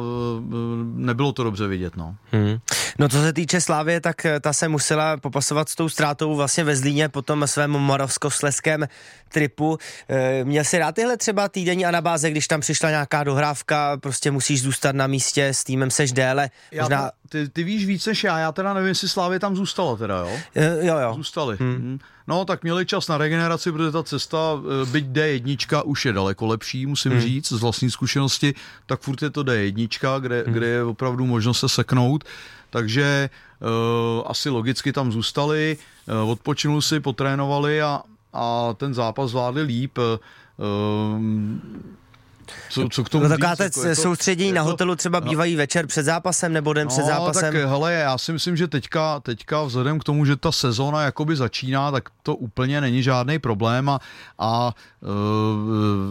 nebylo 0.95 1.31
to 1.33 1.43
dobře 1.43 1.67
vidět. 1.67 1.97
No. 1.97 2.15
Hmm. 2.31 2.57
no 2.99 3.09
co 3.09 3.21
se 3.21 3.33
týče 3.33 3.61
Slávě, 3.61 4.01
tak 4.01 4.25
ta 4.41 4.53
se 4.53 4.67
musela 4.67 5.17
popasovat 5.17 5.69
s 5.69 5.75
tou 5.75 5.89
ztrátou 5.89 6.35
vlastně 6.35 6.63
ve 6.63 6.75
Zlíně 6.75 7.09
po 7.09 7.21
tom 7.21 7.47
svém 7.47 7.71
moravskosleském 7.71 8.87
tripu. 9.29 9.77
E, 10.09 10.43
měl 10.43 10.63
si 10.63 10.77
rád 10.77 10.95
tyhle 10.95 11.17
třeba 11.17 11.49
týdenní 11.49 11.85
anabáze, 11.85 12.31
když 12.31 12.47
tam 12.47 12.61
přišla 12.61 12.89
nějaká 12.89 13.23
dohrávka, 13.23 13.97
prostě 13.97 14.31
musíš 14.31 14.61
zůstat 14.61 14.95
na 14.95 15.07
místě, 15.07 15.47
s 15.47 15.63
týmem 15.63 15.91
seš 15.91 16.11
déle. 16.11 16.49
Možná... 16.81 17.01
Já, 17.01 17.09
ty, 17.29 17.49
ty 17.49 17.63
víš 17.63 17.85
víc 17.85 18.05
než 18.05 18.23
já, 18.23 18.39
já 18.39 18.51
teda 18.51 18.73
nevím, 18.73 18.87
jestli 18.87 19.09
Slávě 19.09 19.39
tam 19.39 19.55
zůstala 19.55 19.95
teda, 19.95 20.17
jo? 20.17 20.37
E, 20.55 20.87
jo, 20.87 20.97
jo. 20.99 21.13
Zůstali. 21.15 21.57
Hmm. 21.59 21.75
hmm. 21.75 21.99
No, 22.27 22.45
tak 22.45 22.63
měli 22.63 22.85
čas 22.85 23.07
na 23.07 23.17
regeneraci, 23.17 23.71
protože 23.71 23.91
ta 23.91 24.03
cesta, 24.03 24.37
e, 24.81 24.85
byť 24.85 25.05
D1 25.05 25.81
už 25.85 26.05
je 26.05 26.13
daleko 26.13 26.45
lepší, 26.45 26.85
musím 26.85 27.11
hmm. 27.11 27.21
říct, 27.21 27.47
z 27.47 27.61
vlastní 27.61 27.91
zkušenosti, 27.91 28.53
tak 28.85 29.01
furt 29.01 29.21
je 29.21 29.29
to 29.29 29.43
D1, 29.43 30.19
kde, 30.19 30.43
hmm. 30.45 30.53
kde 30.53 30.67
je 30.67 30.83
opravdu 30.83 31.25
možnost 31.25 31.59
se 31.59 31.69
seknout. 31.69 32.23
Takže 32.69 33.29
uh, 33.59 34.23
asi 34.25 34.49
logicky 34.49 34.93
tam 34.93 35.11
zůstali, 35.11 35.77
uh, 36.23 36.29
odpočinuli 36.29 36.81
si, 36.81 36.99
potrénovali 36.99 37.81
a, 37.81 38.01
a 38.33 38.73
ten 38.73 38.93
zápas 38.93 39.29
zvládli 39.29 39.61
líp. 39.61 39.97
Um, 40.57 41.61
co, 42.69 42.89
co 42.89 43.03
k 43.03 43.09
tomu 43.09 43.23
no 43.23 43.29
taková 43.29 43.55
říct, 43.55 43.77
jako 43.77 44.01
soustředění 44.01 44.51
na 44.51 44.61
hotelu 44.61 44.95
třeba 44.95 45.19
no. 45.19 45.29
bývají 45.29 45.55
večer 45.55 45.87
před 45.87 46.03
zápasem 46.03 46.53
nebo 46.53 46.73
den 46.73 46.87
no, 46.87 46.89
před 46.89 47.05
zápasem? 47.05 47.53
tak 47.53 47.63
hele, 47.63 47.93
já 47.93 48.17
si 48.17 48.33
myslím, 48.33 48.57
že 48.57 48.67
teďka, 48.67 49.19
teďka 49.19 49.63
vzhledem 49.63 49.99
k 49.99 50.03
tomu, 50.03 50.25
že 50.25 50.35
ta 50.35 50.51
sezóna 50.51 51.01
jakoby 51.01 51.35
začíná, 51.35 51.91
tak 51.91 52.09
to 52.23 52.35
úplně 52.35 52.81
není 52.81 53.03
žádný 53.03 53.39
problém 53.39 53.89
a, 53.89 53.99
a 54.39 54.73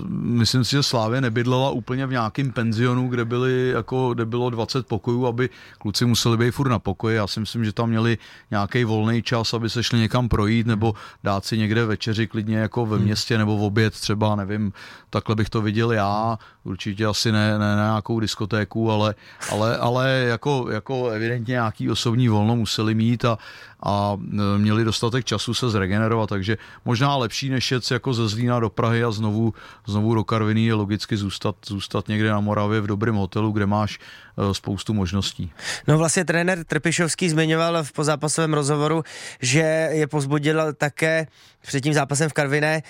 myslím 0.09 0.65
si, 0.65 0.71
že 0.71 0.83
Slávě 0.83 1.21
nebydlela 1.21 1.71
úplně 1.71 2.07
v 2.07 2.11
nějakém 2.11 2.53
penzionu, 2.53 3.09
kde, 3.09 3.25
byly, 3.25 3.69
jako, 3.69 4.15
kde 4.15 4.27
bylo 4.27 4.51
20 4.51 4.87
pokojů, 4.87 5.27
aby 5.27 5.51
kluci 5.79 6.07
museli 6.07 6.37
být 6.37 6.51
furt 6.51 6.69
na 6.69 6.79
pokoji. 6.79 7.17
Já 7.17 7.27
si 7.27 7.41
myslím, 7.41 7.65
že 7.65 7.73
tam 7.73 7.89
měli 7.89 8.19
nějaký 8.51 8.85
volný 8.85 9.23
čas, 9.23 9.55
aby 9.55 9.71
se 9.71 9.83
šli 9.83 9.99
někam 9.99 10.29
projít 10.29 10.67
nebo 10.67 10.95
dát 11.25 11.45
si 11.45 11.59
někde 11.59 11.87
večeři 11.87 12.27
klidně 12.27 12.59
jako 12.59 12.87
ve 12.87 12.97
hmm. 12.97 13.05
městě 13.05 13.39
nebo 13.39 13.59
v 13.59 13.63
oběd 13.63 13.95
třeba, 13.95 14.37
nevím, 14.37 14.73
takhle 15.11 15.35
bych 15.35 15.51
to 15.51 15.63
viděl 15.63 15.93
já, 15.93 16.39
určitě 16.65 17.07
asi 17.07 17.33
ne, 17.33 17.59
ne 17.59 17.77
na 17.77 17.85
nějakou 17.85 18.21
diskotéku, 18.21 18.91
ale, 18.91 19.15
ale, 19.53 19.77
ale 19.77 20.11
jako, 20.11 20.67
jako 20.71 21.09
evidentně 21.09 21.53
nějaký 21.53 21.91
osobní 21.91 22.29
volno 22.29 22.57
museli 22.57 22.95
mít 22.95 23.25
a, 23.25 23.39
a 23.85 24.17
e, 24.17 24.59
měli 24.59 24.85
dostatek 24.85 25.25
času 25.25 25.55
se 25.55 25.71
zregenerovat, 25.71 26.29
takže 26.29 26.59
možná 26.85 27.17
lepší 27.17 27.51
než 27.51 27.73
jet 27.73 27.91
jako 27.91 28.15
ze 28.15 28.29
Zlína 28.29 28.61
do 28.61 28.71
Prahy 28.71 29.05
a 29.05 29.11
znovu, 29.11 29.55
znovu 29.87 30.15
do 30.15 30.25
Karviní 30.25 30.67
je 30.67 30.75
logicky 30.75 31.17
zůstat, 31.17 31.57
zůstat 31.67 32.09
někde 32.09 32.31
na 32.31 32.41
Moravě 32.41 32.81
v 32.81 32.87
dobrém 32.87 33.15
hotelu, 33.15 33.53
kde 33.53 33.67
máš 33.67 33.99
e, 33.99 34.55
spoustu 34.55 34.95
možností. 34.95 35.53
No 35.89 35.99
vlastně 35.99 36.25
trenér 36.25 36.65
Trpišovský 36.65 37.29
zmiňoval 37.29 37.85
v 37.85 37.93
pozápasovém 37.93 38.55
rozhovoru, 38.55 39.03
že 39.41 39.89
je 39.93 40.07
pozbudil 40.07 40.73
také 40.73 41.27
před 41.67 41.81
tím 41.81 41.95
zápasem 41.95 42.29
v 42.29 42.33
Karviné 42.33 42.75
e, 42.77 42.83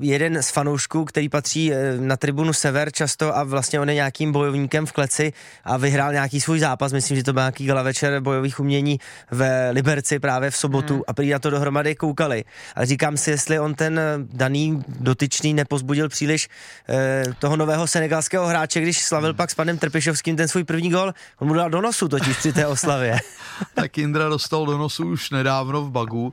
jeden 0.00 0.42
z 0.42 0.50
fanoušků, 0.50 1.04
který 1.04 1.28
patří 1.28 1.72
na 2.00 2.16
tribunu 2.16 2.52
Sever 2.52 2.92
často 2.92 3.36
a 3.36 3.44
vlastně 3.44 3.80
on 3.80 3.88
je 3.88 3.94
nějakým 3.94 4.32
bojovníkem 4.32 4.86
v 4.86 4.92
kleci 4.92 5.32
a 5.64 5.76
vyhrál 5.76 6.12
nějaký 6.12 6.40
svůj 6.40 6.60
zápas, 6.60 6.92
myslím, 6.92 7.16
že 7.16 7.22
to 7.24 7.32
byl 7.32 7.42
nějaký 7.42 7.66
gala 7.66 7.82
večer 7.82 8.20
bojových 8.20 8.60
umění 8.60 9.00
v 9.30 9.70
Liberci 9.72 10.18
právě 10.18 10.50
v 10.50 10.56
sobotu 10.56 10.94
hmm. 10.94 11.02
a 11.06 11.12
prý 11.12 11.30
na 11.30 11.38
to 11.38 11.50
dohromady 11.50 11.94
koukali. 11.94 12.44
Ale 12.74 12.86
říkám 12.86 13.16
si, 13.16 13.30
jestli 13.30 13.60
on 13.60 13.74
ten 13.74 14.00
daný 14.32 14.82
dotyčný 14.88 15.54
nepozbudil 15.54 16.08
příliš 16.08 16.48
eh, 16.88 17.24
toho 17.38 17.56
nového 17.56 17.86
senegalského 17.86 18.46
hráče, 18.46 18.80
když 18.80 19.04
slavil 19.04 19.30
hmm. 19.30 19.36
pak 19.36 19.50
s 19.50 19.54
panem 19.54 19.78
Trpišovským 19.78 20.36
ten 20.36 20.48
svůj 20.48 20.64
první 20.64 20.90
gol, 20.90 21.12
on 21.38 21.48
mu 21.48 21.54
dal 21.54 21.70
do 21.70 21.80
nosu 21.80 22.08
totiž 22.08 22.36
při 22.36 22.52
té 22.52 22.66
oslavě. 22.66 23.18
tak 23.74 23.98
Indra 23.98 24.28
dostal 24.28 24.66
do 24.66 24.78
nosu 24.78 25.06
už 25.06 25.30
nedávno 25.30 25.82
v 25.82 25.90
bagu, 25.90 26.32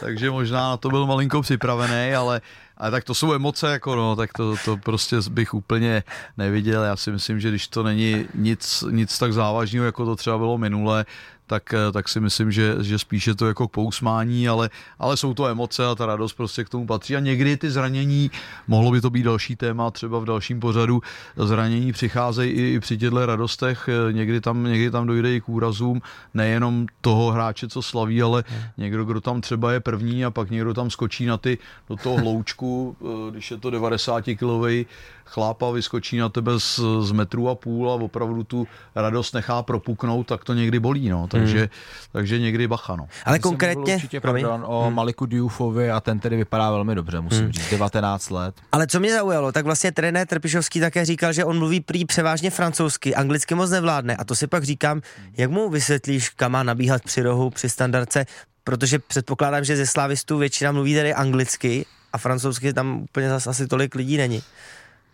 takže 0.00 0.30
možná 0.30 0.68
na 0.70 0.76
to 0.76 0.88
byl 0.88 1.06
malinko 1.10 1.42
připravený, 1.42 2.14
ale 2.14 2.40
ale 2.80 2.90
tak 2.90 3.04
to 3.04 3.14
jsou 3.14 3.32
emoce, 3.32 3.72
jako 3.72 3.94
no, 3.96 4.16
tak 4.16 4.32
to, 4.32 4.56
to 4.64 4.76
prostě 4.76 5.16
bych 5.30 5.54
úplně 5.54 6.02
neviděl. 6.36 6.82
Já 6.82 6.96
si 6.96 7.12
myslím, 7.12 7.40
že 7.40 7.48
když 7.48 7.68
to 7.68 7.82
není 7.82 8.24
nic, 8.34 8.84
nic 8.90 9.18
tak 9.18 9.32
závažného, 9.32 9.86
jako 9.86 10.04
to 10.04 10.16
třeba 10.16 10.38
bylo 10.38 10.58
minule, 10.58 11.06
tak, 11.50 11.74
eh, 11.74 11.92
tak 11.92 12.08
si 12.08 12.20
myslím, 12.20 12.52
že, 12.52 12.76
že 12.80 12.98
spíše 12.98 13.34
to 13.34 13.46
jako 13.46 13.68
pousmání, 13.68 14.48
ale, 14.48 14.70
ale 14.98 15.16
jsou 15.16 15.34
to 15.34 15.46
emoce 15.46 15.86
a 15.86 15.94
ta 15.94 16.06
radost 16.06 16.32
prostě 16.32 16.64
k 16.64 16.68
tomu 16.68 16.86
patří. 16.86 17.16
A 17.16 17.20
někdy 17.20 17.56
ty 17.56 17.70
zranění, 17.70 18.30
mohlo 18.68 18.90
by 18.90 19.00
to 19.00 19.10
být 19.10 19.22
další 19.22 19.56
téma 19.56 19.90
třeba 19.90 20.18
v 20.18 20.24
dalším 20.24 20.60
pořadu, 20.60 21.02
zranění 21.36 21.92
přicházejí 21.92 22.52
i, 22.52 22.74
i 22.74 22.80
při 22.80 22.98
těchto 22.98 23.26
radostech, 23.26 23.88
eh, 23.88 24.12
někdy 24.12 24.40
tam, 24.40 24.64
někdy 24.64 24.90
tam 24.90 25.06
dojde 25.06 25.34
i 25.34 25.40
k 25.40 25.48
úrazům, 25.48 26.02
nejenom 26.34 26.86
toho 27.00 27.30
hráče, 27.30 27.68
co 27.68 27.82
slaví, 27.82 28.22
ale 28.22 28.44
někdo, 28.78 29.04
kdo 29.04 29.20
tam 29.20 29.40
třeba 29.40 29.72
je 29.72 29.80
první 29.80 30.24
a 30.24 30.30
pak 30.30 30.50
někdo 30.50 30.74
tam 30.74 30.90
skočí 30.90 31.26
na 31.26 31.36
ty, 31.36 31.58
do 31.88 31.96
toho 31.96 32.16
hloučku, 32.16 32.96
eh, 33.02 33.30
když 33.30 33.50
je 33.50 33.56
to 33.56 33.70
90 33.70 34.34
kilový 34.38 34.86
chlápa 35.30 35.70
vyskočí 35.70 36.18
na 36.18 36.28
tebe 36.28 36.52
z, 36.58 36.80
z 37.00 37.12
metru 37.12 37.48
a 37.48 37.54
půl 37.54 37.90
a 37.90 37.94
opravdu 37.94 38.44
tu 38.44 38.66
radost 38.94 39.34
nechá 39.34 39.62
propuknout, 39.62 40.26
tak 40.26 40.44
to 40.44 40.54
někdy 40.54 40.80
bolí, 40.80 41.08
no. 41.08 41.26
Takže, 41.40 41.58
hmm. 41.58 41.68
takže 42.12 42.38
někdy 42.38 42.68
bacha, 42.68 42.96
no. 42.96 43.08
Ale 43.24 43.36
Jsem 43.36 43.42
konkrétně... 43.42 43.94
určitě 43.94 44.20
pardon, 44.20 44.64
o 44.66 44.84
hmm. 44.84 44.94
Maliku 44.94 45.26
Diufovi 45.26 45.90
a 45.90 46.00
ten 46.00 46.20
tedy 46.20 46.36
vypadá 46.36 46.70
velmi 46.70 46.94
dobře, 46.94 47.20
musím 47.20 47.42
hmm. 47.42 47.52
říct, 47.52 47.70
19 47.70 48.30
let. 48.30 48.54
Ale 48.72 48.86
co 48.86 49.00
mě 49.00 49.12
zaujalo, 49.12 49.52
tak 49.52 49.64
vlastně 49.64 49.92
trenér 49.92 50.26
Trpišovský 50.26 50.80
také 50.80 51.04
říkal, 51.04 51.32
že 51.32 51.44
on 51.44 51.58
mluví 51.58 51.80
prý 51.80 52.04
převážně 52.04 52.50
francouzsky, 52.50 53.14
anglicky 53.14 53.54
moc 53.54 53.70
nevládne 53.70 54.16
a 54.16 54.24
to 54.24 54.34
si 54.34 54.46
pak 54.46 54.64
říkám, 54.64 55.00
jak 55.36 55.50
mu 55.50 55.70
vysvětlíš, 55.70 56.28
kam 56.28 56.52
má 56.52 56.62
nabíhat 56.62 57.02
při 57.02 57.22
rohu, 57.22 57.50
při 57.50 57.68
standardce, 57.68 58.26
protože 58.64 58.98
předpokládám, 58.98 59.64
že 59.64 59.76
ze 59.76 59.86
slávistů 59.86 60.38
většina 60.38 60.72
mluví 60.72 60.94
tedy 60.94 61.14
anglicky 61.14 61.86
a 62.12 62.18
francouzsky 62.18 62.72
tam 62.72 63.02
úplně 63.02 63.28
zase 63.28 63.50
asi 63.50 63.66
tolik 63.66 63.94
lidí 63.94 64.16
není. 64.16 64.42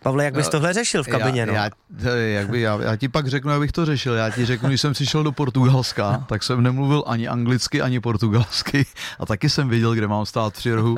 Pavle, 0.03 0.25
jak 0.25 0.33
bys 0.33 0.49
tohle 0.49 0.73
řešil 0.73 1.03
v 1.03 1.07
kabině? 1.07 1.41
Já, 1.41 1.45
no? 1.45 1.53
já, 1.53 2.15
jak 2.15 2.49
by, 2.49 2.61
já, 2.61 2.81
já 2.81 2.95
ti 2.95 3.07
pak 3.07 3.27
řeknu, 3.27 3.51
jak 3.51 3.59
bych 3.59 3.71
to 3.71 3.85
řešil. 3.85 4.13
Já 4.13 4.29
ti 4.29 4.45
řeknu, 4.45 4.69
když 4.69 4.81
jsem 4.81 4.93
přišel 4.93 5.23
do 5.23 5.31
Portugalska, 5.31 6.25
tak 6.27 6.43
jsem 6.43 6.63
nemluvil 6.63 7.03
ani 7.07 7.27
anglicky, 7.27 7.81
ani 7.81 7.99
portugalsky 7.99 8.85
a 9.19 9.25
taky 9.25 9.49
jsem 9.49 9.69
věděl, 9.69 9.95
kde 9.95 10.07
mám 10.07 10.25
stát 10.25 10.53
při 10.53 10.73
rohu. 10.73 10.97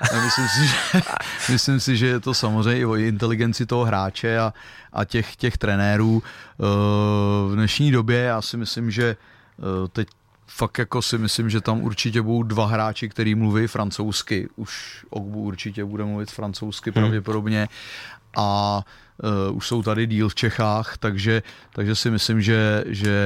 A 0.00 0.24
myslím, 0.24 0.48
si, 0.48 0.66
že, 0.66 1.02
myslím 1.52 1.80
si, 1.80 1.96
že 1.96 2.06
je 2.06 2.20
to 2.20 2.34
samozřejmě 2.34 2.80
i 2.80 2.84
o 2.84 2.94
inteligenci 2.94 3.66
toho 3.66 3.84
hráče 3.84 4.38
a, 4.38 4.52
a 4.92 5.04
těch, 5.04 5.36
těch 5.36 5.58
trenérů. 5.58 6.22
Eh, 6.22 6.64
v 7.48 7.54
dnešní 7.54 7.92
době 7.92 8.18
já 8.18 8.42
si 8.42 8.56
myslím, 8.56 8.90
že 8.90 9.16
eh, 9.58 9.88
teď 9.88 10.08
fakt 10.46 10.78
jako 10.78 11.02
si 11.02 11.18
myslím, 11.18 11.50
že 11.50 11.60
tam 11.60 11.82
určitě 11.82 12.22
budou 12.22 12.42
dva 12.42 12.66
hráči, 12.66 13.08
který 13.08 13.34
mluví 13.34 13.66
francouzsky. 13.66 14.48
Už 14.56 15.04
Ogbu 15.10 15.42
určitě 15.42 15.84
bude 15.84 16.04
mluvit 16.04 16.30
francouzsky 16.30 16.90
hmm. 16.90 16.94
pravděpodobně 16.94 17.68
a 18.36 18.80
uh, 19.50 19.56
už 19.56 19.68
jsou 19.68 19.82
tady 19.82 20.06
díl 20.06 20.28
v 20.28 20.34
Čechách, 20.34 20.98
takže, 20.98 21.42
takže 21.72 21.94
si 21.94 22.10
myslím, 22.10 22.42
že, 22.42 22.84
že 22.86 23.16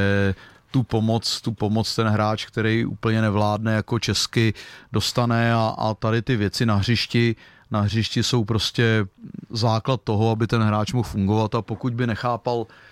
tu 0.70 0.82
pomoc, 0.82 1.40
tu 1.40 1.52
pomoc 1.52 1.96
ten 1.96 2.06
hráč, 2.06 2.46
který 2.46 2.84
úplně 2.84 3.22
nevládne 3.22 3.72
jako 3.72 3.98
česky, 3.98 4.54
dostane 4.92 5.54
a, 5.54 5.74
a 5.78 5.94
tady 5.94 6.22
ty 6.22 6.36
věci 6.36 6.66
na 6.66 6.74
hřišti, 6.74 7.36
na 7.70 7.80
hřišti 7.80 8.22
jsou 8.22 8.44
prostě 8.44 9.06
základ 9.50 10.00
toho, 10.04 10.30
aby 10.30 10.46
ten 10.46 10.62
hráč 10.62 10.92
mohl 10.92 11.08
fungovat 11.08 11.54
a 11.54 11.62
pokud 11.62 11.94
by 11.94 12.06
nechápal 12.06 12.66
Eh, 12.66 12.91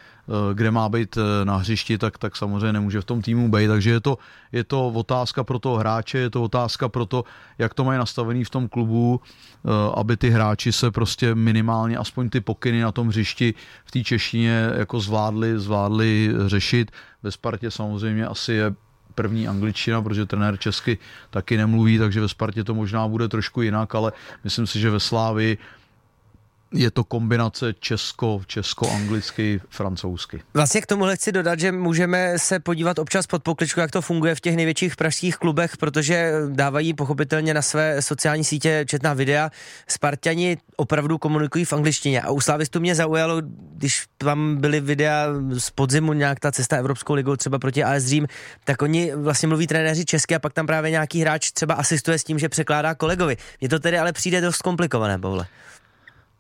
kde 0.54 0.70
má 0.70 0.88
být 0.88 1.16
eh, 1.16 1.44
na 1.44 1.56
hřišti, 1.56 1.98
tak, 1.98 2.18
tak 2.18 2.36
samozřejmě 2.36 2.72
nemůže 2.72 3.00
v 3.00 3.04
tom 3.04 3.22
týmu 3.22 3.50
být. 3.50 3.68
Takže 3.68 3.90
je 3.90 4.00
to, 4.00 4.18
je 4.52 4.64
to 4.64 4.88
otázka 4.88 5.44
pro 5.44 5.58
toho 5.58 5.76
hráče, 5.76 6.18
je 6.18 6.30
to 6.30 6.42
otázka 6.42 6.88
pro 6.88 7.06
to, 7.06 7.24
jak 7.58 7.74
to 7.74 7.84
mají 7.84 7.98
nastavený 7.98 8.44
v 8.44 8.50
tom 8.50 8.68
klubu, 8.68 9.20
eh, 9.20 9.68
aby 9.94 10.16
ty 10.16 10.30
hráči 10.30 10.72
se 10.72 10.90
prostě 10.90 11.34
minimálně 11.34 11.96
aspoň 11.96 12.30
ty 12.30 12.40
pokyny 12.40 12.80
na 12.80 12.92
tom 12.92 13.08
hřišti 13.08 13.54
v 13.84 13.90
té 13.90 14.00
češtině 14.04 14.70
jako 14.76 15.00
zvládli, 15.00 15.58
zvládli 15.58 16.32
řešit. 16.46 16.90
Ve 17.22 17.30
Spartě 17.30 17.70
samozřejmě 17.70 18.26
asi 18.26 18.52
je 18.52 18.74
první 19.14 19.48
angličtina, 19.48 20.02
protože 20.02 20.26
trenér 20.26 20.56
česky 20.56 20.98
taky 21.30 21.56
nemluví, 21.56 21.98
takže 21.98 22.20
ve 22.20 22.28
Spartě 22.28 22.64
to 22.64 22.74
možná 22.74 23.08
bude 23.08 23.28
trošku 23.28 23.62
jinak, 23.62 23.94
ale 23.94 24.12
myslím 24.44 24.66
si, 24.66 24.80
že 24.80 24.90
ve 24.90 25.00
Slávi 25.00 25.58
je 26.72 26.90
to 26.90 27.04
kombinace 27.04 27.74
česko, 27.80 28.42
česko-anglicky, 28.46 29.60
francouzsky. 29.68 30.42
Vlastně 30.54 30.80
k 30.80 30.86
tomu 30.86 31.04
chci 31.14 31.32
dodat, 31.32 31.60
že 31.60 31.72
můžeme 31.72 32.38
se 32.38 32.60
podívat 32.60 32.98
občas 32.98 33.26
pod 33.26 33.42
pokličku, 33.42 33.80
jak 33.80 33.90
to 33.90 34.02
funguje 34.02 34.34
v 34.34 34.40
těch 34.40 34.56
největších 34.56 34.96
pražských 34.96 35.36
klubech, 35.36 35.76
protože 35.76 36.32
dávají 36.48 36.94
pochopitelně 36.94 37.54
na 37.54 37.62
své 37.62 38.02
sociální 38.02 38.44
sítě 38.44 38.84
četná 38.88 39.14
videa. 39.14 39.50
Spartani 39.88 40.58
opravdu 40.76 41.18
komunikují 41.18 41.64
v 41.64 41.72
angličtině 41.72 42.22
a 42.22 42.30
u 42.30 42.40
Slavistu 42.40 42.80
mě 42.80 42.94
zaujalo, 42.94 43.42
když 43.76 44.04
tam 44.18 44.56
byly 44.56 44.80
videa 44.80 45.26
z 45.58 45.70
podzimu, 45.70 46.12
nějak 46.12 46.40
ta 46.40 46.52
cesta 46.52 46.76
Evropskou 46.76 47.14
ligou 47.14 47.36
třeba 47.36 47.58
proti 47.58 47.84
AS 47.84 48.04
Dream, 48.04 48.26
tak 48.64 48.82
oni 48.82 49.12
vlastně 49.14 49.48
mluví 49.48 49.66
trenéři 49.66 50.04
česky 50.04 50.34
a 50.34 50.38
pak 50.38 50.52
tam 50.52 50.66
právě 50.66 50.90
nějaký 50.90 51.20
hráč 51.20 51.50
třeba 51.50 51.74
asistuje 51.74 52.18
s 52.18 52.24
tím, 52.24 52.38
že 52.38 52.48
překládá 52.48 52.94
kolegovi. 52.94 53.36
Mně 53.60 53.68
to 53.68 53.78
tedy 53.78 53.98
ale 53.98 54.12
přijde 54.12 54.40
dost 54.40 54.62
komplikované, 54.62 55.18
Pavle. 55.18 55.46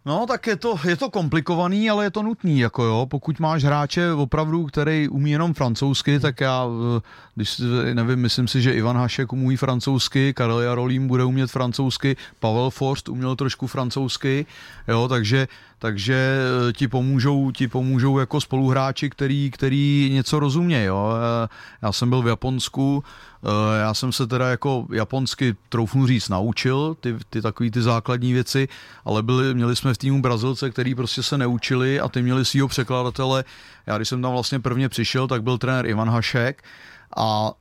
No, 0.04 0.26
tak 0.26 0.46
je 0.46 0.56
to, 0.56 0.80
je 0.84 0.96
to 0.96 1.10
komplikovaný, 1.10 1.90
ale 1.90 2.04
je 2.04 2.10
to 2.10 2.22
nutný, 2.22 2.58
jako 2.58 2.84
jo. 2.84 3.06
Pokud 3.10 3.40
máš 3.40 3.64
hráče 3.64 4.12
opravdu, 4.12 4.64
který 4.64 5.08
umí 5.08 5.30
jenom 5.30 5.54
francouzsky, 5.54 6.20
tak 6.20 6.40
já, 6.40 6.64
eh, 6.96 7.00
když 7.34 7.60
nevím, 7.92 8.18
myslím 8.18 8.48
si, 8.48 8.62
že 8.62 8.72
Ivan 8.72 8.96
Hašek 8.96 9.32
umí 9.32 9.56
francouzsky, 9.56 10.34
Karel 10.34 10.60
Jarolím 10.60 11.08
bude 11.08 11.24
umět 11.24 11.50
francouzsky, 11.50 12.16
Pavel 12.40 12.70
Forst 12.70 13.08
uměl 13.08 13.36
trošku 13.36 13.66
francouzsky, 13.66 14.46
jo, 14.88 15.08
takže 15.08 15.48
takže 15.80 16.38
eh, 16.68 16.72
ti 16.72 16.88
pomůžou, 16.88 17.50
ti 17.50 17.68
pomůžou 17.68 18.18
jako 18.18 18.40
spoluhráči, 18.40 19.10
který, 19.10 19.50
který 19.50 20.10
něco 20.12 20.38
rozumějí. 20.38 20.84
Jo. 20.84 21.12
Eh, 21.44 21.48
já 21.82 21.92
jsem 21.92 22.08
byl 22.08 22.22
v 22.22 22.26
Japonsku, 22.26 23.04
eh, 23.44 23.80
já 23.80 23.94
jsem 23.94 24.12
se 24.12 24.26
teda 24.26 24.48
jako 24.50 24.86
japonsky 24.92 25.56
troufnu 25.68 26.06
říct 26.06 26.28
naučil, 26.28 26.96
ty, 27.00 27.16
ty 27.30 27.42
takový 27.42 27.70
ty 27.70 27.82
základní 27.82 28.32
věci, 28.32 28.68
ale 29.04 29.22
byli, 29.22 29.54
měli 29.54 29.76
jsme 29.76 29.94
v 29.94 29.98
týmu 29.98 30.22
Brazilce, 30.22 30.70
který 30.70 30.94
prostě 30.94 31.22
se 31.22 31.38
neučili 31.38 32.00
a 32.00 32.08
ty 32.08 32.22
měli 32.22 32.44
svýho 32.44 32.68
překladatele. 32.68 33.44
Já 33.86 33.96
když 33.96 34.08
jsem 34.08 34.22
tam 34.22 34.32
vlastně 34.32 34.60
prvně 34.60 34.88
přišel, 34.88 35.28
tak 35.28 35.42
byl 35.42 35.58
trenér 35.58 35.86
Ivan 35.86 36.10
Hašek 36.10 36.62
a 37.16 37.52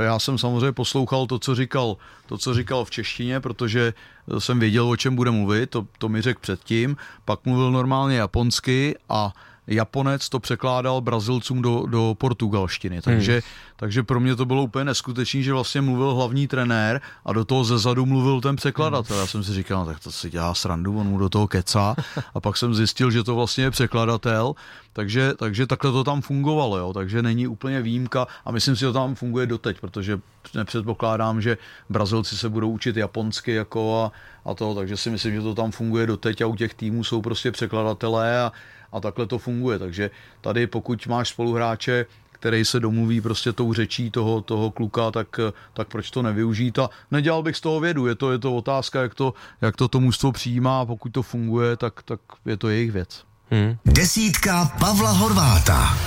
já 0.00 0.18
jsem 0.18 0.38
samozřejmě 0.38 0.72
poslouchal 0.72 1.26
to, 1.26 1.38
co 1.38 1.54
říkal, 1.54 1.96
to, 2.26 2.38
co 2.38 2.54
říkal 2.54 2.84
v 2.84 2.90
češtině, 2.90 3.40
protože 3.40 3.94
jsem 4.38 4.60
věděl, 4.60 4.90
o 4.90 4.96
čem 4.96 5.16
bude 5.16 5.30
mluvit, 5.30 5.70
to, 5.70 5.86
to 5.98 6.08
mi 6.08 6.22
řekl 6.22 6.40
předtím. 6.40 6.96
Pak 7.24 7.44
mluvil 7.44 7.70
normálně 7.70 8.16
japonsky 8.16 8.96
a 9.08 9.32
Japonec 9.66 10.28
to 10.28 10.40
překládal 10.40 11.00
Brazilcům 11.00 11.62
do, 11.62 11.86
do 11.86 12.14
portugalštiny. 12.18 13.02
Takže, 13.02 13.32
hmm. 13.32 13.42
takže 13.76 14.02
pro 14.02 14.20
mě 14.20 14.36
to 14.36 14.44
bylo 14.44 14.62
úplně 14.62 14.84
neskutečné, 14.84 15.42
že 15.42 15.52
vlastně 15.52 15.80
mluvil 15.80 16.14
hlavní 16.14 16.48
trenér 16.48 17.00
a 17.24 17.32
do 17.32 17.44
toho 17.44 17.64
zezadu 17.64 18.06
mluvil 18.06 18.40
ten 18.40 18.56
překladatel. 18.56 19.18
Já 19.18 19.26
jsem 19.26 19.44
si 19.44 19.54
říkal, 19.54 19.80
no, 19.80 19.86
tak 19.86 20.00
to 20.00 20.12
si 20.12 20.30
dělá 20.30 20.54
srandu, 20.54 20.98
on 20.98 21.06
mu 21.06 21.18
do 21.18 21.28
toho 21.28 21.48
kecá. 21.48 21.96
A 22.34 22.40
pak 22.40 22.56
jsem 22.56 22.74
zjistil, 22.74 23.10
že 23.10 23.24
to 23.24 23.34
vlastně 23.34 23.64
je 23.64 23.70
překladatel. 23.70 24.54
Takže, 24.92 25.34
takže 25.36 25.66
takhle 25.66 25.92
to 25.92 26.04
tam 26.04 26.22
fungovalo, 26.22 26.78
jo. 26.78 26.92
takže 26.92 27.22
není 27.22 27.46
úplně 27.46 27.82
výjimka 27.82 28.26
a 28.44 28.52
myslím 28.52 28.76
si, 28.76 28.80
že 28.80 28.86
to 28.86 28.92
tam 28.92 29.14
funguje 29.14 29.46
doteď, 29.46 29.80
protože 29.80 30.20
nepředpokládám, 30.54 31.40
že 31.40 31.58
Brazilci 31.90 32.36
se 32.36 32.48
budou 32.48 32.70
učit 32.70 32.96
japonsky 32.96 33.54
jako 33.54 34.02
a, 34.02 34.12
a 34.50 34.54
to, 34.54 34.74
takže 34.74 34.96
si 34.96 35.10
myslím, 35.10 35.34
že 35.34 35.40
to 35.40 35.54
tam 35.54 35.70
funguje 35.70 36.06
doteď 36.06 36.40
a 36.40 36.46
u 36.46 36.56
těch 36.56 36.74
týmů 36.74 37.04
jsou 37.04 37.22
prostě 37.22 37.52
překladatelé 37.52 38.42
a, 38.42 38.52
a 38.94 39.00
takhle 39.00 39.26
to 39.26 39.38
funguje. 39.38 39.78
Takže 39.78 40.10
tady 40.40 40.66
pokud 40.66 41.06
máš 41.06 41.28
spoluhráče, 41.28 42.06
který 42.32 42.64
se 42.64 42.80
domluví 42.80 43.20
prostě 43.20 43.52
tou 43.52 43.72
řečí 43.72 44.10
toho, 44.10 44.40
toho 44.40 44.70
kluka, 44.70 45.10
tak, 45.10 45.40
tak 45.72 45.88
proč 45.88 46.10
to 46.10 46.22
nevyužít 46.22 46.78
a 46.78 46.90
nedělal 47.10 47.42
bych 47.42 47.56
z 47.56 47.60
toho 47.60 47.80
vědu, 47.80 48.06
je 48.06 48.14
to, 48.14 48.32
je 48.32 48.38
to 48.38 48.56
otázka, 48.56 49.02
jak 49.02 49.14
to, 49.14 49.34
jak 49.60 49.76
to, 49.76 49.88
to 49.88 50.00
mužstvo 50.00 50.32
přijímá 50.32 50.80
a 50.80 50.86
pokud 50.86 51.08
to 51.12 51.22
funguje, 51.22 51.76
tak, 51.76 52.02
tak 52.02 52.20
je 52.46 52.56
to 52.56 52.68
jejich 52.68 52.92
věc. 52.92 53.24
Hmm. 53.50 53.76
Desítka 53.84 54.72
Pavla 54.80 55.10
Horváta. 55.10 55.98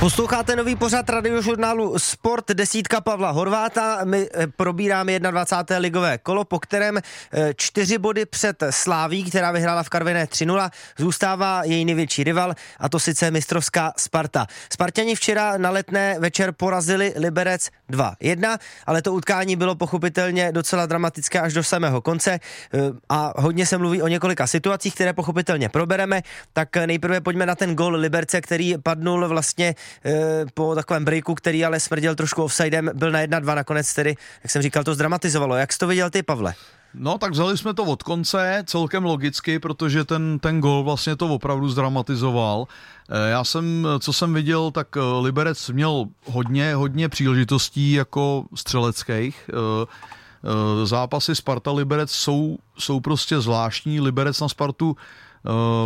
Posloucháte 0.00 0.56
nový 0.56 0.76
pořad 0.76 1.10
radiožurnálu 1.10 1.98
Sport 1.98 2.48
desítka 2.50 3.00
Pavla 3.00 3.30
Horváta. 3.30 4.04
My 4.04 4.28
eh, 4.34 4.46
probíráme 4.46 5.20
21. 5.20 5.78
ligové 5.78 6.18
kolo, 6.18 6.44
po 6.44 6.58
kterém 6.58 6.98
eh, 6.98 7.54
čtyři 7.56 7.98
body 7.98 8.26
před 8.26 8.62
Sláví, 8.70 9.24
která 9.24 9.52
vyhrála 9.52 9.82
v 9.82 9.88
Karviné 9.88 10.24
3-0, 10.24 10.70
zůstává 10.98 11.64
její 11.64 11.84
největší 11.84 12.24
rival, 12.24 12.54
a 12.78 12.88
to 12.88 12.98
sice 12.98 13.30
mistrovská 13.30 13.92
Sparta. 13.96 14.46
Spartani 14.72 15.14
včera 15.14 15.58
na 15.58 15.70
letné 15.70 16.16
večer 16.18 16.52
porazili 16.52 17.12
Liberec 17.16 17.68
2-1, 17.90 18.58
ale 18.86 19.02
to 19.02 19.12
utkání 19.12 19.56
bylo 19.56 19.74
pochopitelně 19.74 20.52
docela 20.52 20.86
dramatické 20.86 21.40
až 21.40 21.52
do 21.52 21.64
samého 21.64 22.00
konce 22.00 22.32
eh, 22.32 22.78
a 23.08 23.32
hodně 23.36 23.66
se 23.66 23.78
mluví 23.78 24.02
o 24.02 24.08
několika 24.08 24.46
situacích, 24.46 24.94
které 24.94 25.12
pochopitelně 25.12 25.68
probereme. 25.68 26.22
Tak 26.52 26.76
nejprve 26.86 27.20
pojďme 27.20 27.46
na 27.46 27.54
ten 27.54 27.74
gol 27.74 27.94
Liberce, 27.94 28.40
který 28.40 28.74
padnul 28.82 29.28
vlastně 29.28 29.74
po 30.54 30.74
takovém 30.74 31.04
breaku, 31.04 31.34
který 31.34 31.64
ale 31.64 31.80
smrděl 31.80 32.14
trošku 32.14 32.42
offsidem, 32.42 32.90
byl 32.94 33.10
na 33.10 33.20
1-2 33.20 33.54
nakonec 33.54 33.94
tedy, 33.94 34.14
jak 34.42 34.50
jsem 34.50 34.62
říkal, 34.62 34.84
to 34.84 34.94
zdramatizovalo. 34.94 35.56
Jak 35.56 35.72
jsi 35.72 35.78
to 35.78 35.86
viděl 35.86 36.10
ty, 36.10 36.22
Pavle? 36.22 36.54
No 36.94 37.18
tak 37.18 37.32
vzali 37.32 37.58
jsme 37.58 37.74
to 37.74 37.84
od 37.84 38.02
konce, 38.02 38.62
celkem 38.66 39.04
logicky, 39.04 39.58
protože 39.58 40.04
ten, 40.04 40.38
ten 40.38 40.60
gol 40.60 40.84
vlastně 40.84 41.16
to 41.16 41.28
opravdu 41.28 41.68
zdramatizoval. 41.68 42.66
Eh, 43.10 43.30
já 43.30 43.44
jsem, 43.44 43.88
co 43.98 44.12
jsem 44.12 44.34
viděl, 44.34 44.70
tak 44.70 44.88
eh, 44.96 45.00
Liberec 45.20 45.70
měl 45.70 46.04
hodně, 46.24 46.74
hodně 46.74 47.08
příležitostí 47.08 47.92
jako 47.92 48.44
střeleckých. 48.54 49.50
Zápasy 50.84 51.34
Sparta 51.34 51.72
Liberec 51.72 52.10
jsou, 52.10 52.58
jsou 52.78 53.00
prostě 53.00 53.40
zvláštní. 53.40 54.00
Liberec 54.00 54.40
na 54.40 54.48
Spartu 54.48 54.96
Eh, 54.96 55.25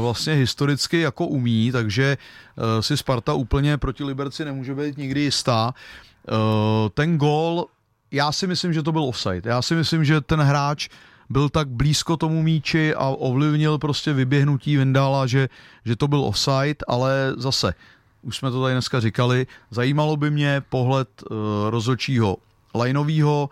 vlastně 0.01 0.35
historicky 0.35 1.01
jako 1.01 1.27
umí, 1.27 1.73
takže 1.73 2.17
eh, 2.17 2.83
si 2.83 2.97
Sparta 2.97 3.35
úplně 3.35 3.79
proti 3.79 4.05
Liberci 4.05 4.45
nemůže 4.45 4.75
být 4.75 4.99
nikdy 4.99 5.21
jistá. 5.21 5.75
Eh, 6.29 6.33
ten 6.95 7.19
gól, 7.19 7.67
já 8.11 8.33
si 8.33 8.47
myslím, 8.47 8.73
že 8.73 8.83
to 8.83 8.93
byl 8.93 9.05
offside. 9.05 9.51
Já 9.51 9.63
si 9.63 9.75
myslím, 9.75 10.05
že 10.05 10.21
ten 10.21 10.41
hráč 10.41 10.89
byl 11.31 11.49
tak 11.49 11.69
blízko 11.69 12.17
tomu 12.17 12.43
míči 12.43 12.95
a 12.95 13.09
ovlivnil 13.09 13.79
prostě 13.79 14.13
vyběhnutí 14.13 14.77
Vindala, 14.77 15.27
že, 15.27 15.49
že 15.85 15.97
to 15.97 16.09
byl 16.09 16.25
offside, 16.25 16.85
ale 16.89 17.35
zase, 17.37 17.75
už 18.23 18.37
jsme 18.37 18.51
to 18.51 18.63
tady 18.63 18.75
dneska 18.75 19.01
říkali, 19.01 19.47
zajímalo 19.71 20.17
by 20.17 20.31
mě 20.31 20.63
pohled 20.69 21.09
uh, 21.23 21.37
rozočího 21.71 22.37
lajnovýho, 22.75 23.51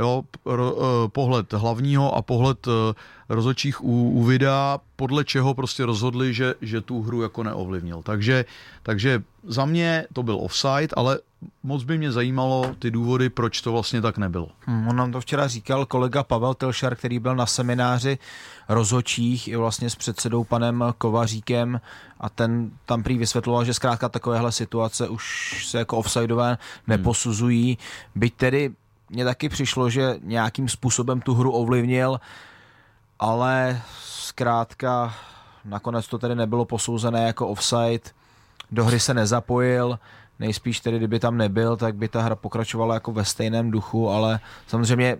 jo, 0.00 0.22
ro, 0.44 0.72
uh, 0.72 0.84
pohled 1.08 1.52
hlavního 1.52 2.14
a 2.14 2.22
pohled 2.22 2.66
uh, 2.66 2.72
rozočích 3.28 3.84
u, 3.84 4.10
u 4.10 4.24
videa, 4.24 4.78
podle 4.96 5.24
čeho 5.24 5.54
prostě 5.54 5.86
rozhodli, 5.86 6.34
že, 6.34 6.54
že 6.60 6.80
tu 6.80 7.02
hru 7.02 7.22
jako 7.22 7.42
neovlivnil. 7.42 8.02
Takže, 8.02 8.44
takže 8.82 9.22
za 9.44 9.64
mě 9.64 10.06
to 10.12 10.22
byl 10.22 10.38
offside, 10.40 10.88
ale 10.96 11.18
moc 11.62 11.84
by 11.84 11.98
mě 11.98 12.12
zajímalo 12.12 12.74
ty 12.78 12.90
důvody, 12.90 13.28
proč 13.28 13.60
to 13.60 13.72
vlastně 13.72 14.00
tak 14.00 14.18
nebylo. 14.18 14.48
Hmm, 14.60 14.88
on 14.88 14.96
nám 14.96 15.12
to 15.12 15.20
včera 15.20 15.48
říkal 15.48 15.86
kolega 15.86 16.22
Pavel 16.22 16.54
Telšar, 16.54 16.96
který 16.96 17.18
byl 17.18 17.36
na 17.36 17.46
semináři 17.46 18.18
rozočích 18.68 19.48
i 19.48 19.56
vlastně 19.56 19.90
s 19.90 19.96
předsedou 19.96 20.44
panem 20.44 20.84
Kovaříkem 20.98 21.80
a 22.20 22.28
ten 22.28 22.70
tam 22.86 23.02
prý 23.02 23.18
vysvětloval, 23.18 23.64
že 23.64 23.74
zkrátka 23.74 24.08
takovéhle 24.08 24.52
situace 24.52 25.08
už 25.08 25.66
se 25.68 25.78
jako 25.78 25.96
offsideové 25.96 26.58
neposuzují. 26.86 27.78
Byť 28.14 28.34
tedy 28.34 28.70
mně 29.10 29.24
taky 29.24 29.48
přišlo, 29.48 29.90
že 29.90 30.18
nějakým 30.22 30.68
způsobem 30.68 31.20
tu 31.20 31.34
hru 31.34 31.52
ovlivnil, 31.52 32.20
ale 33.18 33.82
zkrátka 34.00 35.14
nakonec 35.64 36.08
to 36.08 36.18
tedy 36.18 36.34
nebylo 36.34 36.64
posouzené 36.64 37.26
jako 37.26 37.48
offside, 37.48 38.10
do 38.70 38.84
hry 38.84 39.00
se 39.00 39.14
nezapojil, 39.14 39.98
nejspíš 40.38 40.80
tedy, 40.80 40.96
kdyby 40.98 41.20
tam 41.20 41.36
nebyl, 41.36 41.76
tak 41.76 41.94
by 41.94 42.08
ta 42.08 42.22
hra 42.22 42.36
pokračovala 42.36 42.94
jako 42.94 43.12
ve 43.12 43.24
stejném 43.24 43.70
duchu, 43.70 44.10
ale 44.10 44.40
samozřejmě 44.66 45.16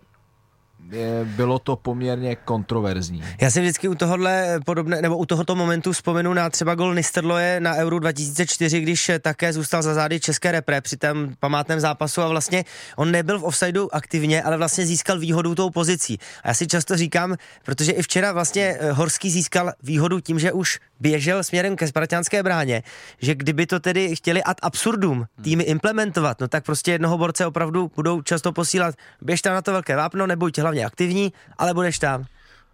bylo 1.24 1.58
to 1.58 1.76
poměrně 1.76 2.36
kontroverzní. 2.36 3.24
Já 3.40 3.50
si 3.50 3.60
vždycky 3.60 3.88
u 3.88 3.94
tohohle 3.94 4.60
podobné, 4.66 5.02
nebo 5.02 5.18
u 5.18 5.26
tohoto 5.26 5.54
momentu 5.54 5.92
vzpomenu 5.92 6.34
na 6.34 6.50
třeba 6.50 6.74
gol 6.74 6.94
Nisterloje 6.94 7.60
na 7.60 7.74
Euro 7.74 7.98
2004, 7.98 8.80
když 8.80 9.10
také 9.20 9.52
zůstal 9.52 9.82
za 9.82 9.94
zády 9.94 10.20
České 10.20 10.52
repre 10.52 10.80
při 10.80 10.96
tom 10.96 11.28
památném 11.40 11.80
zápasu 11.80 12.22
a 12.22 12.28
vlastně 12.28 12.64
on 12.96 13.10
nebyl 13.10 13.38
v 13.38 13.44
offsideu 13.44 13.88
aktivně, 13.92 14.42
ale 14.42 14.56
vlastně 14.56 14.86
získal 14.86 15.18
výhodu 15.18 15.54
tou 15.54 15.70
pozicí. 15.70 16.18
A 16.42 16.48
já 16.48 16.54
si 16.54 16.66
často 16.66 16.96
říkám, 16.96 17.36
protože 17.64 17.92
i 17.92 18.02
včera 18.02 18.32
vlastně 18.32 18.76
eh, 18.80 18.92
Horský 18.92 19.30
získal 19.30 19.72
výhodu 19.82 20.20
tím, 20.20 20.38
že 20.38 20.52
už 20.52 20.78
běžel 21.00 21.44
směrem 21.44 21.76
ke 21.76 21.86
spartianské 21.86 22.42
bráně, 22.42 22.82
že 23.18 23.34
kdyby 23.34 23.66
to 23.66 23.80
tedy 23.80 24.16
chtěli 24.16 24.42
ad 24.42 24.56
absurdum 24.62 25.26
týmy 25.42 25.64
implementovat, 25.64 26.40
no 26.40 26.48
tak 26.48 26.64
prostě 26.64 26.92
jednoho 26.92 27.18
borce 27.18 27.46
opravdu 27.46 27.90
budou 27.96 28.22
často 28.22 28.52
posílat, 28.52 28.94
běž 29.20 29.42
tam 29.42 29.54
na 29.54 29.62
to 29.62 29.72
velké 29.72 29.96
vápno, 29.96 30.26
nebuď 30.26 30.58
hlavně 30.58 30.84
aktivní, 30.84 31.32
ale 31.58 31.74
budeš 31.74 31.98
tam. 31.98 32.24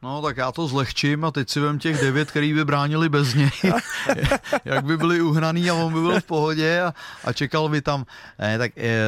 No 0.02 0.22
tak 0.22 0.36
já 0.36 0.52
to 0.52 0.66
zlehčím 0.66 1.24
a 1.24 1.30
teď 1.30 1.50
si 1.50 1.60
vem 1.60 1.78
těch 1.78 2.00
devět, 2.00 2.30
který 2.30 2.54
by 2.54 2.64
bránili 2.64 3.08
bez 3.08 3.34
něj, 3.34 3.50
jak 4.64 4.84
by 4.84 4.96
byli 4.96 5.20
uhraný 5.20 5.70
a 5.70 5.74
on 5.74 5.92
by 5.92 6.00
byl 6.00 6.20
v 6.20 6.24
pohodě 6.24 6.80
a, 6.80 6.94
a 7.24 7.32
čekal 7.32 7.68
by 7.68 7.80
tam. 7.80 8.06
Ne, 8.38 8.58
tak 8.58 8.76
je, 8.76 9.02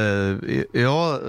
jo, 0.73 1.11
e, 1.15 1.19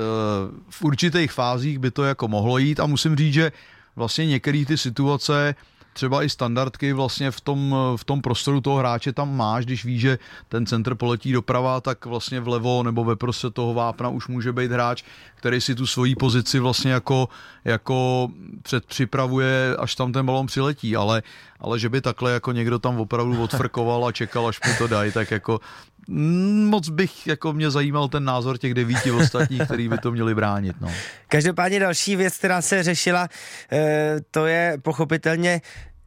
v 0.70 0.82
určitých 0.82 1.32
fázích 1.32 1.78
by 1.78 1.91
to 1.91 2.05
jako 2.05 2.28
mohlo 2.28 2.59
jít 2.59 2.80
a 2.80 2.86
musím 2.86 3.16
říct, 3.16 3.34
že 3.34 3.53
vlastně 3.97 4.26
některé 4.26 4.64
ty 4.66 4.78
situace 4.78 5.55
třeba 6.01 6.22
i 6.22 6.28
standardky 6.28 6.92
vlastně 6.92 7.30
v 7.30 7.40
tom, 7.40 7.76
v 7.96 8.05
tom 8.05 8.20
prostoru 8.20 8.61
toho 8.61 8.76
hráče 8.76 9.12
tam 9.12 9.36
máš, 9.36 9.64
když 9.64 9.84
víš, 9.84 10.01
že 10.01 10.18
ten 10.48 10.66
centr 10.66 10.94
poletí 10.94 11.32
doprava, 11.32 11.80
tak 11.80 12.07
vlastně 12.07 12.40
vlevo 12.40 12.82
nebo 12.82 13.05
ve 13.05 13.16
prostřed 13.16 13.55
toho 13.55 13.74
vápna 13.74 14.09
už 14.09 14.28
může 14.28 14.53
být 14.53 14.72
hráč, 14.72 15.03
který 15.34 15.61
si 15.61 15.74
tu 15.74 15.86
svoji 15.86 16.16
pozici 16.16 16.59
vlastně 16.59 16.92
jako, 16.92 17.28
jako 17.64 18.28
předpřipravuje, 18.62 19.76
až 19.78 19.94
tam 19.94 20.12
ten 20.12 20.26
balon 20.26 20.46
přiletí, 20.46 20.96
ale, 20.96 21.22
ale 21.61 21.78
že 21.78 21.88
by 21.88 22.01
takhle 22.01 22.32
jako 22.32 22.53
někdo 22.53 22.78
tam 22.78 23.01
opravdu 23.01 23.42
odfrkoval 23.42 24.07
a 24.07 24.12
čekal, 24.12 24.48
až 24.48 24.61
mu 24.66 24.72
to 24.78 24.86
dají, 24.86 25.12
tak 25.12 25.30
jako 25.30 25.61
moc 26.09 26.88
bych, 26.88 27.26
jako 27.26 27.53
mě 27.53 27.70
zajímal 27.70 28.09
ten 28.09 28.24
názor 28.24 28.59
těch 28.59 28.74
devíti 28.74 29.11
ostatních, 29.11 29.62
který 29.62 29.88
by 29.88 29.98
to 29.98 30.12
měli 30.12 30.34
bránit. 30.34 30.76
No. 30.80 30.92
Každopádně 31.28 31.80
další 31.80 32.16
věc, 32.16 32.38
která 32.38 32.62
se 32.62 32.82
řešila, 32.82 33.28
eh, 33.72 34.16
to 34.30 34.46
je 34.46 34.78
pochopitelně 34.82 35.61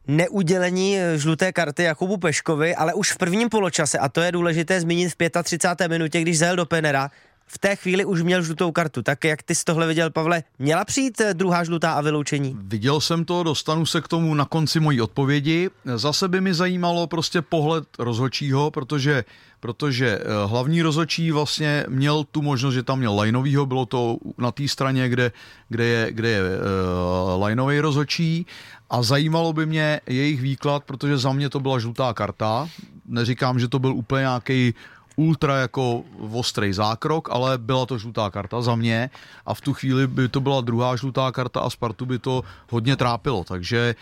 neudělení 0.06 0.98
eh, 0.98 1.18
žluté 1.18 1.52
karty 1.52 1.82
Jakubu 1.82 2.16
Peškovi, 2.16 2.74
ale 2.74 2.94
už 2.94 3.12
v 3.12 3.16
prvním 3.16 3.48
poločase, 3.48 3.98
a 3.98 4.08
to 4.08 4.20
je 4.20 4.32
důležité 4.32 4.80
zmínit 4.80 5.08
v 5.08 5.42
35. 5.42 5.88
minutě, 5.88 6.20
když 6.20 6.38
zajel 6.38 6.56
do 6.56 6.66
Penera, 6.66 7.10
v 7.46 7.58
té 7.58 7.76
chvíli 7.76 8.04
už 8.04 8.22
měl 8.22 8.42
žlutou 8.42 8.72
kartu. 8.72 9.02
Tak 9.02 9.24
jak 9.24 9.42
ty 9.42 9.54
z 9.54 9.64
tohle 9.64 9.86
viděl, 9.86 10.10
Pavle, 10.10 10.42
měla 10.58 10.84
přijít 10.84 11.20
eh, 11.20 11.34
druhá 11.34 11.64
žlutá 11.64 11.92
a 11.92 12.00
vyloučení? 12.00 12.56
Viděl 12.60 13.00
jsem 13.00 13.24
to, 13.24 13.42
dostanu 13.42 13.86
se 13.86 14.00
k 14.00 14.08
tomu 14.08 14.34
na 14.34 14.44
konci 14.44 14.80
mojí 14.80 15.00
odpovědi. 15.00 15.70
Zase 15.94 16.28
by 16.28 16.40
mi 16.40 16.54
zajímalo 16.54 17.06
prostě 17.06 17.42
pohled 17.42 17.84
rozhočího, 17.98 18.70
protože 18.70 19.24
protože 19.64 20.20
eh, 20.20 20.22
hlavní 20.46 20.82
rozočí 20.82 21.32
vlastně 21.32 21.88
měl 21.88 22.24
tu 22.24 22.42
možnost, 22.42 22.74
že 22.74 22.82
tam 22.82 22.98
měl 22.98 23.20
lineovýho, 23.20 23.66
bylo 23.66 23.86
to 23.86 24.16
na 24.38 24.52
té 24.52 24.68
straně, 24.68 25.08
kde, 25.08 25.32
kde 25.68 25.84
je, 25.84 26.12
kde 26.12 26.28
je 26.28 26.40
uh, 26.42 27.44
lineový 27.44 27.80
rozočí 27.80 28.46
a 28.90 29.02
zajímalo 29.02 29.52
by 29.52 29.66
mě 29.66 30.00
jejich 30.06 30.40
výklad, 30.40 30.84
protože 30.84 31.18
za 31.18 31.32
mě 31.32 31.48
to 31.48 31.60
byla 31.60 31.78
žlutá 31.78 32.12
karta. 32.12 32.68
Neříkám, 33.08 33.58
že 33.58 33.68
to 33.68 33.78
byl 33.78 33.96
úplně 33.96 34.20
nějaký 34.20 34.74
ultra 35.16 35.56
jako 35.56 36.02
ostrý 36.32 36.72
zákrok, 36.72 37.28
ale 37.32 37.58
byla 37.58 37.86
to 37.86 37.98
žlutá 37.98 38.30
karta 38.30 38.62
za 38.62 38.74
mě 38.74 39.10
a 39.46 39.54
v 39.54 39.60
tu 39.60 39.74
chvíli 39.74 40.06
by 40.06 40.28
to 40.28 40.40
byla 40.40 40.60
druhá 40.60 40.96
žlutá 40.96 41.32
karta 41.32 41.60
a 41.60 41.70
Spartu 41.70 42.06
by 42.06 42.18
to 42.18 42.42
hodně 42.70 42.96
trápilo, 42.96 43.44
takže 43.44 43.94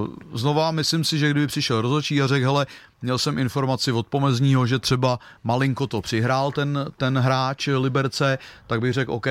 uh, 0.00 0.38
znova 0.38 0.70
myslím 0.70 1.04
si, 1.04 1.18
že 1.18 1.30
kdyby 1.30 1.46
přišel 1.46 1.80
rozhodčí 1.80 2.22
a 2.22 2.26
řekl, 2.26 2.44
hele, 2.44 2.66
měl 3.02 3.18
jsem 3.18 3.38
informaci 3.38 3.92
od 3.92 4.06
pomezního, 4.06 4.66
že 4.66 4.78
třeba 4.78 5.18
malinko 5.44 5.86
to 5.86 6.00
přihrál 6.00 6.52
ten, 6.52 6.86
ten 6.96 7.18
hráč 7.18 7.66
Liberce, 7.66 8.38
tak 8.66 8.80
bych 8.80 8.92
řekl, 8.92 9.12
OK, 9.12 9.26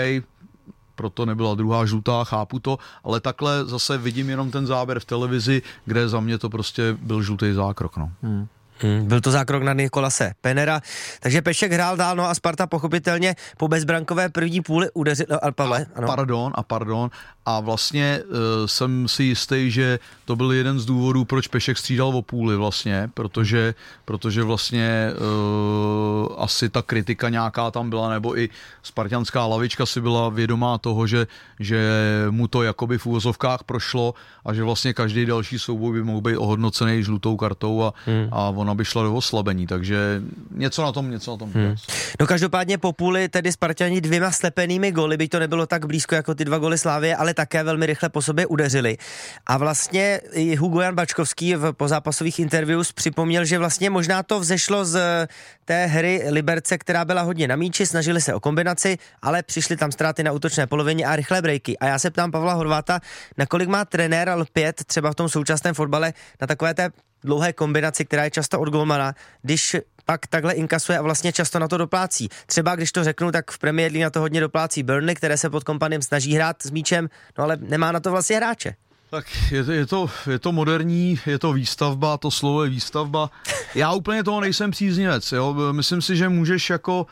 proto 0.96 1.26
nebyla 1.26 1.56
druhá 1.56 1.86
žlutá, 1.86 2.24
chápu 2.24 2.60
to, 2.60 2.78
ale 3.04 3.20
takhle 3.20 3.66
zase 3.66 3.98
vidím 3.98 4.30
jenom 4.30 4.52
ten 4.52 4.68
záběr 4.68 5.00
v 5.00 5.06
televizi, 5.06 5.62
kde 5.86 6.10
za 6.10 6.20
mě 6.20 6.38
to 6.38 6.50
prostě 6.50 6.98
byl 7.02 7.22
žlutý 7.22 7.54
zákrok. 7.54 7.98
No. 7.98 8.12
Hmm. 8.22 8.48
Hmm, 8.80 9.08
byl 9.08 9.22
to 9.22 9.32
zákrok 9.32 9.64
na 9.64 9.74
Nikolase 9.74 10.34
Penera, 10.42 10.82
takže 11.20 11.42
Pešek 11.42 11.72
hrál 11.72 11.98
dál, 11.98 12.16
no 12.16 12.30
a 12.30 12.36
Sparta 12.36 12.68
pochopitelně 12.68 13.36
po 13.58 13.68
bezbrankové 13.68 14.30
první 14.30 14.62
půli 14.62 14.88
udeřil, 14.94 15.26
no, 15.30 15.38
Pavle, 15.52 15.86
ano. 15.96 16.08
Pardon, 16.08 16.54
a 16.56 16.64
pardon, 16.64 17.10
a 17.46 17.60
vlastně 17.60 18.20
uh, 18.26 18.36
jsem 18.66 19.08
si 19.08 19.24
jistý, 19.24 19.72
že 19.72 20.00
to 20.26 20.36
byl 20.36 20.52
jeden 20.52 20.80
z 20.80 20.86
důvodů, 20.86 21.26
proč 21.26 21.48
Pešek 21.48 21.78
střídal 21.78 22.08
o 22.08 22.22
půli 22.22 22.56
vlastně, 22.56 23.10
protože, 23.14 23.74
protože 24.06 24.44
vlastně 24.44 25.12
uh, 25.12 26.44
asi 26.44 26.70
ta 26.70 26.82
kritika 26.82 27.30
nějaká 27.30 27.72
tam 27.72 27.90
byla, 27.90 28.10
nebo 28.10 28.40
i 28.40 28.50
spartianská 28.84 29.46
lavička 29.46 29.86
si 29.86 30.02
byla 30.02 30.30
vědomá 30.30 30.78
toho, 30.78 31.08
že, 31.08 31.28
že 31.60 31.90
mu 32.30 32.48
to 32.48 32.64
jakoby 32.64 32.98
v 32.98 33.06
úvozovkách 33.06 33.64
prošlo 33.64 34.14
a 34.46 34.54
že 34.54 34.64
vlastně 34.64 34.94
každý 34.94 35.26
další 35.26 35.60
souboj 35.60 35.94
by 35.94 36.04
mohl 36.04 36.22
být 36.22 36.38
ohodnocený 36.38 37.04
žlutou 37.04 37.38
kartou 37.38 37.84
a, 37.84 37.94
hmm. 38.06 38.30
a 38.32 38.52
ona 38.64 38.76
by 38.76 38.86
šla 38.86 39.04
do 39.04 39.16
oslabení, 39.16 39.68
takže 39.68 40.22
něco 40.52 40.84
na 40.84 40.92
tom, 40.92 41.12
něco 41.12 41.32
na 41.32 41.38
tom. 41.38 41.52
Hmm. 41.52 41.76
No 42.20 42.28
každopádně 42.28 42.78
po 42.78 42.94
půli 42.94 43.30
tedy 43.30 43.52
Spartani 43.52 44.02
dvěma 44.02 44.32
slepenými 44.32 44.92
goly, 44.92 45.18
by 45.18 45.28
to 45.28 45.40
nebylo 45.40 45.68
tak 45.68 45.86
blízko 45.86 46.16
jako 46.16 46.36
ty 46.36 46.46
dva 46.46 46.58
goly 46.58 46.78
Slávy, 46.78 47.16
ale 47.16 47.34
také 47.34 47.64
velmi 47.64 47.86
rychle 47.86 48.10
po 48.10 48.22
sobě 48.22 48.46
udeřili. 48.46 48.98
A 49.46 49.58
vlastně 49.58 50.22
i 50.32 50.56
Hugo 50.56 50.82
Jan 50.82 50.96
Bačkovský 50.96 51.56
v 51.56 51.74
pozápasových 51.74 52.40
interviews 52.40 52.92
připomněl, 52.92 53.46
že 53.46 53.60
vlastně 53.60 53.90
možná 53.90 54.24
to 54.24 54.40
vzešlo 54.40 54.86
z 54.86 55.28
té 55.66 55.86
hry 55.86 56.24
Liberce, 56.30 56.78
která 56.78 57.06
byla 57.06 57.22
hodně 57.22 57.48
na 57.48 57.56
míči, 57.56 57.86
snažili 57.86 58.22
se 58.22 58.34
o 58.34 58.40
kombinaci, 58.40 58.98
ale 59.22 59.44
přišly 59.44 59.78
tam 59.78 59.92
ztráty 59.92 60.24
na 60.24 60.32
útočné 60.32 60.68
polovině 60.68 61.06
a 61.06 61.16
rychlé 61.16 61.42
breaky. 61.42 61.78
A 61.78 61.86
já 61.86 62.00
se 62.00 62.12
ptám 62.12 62.32
Pavla 62.32 62.54
Horváta, 62.54 63.00
nakolik 63.38 63.70
má 63.70 63.86
trenér 63.86 64.28
L5 64.28 64.74
třeba 64.86 65.12
v 65.12 65.16
tom 65.16 65.30
současném 65.30 65.74
fotbale 65.74 66.14
na 66.42 66.48
takové 66.48 66.74
té 66.74 66.90
dlouhé 67.24 67.54
kombinaci, 67.54 68.06
která 68.06 68.24
je 68.24 68.32
často 68.32 68.60
od 68.60 68.70
golmana, 68.70 69.16
když 69.42 69.76
pak 70.06 70.28
takhle 70.28 70.54
inkasuje 70.54 70.98
a 70.98 71.02
vlastně 71.02 71.34
často 71.34 71.60
na 71.60 71.68
to 71.68 71.78
doplácí. 71.78 72.30
Třeba 72.46 72.76
když 72.76 72.92
to 72.92 73.04
řeknu, 73.04 73.32
tak 73.32 73.52
v 73.52 73.58
Premier 73.58 73.92
League 73.92 74.04
na 74.04 74.10
to 74.10 74.20
hodně 74.20 74.42
doplácí 74.42 74.84
Burnley, 74.84 75.16
které 75.16 75.38
se 75.38 75.50
pod 75.50 75.64
kompanem 75.64 76.02
snaží 76.02 76.36
hrát 76.36 76.62
s 76.62 76.72
míčem, 76.72 77.10
no 77.38 77.44
ale 77.44 77.58
nemá 77.62 77.92
na 77.92 78.00
to 78.00 78.12
vlastně 78.12 78.36
hráče. 78.36 78.76
Tak 79.10 79.26
je, 79.52 79.66
je, 79.72 79.86
to, 79.86 80.10
je 80.32 80.40
to 80.40 80.52
moderní, 80.52 81.20
je 81.26 81.40
to 81.40 81.54
výstavba, 81.54 82.18
to 82.18 82.32
slovo 82.32 82.64
je 82.64 82.70
výstavba. 82.70 83.30
Já 83.76 83.94
úplně 83.94 84.24
toho 84.24 84.42
nejsem 84.42 84.72
příznivec, 84.72 85.32
jo. 85.32 85.56
Myslím 85.72 86.02
si, 86.02 86.16
že 86.18 86.30
můžeš 86.30 86.70
jako 86.70 87.06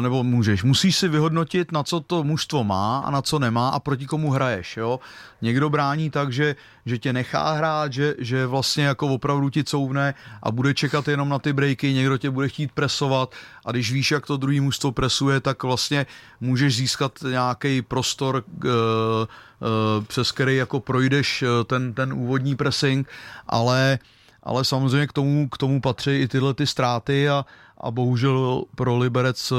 nebo 0.00 0.24
můžeš, 0.24 0.62
musíš 0.62 0.96
si 0.96 1.08
vyhodnotit, 1.08 1.72
na 1.72 1.82
co 1.82 2.00
to 2.00 2.24
mužstvo 2.24 2.64
má 2.64 2.98
a 2.98 3.10
na 3.10 3.22
co 3.22 3.38
nemá 3.38 3.68
a 3.68 3.80
proti 3.80 4.06
komu 4.06 4.30
hraješ. 4.30 4.76
Jo? 4.76 5.00
Někdo 5.42 5.70
brání 5.70 6.10
tak, 6.10 6.32
že, 6.32 6.56
že 6.86 6.98
tě 6.98 7.12
nechá 7.12 7.52
hrát, 7.52 7.92
že, 7.92 8.14
že 8.18 8.46
vlastně 8.46 8.84
jako 8.84 9.08
opravdu 9.08 9.50
ti 9.50 9.64
couvne 9.64 10.14
a 10.42 10.50
bude 10.50 10.74
čekat 10.74 11.08
jenom 11.08 11.28
na 11.28 11.38
ty 11.38 11.52
breaky, 11.52 11.92
někdo 11.92 12.18
tě 12.18 12.30
bude 12.30 12.48
chtít 12.48 12.72
presovat 12.72 13.34
a 13.64 13.70
když 13.70 13.92
víš, 13.92 14.10
jak 14.10 14.26
to 14.26 14.36
druhý 14.36 14.60
mužstvo 14.60 14.92
presuje, 14.92 15.40
tak 15.40 15.62
vlastně 15.62 16.06
můžeš 16.40 16.76
získat 16.76 17.18
nějaký 17.30 17.82
prostor, 17.82 18.44
uh, 18.64 18.70
uh, 18.70 20.04
přes 20.04 20.32
který 20.32 20.56
jako 20.56 20.80
projdeš 20.80 21.44
ten, 21.66 21.94
ten 21.94 22.12
úvodní 22.12 22.56
pressing, 22.56 23.08
ale 23.48 23.98
ale 24.42 24.64
samozřejmě 24.64 25.06
k 25.06 25.12
tomu, 25.12 25.48
k 25.48 25.58
tomu 25.58 25.80
patří 25.80 26.10
i 26.10 26.28
tyhle 26.28 26.54
ty 26.54 26.66
ztráty 26.66 27.28
a, 27.28 27.44
a 27.82 27.90
bohužel 27.90 28.64
pro 28.74 28.98
Liberec 28.98 29.52
eh, 29.52 29.56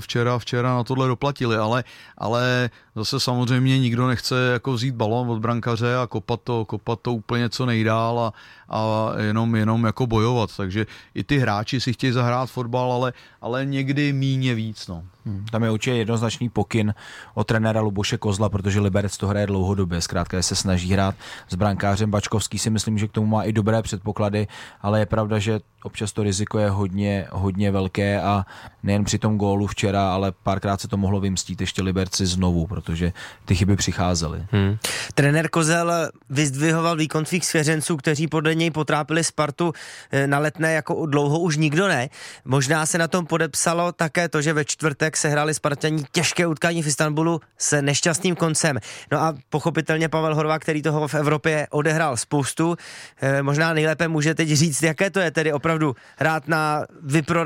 včera, 0.00 0.38
včera 0.38 0.74
na 0.74 0.84
tohle 0.84 1.08
doplatili, 1.08 1.56
ale, 1.56 1.84
ale 2.18 2.70
zase 2.96 3.20
samozřejmě 3.20 3.78
nikdo 3.78 4.08
nechce 4.08 4.50
jako 4.52 4.72
vzít 4.72 4.94
balon 4.94 5.30
od 5.30 5.38
brankaře 5.38 5.96
a 5.96 6.06
kopat 6.06 6.40
to, 6.44 6.64
kopat 6.64 7.00
to 7.00 7.12
úplně 7.12 7.48
co 7.48 7.66
nejdál 7.66 8.18
a, 8.18 8.32
a 8.68 9.12
jenom, 9.20 9.56
jenom 9.56 9.84
jako 9.84 10.06
bojovat, 10.06 10.50
takže 10.56 10.86
i 11.14 11.24
ty 11.24 11.38
hráči 11.38 11.80
si 11.80 11.92
chtějí 11.92 12.12
zahrát 12.12 12.50
fotbal, 12.50 12.92
ale, 12.92 13.12
ale 13.40 13.66
někdy 13.66 14.12
míně 14.12 14.54
víc. 14.54 14.86
No. 14.86 15.02
Hmm. 15.26 15.44
Tam 15.50 15.62
je 15.62 15.70
určitě 15.70 15.96
jednoznačný 15.96 16.48
pokyn 16.48 16.94
od 17.34 17.46
trenéra 17.46 17.80
Luboše 17.80 18.18
Kozla, 18.18 18.48
protože 18.48 18.80
Liberec 18.80 19.16
to 19.16 19.26
hraje 19.26 19.46
dlouhodobě, 19.46 20.00
zkrátka 20.00 20.42
se 20.42 20.56
snaží 20.56 20.92
hrát 20.92 21.14
s 21.48 21.54
brankářem 21.54 22.10
Bačkovský 22.10 22.58
si 22.58 22.70
myslím, 22.70 22.98
že 22.98 23.08
k 23.08 23.12
tomu 23.12 23.26
má 23.26 23.42
i 23.42 23.52
dobré 23.52 23.82
předpoklady, 23.82 24.46
ale 24.82 24.98
je 24.98 25.06
pravda, 25.06 25.38
že 25.38 25.60
občas 25.82 26.12
to 26.12 26.22
riziko 26.22 26.58
je 26.58 26.70
hodně, 26.70 27.26
hodně 27.32 27.63
velké 27.70 28.20
a 28.20 28.46
nejen 28.82 29.04
při 29.04 29.18
tom 29.18 29.38
gólu 29.38 29.66
včera, 29.66 30.12
ale 30.12 30.32
párkrát 30.42 30.80
se 30.80 30.88
to 30.88 30.96
mohlo 30.96 31.20
vymstít 31.20 31.60
ještě 31.60 31.82
Liberci 31.82 32.26
znovu, 32.26 32.66
protože 32.66 33.12
ty 33.44 33.54
chyby 33.54 33.76
přicházely. 33.76 34.46
Hmm. 34.50 34.76
Trenér 35.14 35.48
Kozel 35.48 35.92
vyzdvihoval 36.30 36.96
výkon 36.96 37.24
svých 37.24 37.46
svěřenců, 37.46 37.96
kteří 37.96 38.26
podle 38.26 38.54
něj 38.54 38.70
potrápili 38.70 39.24
Spartu 39.24 39.72
eh, 40.10 40.26
na 40.26 40.38
letné 40.38 40.72
jako 40.72 41.06
dlouho 41.06 41.38
už 41.38 41.56
nikdo 41.56 41.88
ne. 41.88 42.08
Možná 42.44 42.86
se 42.86 42.98
na 42.98 43.08
tom 43.08 43.26
podepsalo 43.26 43.92
také 43.92 44.28
to, 44.28 44.42
že 44.42 44.52
ve 44.52 44.64
čtvrtek 44.64 45.16
se 45.16 45.28
hráli 45.28 45.54
Spartaní 45.54 46.04
těžké 46.12 46.46
utkání 46.46 46.82
v 46.82 46.86
Istanbulu 46.86 47.40
se 47.58 47.82
nešťastným 47.82 48.36
koncem. 48.36 48.78
No 49.12 49.20
a 49.22 49.34
pochopitelně 49.48 50.08
Pavel 50.08 50.34
Horva, 50.34 50.58
který 50.58 50.82
toho 50.82 51.08
v 51.08 51.14
Evropě 51.14 51.66
odehrál 51.70 52.16
spoustu, 52.16 52.76
eh, 53.20 53.42
možná 53.42 53.74
nejlépe 53.74 54.08
může 54.08 54.34
teď 54.34 54.48
říct, 54.48 54.82
jaké 54.82 55.10
to 55.10 55.20
je 55.20 55.30
tedy 55.30 55.52
opravdu 55.52 55.96
hrát 56.18 56.48
na 56.48 56.84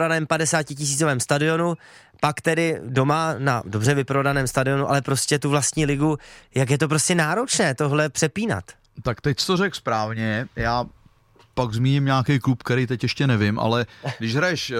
vyprodaném 0.08 0.26
50 0.26 0.62
tisícovém 0.62 1.20
stadionu, 1.20 1.76
pak 2.20 2.40
tedy 2.40 2.80
doma 2.84 3.34
na 3.38 3.62
dobře 3.66 3.94
vyprodaném 3.94 4.46
stadionu, 4.46 4.88
ale 4.88 5.02
prostě 5.02 5.38
tu 5.38 5.50
vlastní 5.50 5.86
ligu, 5.86 6.18
jak 6.54 6.70
je 6.70 6.78
to 6.78 6.88
prostě 6.88 7.14
náročné 7.14 7.74
tohle 7.74 8.08
přepínat. 8.08 8.64
Tak 9.02 9.20
teď 9.20 9.46
to 9.46 9.56
řekl 9.56 9.76
správně, 9.76 10.46
já 10.56 10.84
pak 11.54 11.74
zmíním 11.74 12.04
nějaký 12.04 12.38
klub, 12.38 12.62
který 12.62 12.86
teď 12.86 13.02
ještě 13.02 13.26
nevím, 13.26 13.58
ale 13.58 13.86
když 14.18 14.36
hraješ 14.36 14.70
eh, 14.70 14.76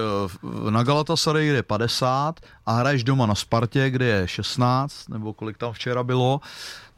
na 0.69 0.83
Galatasaray, 0.83 1.47
kde 1.47 1.55
je 1.55 1.63
50 1.63 2.39
a 2.65 2.71
hraješ 2.71 3.03
doma 3.03 3.25
na 3.25 3.35
Spartě, 3.35 3.89
kde 3.89 4.05
je 4.05 4.27
16, 4.27 5.09
nebo 5.09 5.33
kolik 5.33 5.57
tam 5.57 5.73
včera 5.73 6.03
bylo, 6.03 6.41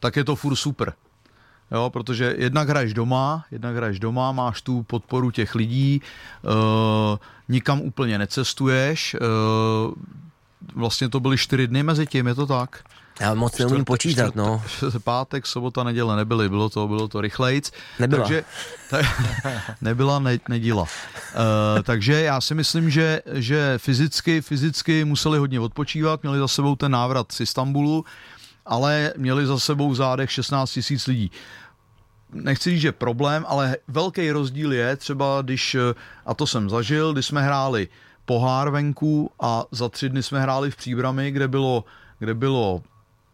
tak 0.00 0.16
je 0.16 0.24
to 0.24 0.36
furt 0.36 0.56
super. 0.56 0.92
Jo, 1.72 1.90
protože 1.90 2.34
jednak 2.38 2.68
hraješ 2.68 2.94
doma, 2.94 3.44
jednak 3.50 3.76
hraješ 3.76 4.00
doma, 4.00 4.32
máš 4.32 4.62
tu 4.62 4.82
podporu 4.82 5.30
těch 5.30 5.54
lidí, 5.54 6.00
uh, 6.42 7.18
nikam 7.48 7.80
úplně 7.80 8.18
necestuješ, 8.18 9.16
uh, 9.20 9.94
vlastně 10.74 11.08
to 11.08 11.20
byly 11.20 11.38
čtyři 11.38 11.66
dny 11.66 11.82
mezi 11.82 12.06
tím, 12.06 12.26
je 12.26 12.34
to 12.34 12.46
tak? 12.46 12.84
Já 13.20 13.34
moc 13.34 13.58
neumím 13.58 13.84
počítat, 13.84 14.22
čtvrt, 14.22 14.36
no. 14.36 14.62
Pátek, 15.04 15.46
sobota, 15.46 15.84
neděle 15.84 16.16
nebyly, 16.16 16.48
bylo 16.48 16.70
to, 16.70 16.88
bylo 16.88 17.08
to 17.08 17.20
rychlejc. 17.20 17.72
Nebyla. 17.98 18.22
Takže, 18.22 18.44
ta, 18.90 18.98
nebyla 19.80 20.18
ne, 20.18 20.38
neděla. 20.48 20.82
Uh, 20.82 20.88
takže 21.82 22.22
já 22.22 22.40
si 22.40 22.54
myslím, 22.54 22.90
že, 22.90 23.22
že 23.32 23.74
fyzicky, 23.78 24.40
fyzicky 24.40 25.04
museli 25.04 25.38
hodně 25.38 25.60
odpočívat, 25.60 26.22
měli 26.22 26.38
za 26.38 26.48
sebou 26.48 26.76
ten 26.76 26.92
návrat 26.92 27.32
z 27.32 27.40
Istanbulu, 27.40 28.04
ale 28.66 29.12
měli 29.16 29.46
za 29.46 29.58
sebou 29.58 29.90
v 29.90 29.96
zádech 29.96 30.30
16 30.30 30.70
tisíc 30.70 31.06
lidí 31.06 31.30
nechci 32.32 32.70
říct, 32.70 32.80
že 32.80 32.92
problém, 32.92 33.44
ale 33.48 33.76
velký 33.88 34.30
rozdíl 34.30 34.72
je 34.72 34.96
třeba, 34.96 35.42
když, 35.42 35.76
a 36.26 36.34
to 36.34 36.46
jsem 36.46 36.70
zažil, 36.70 37.12
když 37.12 37.26
jsme 37.26 37.42
hráli 37.42 37.88
pohár 38.24 38.70
venku 38.70 39.30
a 39.40 39.64
za 39.70 39.88
tři 39.88 40.08
dny 40.08 40.22
jsme 40.22 40.40
hráli 40.40 40.70
v 40.70 40.76
Příbrami, 40.76 41.30
kde 41.30 41.48
bylo, 41.48 41.84
kde 42.18 42.34
bylo 42.34 42.82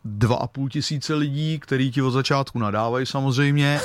dva 0.05 0.37
a 0.37 0.47
půl 0.47 0.69
tisíce 0.69 1.15
lidí, 1.15 1.59
který 1.59 1.91
ti 1.91 2.03
od 2.03 2.11
začátku 2.11 2.59
nadávají 2.59 3.07
samozřejmě. 3.07 3.81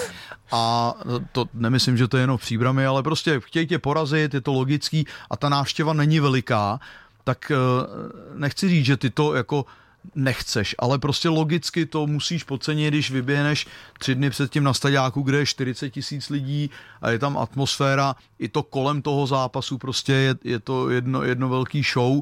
A 0.51 0.93
to 1.31 1.45
nemyslím, 1.53 1.97
že 1.97 2.07
to 2.07 2.17
je 2.17 2.23
jenom 2.23 2.37
v 2.37 2.41
příbrami, 2.41 2.85
ale 2.85 3.03
prostě 3.03 3.39
chtějí 3.39 3.67
tě 3.67 3.79
porazit, 3.79 4.33
je 4.33 4.41
to 4.41 4.53
logický 4.53 5.05
a 5.29 5.37
ta 5.37 5.49
návštěva 5.49 5.93
není 5.93 6.19
veliká, 6.19 6.79
tak 7.23 7.51
eh, 7.51 7.55
nechci 8.35 8.69
říct, 8.69 8.85
že 8.85 8.97
ty 8.97 9.09
to 9.09 9.35
jako 9.35 9.65
nechceš, 10.15 10.75
ale 10.79 10.99
prostě 10.99 11.29
logicky 11.29 11.85
to 11.85 12.07
musíš 12.07 12.43
podcenit, 12.43 12.93
když 12.93 13.11
vyběhneš 13.11 13.67
tři 13.99 14.15
dny 14.15 14.29
předtím 14.29 14.63
na 14.63 14.73
stadiáku, 14.73 15.21
kde 15.21 15.37
je 15.37 15.45
40 15.45 15.89
tisíc 15.89 16.29
lidí 16.29 16.69
a 17.01 17.09
je 17.09 17.19
tam 17.19 17.37
atmosféra, 17.37 18.15
i 18.39 18.47
to 18.49 18.63
kolem 18.63 19.01
toho 19.01 19.27
zápasu 19.27 19.77
prostě 19.77 20.13
je, 20.13 20.35
je 20.43 20.59
to 20.59 20.89
jedno, 20.89 21.23
jedno 21.23 21.49
velký 21.49 21.83
show 21.93 22.21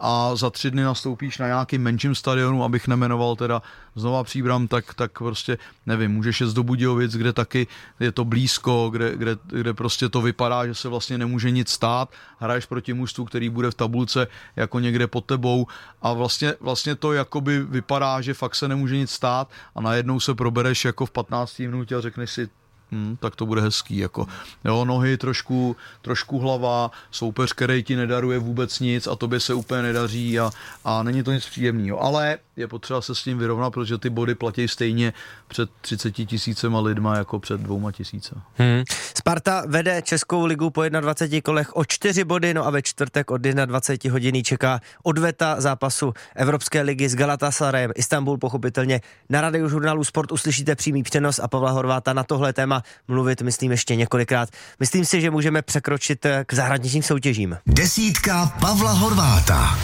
a 0.00 0.36
za 0.36 0.50
tři 0.50 0.70
dny 0.70 0.82
nastoupíš 0.82 1.38
na 1.38 1.46
nějakým 1.46 1.82
menším 1.82 2.14
stadionu, 2.14 2.64
abych 2.64 2.88
nemenoval 2.88 3.36
teda 3.36 3.62
znova 3.94 4.24
příbram, 4.24 4.68
tak, 4.68 4.94
tak 4.94 5.18
prostě 5.18 5.58
nevím, 5.86 6.10
můžeš 6.10 6.40
jít 6.40 6.54
do 6.54 6.62
Budějovic, 6.62 7.12
kde 7.12 7.32
taky 7.32 7.66
je 8.00 8.12
to 8.12 8.24
blízko, 8.24 8.88
kde, 8.92 9.16
kde, 9.16 9.36
kde 9.46 9.74
prostě 9.74 10.08
to 10.08 10.22
vypadá, 10.22 10.66
že 10.66 10.74
se 10.74 10.88
vlastně 10.88 11.18
nemůže 11.18 11.50
nic 11.50 11.68
stát, 11.68 12.10
hraješ 12.38 12.66
proti 12.66 12.92
mužstvu, 12.92 13.24
který 13.24 13.48
bude 13.48 13.70
v 13.70 13.74
tabulce 13.74 14.26
jako 14.56 14.80
někde 14.80 15.06
pod 15.06 15.24
tebou. 15.24 15.66
A 16.02 16.12
vlastně, 16.12 16.54
vlastně 16.60 16.94
to 16.94 17.12
jakoby 17.12 17.62
vypadá, 17.62 18.20
že 18.20 18.34
fakt 18.34 18.54
se 18.54 18.68
nemůže 18.68 18.96
nic 18.96 19.10
stát 19.10 19.50
a 19.74 19.80
najednou 19.80 20.20
se 20.20 20.34
probereš 20.34 20.84
jako 20.84 21.06
v 21.06 21.10
15 21.10 21.58
minutě 21.58 21.96
a 21.96 22.00
řekneš 22.00 22.30
si, 22.30 22.48
Hmm, 22.92 23.16
tak 23.16 23.36
to 23.36 23.46
bude 23.46 23.60
hezký. 23.60 23.96
Jako. 23.96 24.26
Jo, 24.64 24.84
nohy 24.84 25.16
trošku, 25.16 25.76
trošku 26.02 26.38
hlava, 26.38 26.90
soupeř, 27.10 27.52
který 27.52 27.82
ti 27.82 27.96
nedaruje 27.96 28.38
vůbec 28.38 28.80
nic 28.80 29.06
a 29.06 29.16
tobě 29.16 29.40
se 29.40 29.54
úplně 29.54 29.82
nedaří 29.82 30.38
a, 30.38 30.50
a 30.84 31.02
není 31.02 31.22
to 31.22 31.32
nic 31.32 31.46
příjemného. 31.46 32.02
Ale 32.02 32.38
je 32.56 32.68
potřeba 32.68 33.00
se 33.00 33.14
s 33.14 33.22
tím 33.22 33.38
vyrovnat, 33.38 33.70
protože 33.70 33.98
ty 33.98 34.10
body 34.10 34.34
platí 34.34 34.68
stejně 34.68 35.12
před 35.48 35.70
30 35.80 36.10
tisícema 36.10 36.80
lidma 36.80 37.16
jako 37.16 37.38
před 37.38 37.60
dvouma 37.60 37.92
tisíce. 37.92 38.34
Hmm. 38.54 38.82
Sparta 39.18 39.62
vede 39.66 40.02
Českou 40.02 40.46
ligu 40.46 40.70
po 40.70 40.88
21 40.88 41.40
kolech 41.40 41.76
o 41.76 41.84
4 41.84 42.24
body, 42.24 42.54
no 42.54 42.66
a 42.66 42.70
ve 42.70 42.82
čtvrtek 42.82 43.30
od 43.30 43.40
21 43.40 44.12
hodiny 44.12 44.42
čeká 44.42 44.80
odveta 45.02 45.60
zápasu 45.60 46.12
Evropské 46.36 46.82
ligy 46.82 47.08
s 47.08 47.14
Galatasarayem. 47.14 47.90
Istanbul 47.94 48.38
pochopitelně 48.38 49.00
na 49.30 49.40
rádiu 49.40 49.68
žurnálu 49.68 50.04
Sport 50.04 50.32
uslyšíte 50.32 50.76
přímý 50.76 51.02
přenos 51.02 51.38
a 51.38 51.48
Pavla 51.48 51.70
Horváta 51.70 52.12
na 52.12 52.24
tohle 52.24 52.52
téma 52.52 52.81
mluvit, 53.08 53.42
myslím, 53.42 53.70
ještě 53.70 53.96
několikrát. 53.96 54.48
Myslím 54.80 55.04
si, 55.04 55.20
že 55.20 55.30
můžeme 55.30 55.62
překročit 55.62 56.26
eh, 56.26 56.44
k 56.46 56.54
zahraničním 56.54 57.02
soutěžím. 57.02 57.58
Desítka 57.66 58.46
Pavla 58.60 58.92
Horváta. 58.92 59.78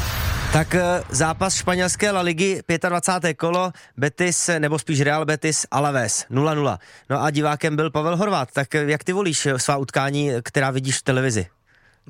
Tak 0.52 0.74
eh, 0.74 1.02
zápas 1.10 1.54
španělské 1.54 2.10
La 2.10 2.20
Ligy, 2.20 2.62
25. 2.88 3.34
kolo, 3.34 3.72
Betis, 3.96 4.50
nebo 4.58 4.78
spíš 4.78 5.00
Real 5.00 5.24
Betis, 5.24 5.66
Alaves, 5.70 6.26
0-0. 6.30 6.78
No 7.10 7.22
a 7.22 7.30
divákem 7.30 7.76
byl 7.76 7.90
Pavel 7.90 8.16
Horvát. 8.16 8.48
Tak 8.52 8.74
eh, 8.74 8.84
jak 8.86 9.04
ty 9.04 9.12
volíš 9.12 9.48
svá 9.56 9.76
utkání, 9.76 10.30
která 10.42 10.70
vidíš 10.70 10.98
v 10.98 11.02
televizi? 11.02 11.46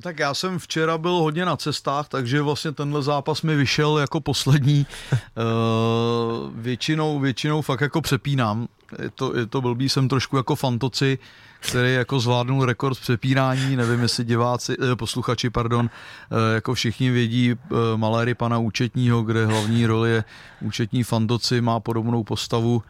Tak 0.00 0.18
já 0.18 0.34
jsem 0.34 0.58
včera 0.58 0.98
byl 0.98 1.12
hodně 1.12 1.44
na 1.44 1.56
cestách, 1.56 2.08
takže 2.08 2.42
vlastně 2.42 2.72
tenhle 2.72 3.02
zápas 3.02 3.42
mi 3.42 3.56
vyšel 3.56 3.98
jako 3.98 4.20
poslední. 4.20 4.86
uh, 5.12 6.50
většinou, 6.54 7.18
většinou 7.18 7.62
fakt 7.62 7.80
jako 7.80 8.00
přepínám. 8.00 8.68
Je 9.02 9.10
to, 9.10 9.36
je 9.36 9.46
to 9.46 9.60
blbý, 9.60 9.88
jsem 9.88 10.08
trošku 10.08 10.36
jako 10.36 10.56
fantoci, 10.56 11.18
který 11.60 11.94
jako 11.94 12.20
zvládnul 12.20 12.64
rekord 12.64 13.00
přepínání, 13.00 13.76
nevím 13.76 14.00
jestli 14.00 14.24
diváci, 14.24 14.76
eh, 14.92 14.96
posluchači, 14.96 15.50
pardon, 15.50 15.90
eh, 15.90 16.54
jako 16.54 16.74
všichni 16.74 17.10
vědí 17.10 17.52
eh, 17.52 17.74
maléry 17.96 18.34
pana 18.34 18.58
účetního, 18.58 19.22
kde 19.22 19.46
hlavní 19.46 19.86
roli 19.86 20.10
je 20.10 20.24
účetní 20.60 21.02
fantoci, 21.02 21.60
má 21.60 21.80
podobnou 21.80 22.24
postavu 22.24 22.82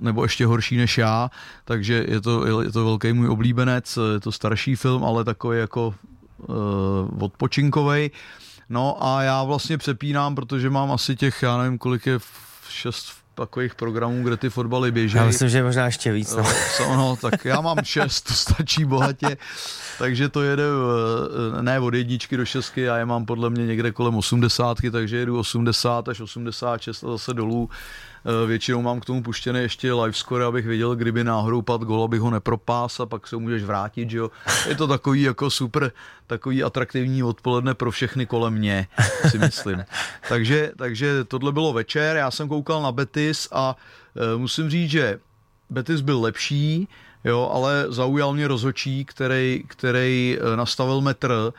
nebo 0.00 0.22
ještě 0.22 0.46
horší 0.46 0.76
než 0.76 0.98
já, 0.98 1.30
takže 1.64 2.04
je 2.08 2.20
to, 2.20 2.62
je 2.62 2.72
to 2.72 2.84
velký 2.84 3.12
můj 3.12 3.28
oblíbenec, 3.28 3.98
je 4.12 4.20
to 4.20 4.32
starší 4.32 4.76
film, 4.76 5.04
ale 5.04 5.24
takový 5.24 5.58
jako 5.58 5.94
odpočinkovej. 7.20 8.10
No 8.68 9.06
a 9.06 9.22
já 9.22 9.42
vlastně 9.42 9.78
přepínám, 9.78 10.34
protože 10.34 10.70
mám 10.70 10.92
asi 10.92 11.16
těch, 11.16 11.42
já 11.42 11.58
nevím, 11.58 11.78
kolik 11.78 12.06
je 12.06 12.18
šest 12.68 13.20
takových 13.34 13.74
programů, 13.74 14.22
kde 14.22 14.36
ty 14.36 14.50
fotbaly 14.50 14.92
běží. 14.92 15.16
Já 15.16 15.24
myslím, 15.24 15.48
že 15.48 15.62
možná 15.62 15.86
ještě 15.86 16.12
víc. 16.12 16.34
No. 16.34 16.42
no, 16.80 16.96
no 16.96 17.16
tak 17.16 17.44
já 17.44 17.60
mám 17.60 17.76
šest, 17.84 18.20
to 18.20 18.34
stačí 18.34 18.84
bohatě, 18.84 19.36
takže 19.98 20.28
to 20.28 20.42
jede 20.42 20.64
eh, 21.58 21.62
ne 21.62 21.80
od 21.80 21.94
jedničky 21.94 22.36
do 22.36 22.44
šestky, 22.44 22.80
já 22.80 22.98
je 22.98 23.04
mám 23.04 23.24
podle 23.26 23.50
mě 23.50 23.66
někde 23.66 23.92
kolem 23.92 24.16
osmdesátky, 24.16 24.90
takže 24.90 25.16
jedu 25.16 25.38
80 25.38 26.08
až 26.08 26.20
86 26.20 27.04
a 27.04 27.06
zase 27.06 27.34
dolů. 27.34 27.70
Eh, 28.24 28.46
většinou 28.46 28.82
mám 28.82 29.00
k 29.00 29.04
tomu 29.04 29.22
puštěné 29.22 29.62
ještě 29.62 29.92
live 29.92 30.12
score, 30.12 30.44
abych 30.44 30.66
věděl, 30.66 30.96
kdyby 30.96 31.24
náhodou 31.24 31.62
pad 31.62 31.80
gol, 31.80 32.04
abych 32.04 32.20
ho 32.20 32.30
nepropás 32.30 33.00
a 33.00 33.06
pak 33.06 33.26
se 33.26 33.36
můžeš 33.36 33.62
vrátit, 33.62 34.10
že 34.10 34.18
jo. 34.18 34.30
Je 34.68 34.74
to 34.74 34.86
takový 34.86 35.22
jako 35.22 35.50
super, 35.50 35.92
takový 36.26 36.62
atraktivní 36.62 37.22
odpoledne 37.22 37.74
pro 37.74 37.90
všechny 37.90 38.26
kolem 38.26 38.54
mě, 38.54 38.86
si 39.28 39.38
myslím. 39.38 39.84
takže, 40.28 40.72
takže 40.76 41.24
tohle 41.24 41.52
bylo 41.52 41.72
večer, 41.72 42.16
já 42.16 42.30
jsem 42.30 42.48
koukal 42.48 42.82
na 42.82 42.92
Betis 42.92 43.48
a 43.52 43.76
e, 44.16 44.36
musím 44.36 44.70
říct, 44.70 44.90
že 44.90 45.18
Betis 45.70 46.00
byl 46.00 46.20
lepší, 46.20 46.88
jo, 47.24 47.50
ale 47.52 47.86
zaujal 47.88 48.32
mě 48.32 48.48
rozhočí, 48.48 49.04
který, 49.04 49.64
který 49.66 50.38
eh, 50.40 50.56
nastavil 50.56 51.00
metr 51.00 51.52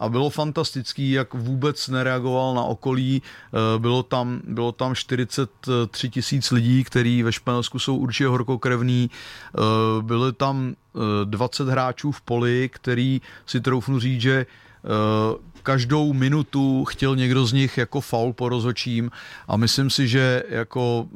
a 0.00 0.08
bylo 0.08 0.30
fantastický, 0.30 1.10
jak 1.10 1.34
vůbec 1.34 1.88
nereagoval 1.88 2.54
na 2.54 2.62
okolí. 2.62 3.22
Eh, 3.22 3.78
bylo 3.78 4.02
tam, 4.02 4.40
bylo 4.44 4.72
tam 4.72 4.94
43 4.94 6.10
tisíc 6.10 6.50
lidí, 6.50 6.84
kteří 6.84 7.22
ve 7.22 7.32
Španělsku 7.32 7.78
jsou 7.78 7.96
určitě 7.96 8.26
horkokrevní. 8.26 9.10
Eh, 9.10 10.02
byly 10.02 10.32
tam 10.32 10.74
20 11.24 11.68
hráčů 11.68 12.12
v 12.12 12.20
poli, 12.20 12.70
který 12.72 13.20
si 13.46 13.60
troufnu 13.60 14.00
říct, 14.00 14.20
že 14.20 14.46
každou 15.62 16.12
minutu 16.12 16.84
chtěl 16.84 17.16
někdo 17.16 17.46
z 17.46 17.52
nich 17.52 17.78
jako 17.78 18.00
faul 18.00 18.32
po 18.32 18.48
rozhočím 18.48 19.10
a 19.48 19.56
myslím 19.56 19.90
si, 19.90 20.08
že 20.08 20.42
jako 20.48 21.08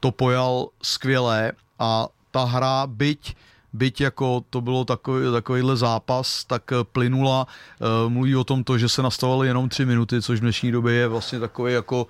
to 0.00 0.10
pojal 0.10 0.68
skvěle 0.82 1.52
a 1.78 2.08
ta 2.30 2.44
hra, 2.44 2.86
byť 2.86 3.34
byť 3.72 4.00
jako 4.00 4.44
to 4.50 4.60
bylo 4.60 4.84
takový, 4.84 5.32
takovýhle 5.32 5.76
zápas, 5.76 6.44
tak 6.44 6.62
plynula. 6.92 7.46
Eh, 7.46 8.08
mluví 8.08 8.36
o 8.36 8.44
tom 8.44 8.64
to, 8.64 8.78
že 8.78 8.88
se 8.88 9.02
nastavovaly 9.02 9.48
jenom 9.48 9.68
tři 9.68 9.84
minuty, 9.84 10.22
což 10.22 10.38
v 10.38 10.42
dnešní 10.42 10.72
době 10.72 10.94
je 10.94 11.08
vlastně 11.08 11.40
takový 11.40 11.72
jako 11.72 12.06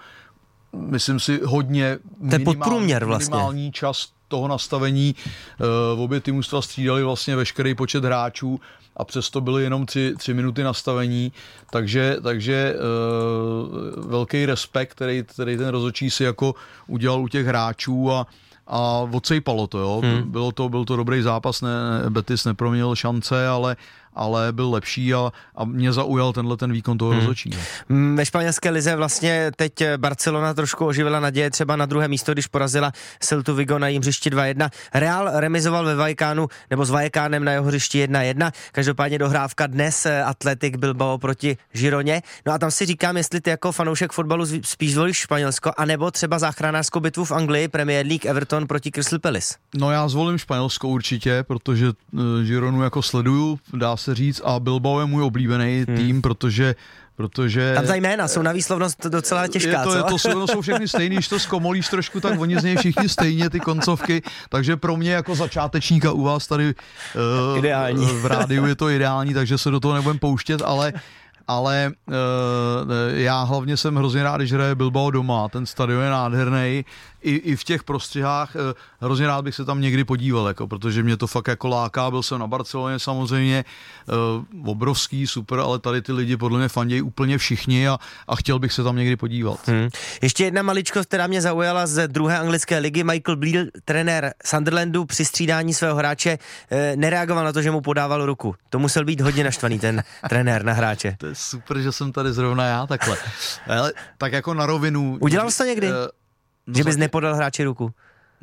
myslím 0.73 1.21
si 1.21 1.41
hodně 1.45 1.99
minimální, 2.21 2.95
vlastně. 3.05 3.35
minimální 3.35 3.73
čas 3.73 4.09
toho 4.29 4.49
nastavení. 4.49 5.15
Uh, 5.95 6.03
obě 6.03 6.21
ty 6.21 6.33
mužstva 6.33 6.63
střídali 6.63 7.03
vlastně 7.03 7.37
veškerý 7.37 7.75
počet 7.75 8.05
hráčů 8.05 8.61
a 8.97 9.05
přesto 9.05 9.41
byly 9.41 9.63
jenom 9.63 9.87
tři, 9.87 10.15
tři 10.19 10.35
minuty 10.35 10.63
nastavení, 10.63 11.33
takže, 11.71 12.17
takže 12.23 12.75
velký 13.97 14.47
respekt, 14.47 14.91
který, 14.95 15.23
který 15.23 15.57
ten 15.57 15.69
rozhodčí 15.69 16.11
si 16.11 16.25
jako 16.25 16.55
udělal 16.87 17.21
u 17.21 17.29
těch 17.29 17.47
hráčů 17.47 18.13
a 18.13 18.27
a 18.71 19.09
odsejpalo 19.13 19.67
to, 19.67 19.79
jo. 19.79 20.01
Hmm. 20.05 20.31
Bylo 20.31 20.53
to, 20.53 20.69
byl 20.69 20.85
to 20.85 20.97
dobrý 20.97 21.23
zápas, 21.23 21.63
ne, 21.63 21.71
Betis 22.09 22.45
neproměnil 22.45 22.95
šance, 22.97 23.49
ale 23.49 23.77
ale 24.15 24.53
byl 24.53 24.71
lepší 24.71 25.15
a, 25.15 25.33
a 25.55 25.65
mě 25.65 25.93
zaujal 25.93 26.33
tenhle 26.33 26.57
ten 26.57 26.73
výkon 26.73 26.99
toho 26.99 27.11
hmm. 27.11 27.21
rozhodčího. 27.21 27.61
Mm, 27.89 28.17
ve 28.17 28.27
španělské 28.27 28.71
lize 28.71 28.97
vlastně 28.97 29.51
teď 29.57 29.73
Barcelona 29.97 30.55
trošku 30.55 30.87
oživila 30.87 31.21
naděje 31.21 31.51
třeba 31.51 31.77
na 31.77 31.87
druhé 31.87 32.09
místo, 32.09 32.33
když 32.33 32.47
porazila 32.47 32.93
Celtu 33.21 33.55
Vigo 33.55 33.79
na 33.79 33.89
jím 33.89 34.03
hřišti 34.03 34.31
2-1. 34.31 34.71
Real 34.95 35.31
remizoval 35.35 35.85
ve 35.85 35.95
Vajkánu 35.95 36.49
nebo 36.71 36.85
s 36.85 36.91
Vajekánem 36.91 37.45
na 37.45 37.53
jeho 37.53 37.65
hřišti 37.65 38.07
1-1. 38.07 38.53
Každopádně 38.73 39.19
dohrávka 39.19 39.67
dnes 39.67 40.07
eh, 40.07 40.23
Atletik 40.23 40.77
Bilbao 40.77 41.19
proti 41.19 41.57
Žironě. 41.75 42.23
No 42.47 42.53
a 42.53 42.59
tam 42.59 42.71
si 42.71 42.87
říkám, 42.87 43.17
jestli 43.17 43.41
ty 43.41 43.51
jako 43.51 43.73
fanoušek 43.73 44.13
fotbalu 44.13 44.47
spíš 44.63 44.95
zvolíš 44.95 45.17
Španělsko, 45.17 45.73
anebo 45.77 46.11
třeba 46.11 46.39
záchranářskou 46.39 47.01
bitvu 47.01 47.25
v 47.25 47.33
Anglii, 47.33 47.69
Premier 47.69 48.07
League 48.07 48.27
Everton 48.27 48.67
proti 48.67 48.91
Crystal 48.91 49.19
Palace. 49.19 49.55
No 49.75 49.91
já 49.91 50.09
zvolím 50.09 50.39
Španělsko 50.39 50.89
určitě, 50.89 51.45
protože 51.47 51.87
uh, 51.87 52.23
Gironu 52.45 52.83
jako 52.83 53.03
sleduju, 53.03 53.59
dá 53.75 53.97
se 54.01 54.15
říct, 54.15 54.41
a 54.45 54.61
Bilbao 54.61 55.01
je 55.01 55.07
můj 55.07 55.23
oblíbený 55.23 55.85
hmm. 55.89 55.97
tým, 55.97 56.23
protože 56.23 56.75
protože... 57.21 57.73
Tam 57.75 57.87
za 57.87 57.95
jména 57.95 58.29
jsou 58.29 58.43
na 58.43 58.53
výslovnost 58.53 59.07
docela 59.07 59.49
těžká, 59.49 59.71
je 59.71 59.85
to, 59.85 59.91
co? 59.91 59.97
Je 59.97 60.03
to, 60.03 60.19
jsou, 60.19 60.39
no, 60.39 60.47
jsou 60.47 60.61
všechny 60.61 60.89
stejný, 60.89 61.17
když 61.17 61.29
to 61.29 61.39
zkomolíš 61.39 61.89
trošku, 61.89 62.21
tak 62.21 62.41
oni 62.41 62.61
z 62.61 62.65
něj 62.65 62.77
všichni 62.77 63.09
stejně, 63.09 63.51
ty 63.51 63.61
koncovky, 63.61 64.23
takže 64.49 64.77
pro 64.77 64.97
mě 64.97 65.13
jako 65.13 65.35
začátečníka 65.35 66.13
u 66.13 66.23
vás 66.23 66.47
tady 66.47 66.75
uh, 66.75 67.59
ideální. 67.59 68.07
v 68.07 68.27
rádiu 68.27 68.67
je 68.67 68.75
to 68.75 68.91
ideální, 68.91 69.35
takže 69.35 69.59
se 69.59 69.71
do 69.71 69.81
toho 69.81 69.95
nebudem 69.95 70.19
pouštět, 70.19 70.63
ale 70.65 70.93
ale 71.49 71.93
uh, 72.07 72.15
já 73.15 73.43
hlavně 73.43 73.77
jsem 73.77 73.97
hrozně 73.97 74.23
rád, 74.23 74.37
když 74.37 74.53
hraje 74.53 74.75
Bilbao 74.75 75.11
doma, 75.11 75.49
ten 75.49 75.67
stadion 75.67 76.03
je 76.03 76.11
nádherný, 76.11 76.85
i, 77.23 77.35
i 77.35 77.57
v 77.57 77.65
těch 77.65 77.85
prostřihách, 77.85 78.55
uh, 78.55 78.61
hrozně 79.01 79.27
rád 79.27 79.43
bych 79.43 79.55
se 79.55 79.65
tam 79.65 79.81
někdy 79.81 80.05
podíval, 80.05 80.49
jako, 80.49 80.69
protože 80.69 81.03
mě 81.03 81.17
to 81.17 81.27
fakt 81.27 81.49
jako 81.49 81.69
láká, 81.69 82.11
byl 82.11 82.23
jsem 82.23 82.39
na 82.39 82.47
Barceloně 82.47 82.99
samozřejmě, 82.99 83.65
uh, 84.63 84.71
obrovský, 84.71 85.27
super, 85.27 85.59
ale 85.59 85.79
tady 85.79 86.03
ty 86.03 86.13
lidi 86.13 86.37
podle 86.37 86.59
mě 86.59 86.69
fandějí 86.69 87.03
úplně 87.03 87.39
všichni 87.39 87.89
a, 87.89 87.99
a 88.29 88.37
chtěl 88.37 88.59
bych 88.59 88.73
se 88.73 88.83
tam 88.83 88.97
někdy 88.97 89.17
podívat. 89.17 89.69
Hmm. 89.69 89.89
Ještě 90.23 90.45
jedna 90.45 90.63
maličkost, 90.63 91.09
která 91.09 91.27
mě 91.27 91.41
zaujala 91.41 91.87
z 91.87 92.09
druhé 92.09 92.39
anglické 92.39 92.79
ligy, 92.79 93.05
Michael 93.05 93.37
Bleal, 93.37 93.67
trenér 93.85 94.35
Sunderlandu 94.45 95.05
při 95.05 95.25
střídání 95.25 95.75
svého 95.75 95.97
hráče, 95.97 96.39
nereagoval 96.97 97.45
na 97.45 97.53
to, 97.53 97.63
že 97.63 97.71
mu 97.71 97.81
podával 97.81 98.27
ruku. 98.27 98.55
To 98.71 98.79
musel 98.79 99.05
být 99.05 99.21
hodně 99.21 99.45
naštvaný 99.45 99.79
ten 99.79 100.03
trenér 100.29 100.65
na 100.65 100.73
hráče. 100.73 101.17
To 101.19 101.27
je 101.27 101.35
super, 101.35 101.81
že 101.81 101.93
jsem 101.93 102.13
tady 102.13 102.33
zrovna 102.33 102.67
já 102.67 102.87
takhle. 102.87 103.17
Ale 103.67 103.93
tak 104.19 104.33
jako 104.33 104.55
na 104.55 104.67
rovinu. 104.67 105.19
Udělal 105.21 105.51
jsi 105.51 105.59
to 105.59 105.65
někdy? 105.65 105.89
Uh, 105.89 105.95
no 106.71 106.77
že 106.77 106.85
bys 106.85 106.97
nepodal 106.97 107.35
hráči 107.35 107.65
ruku? 107.65 107.93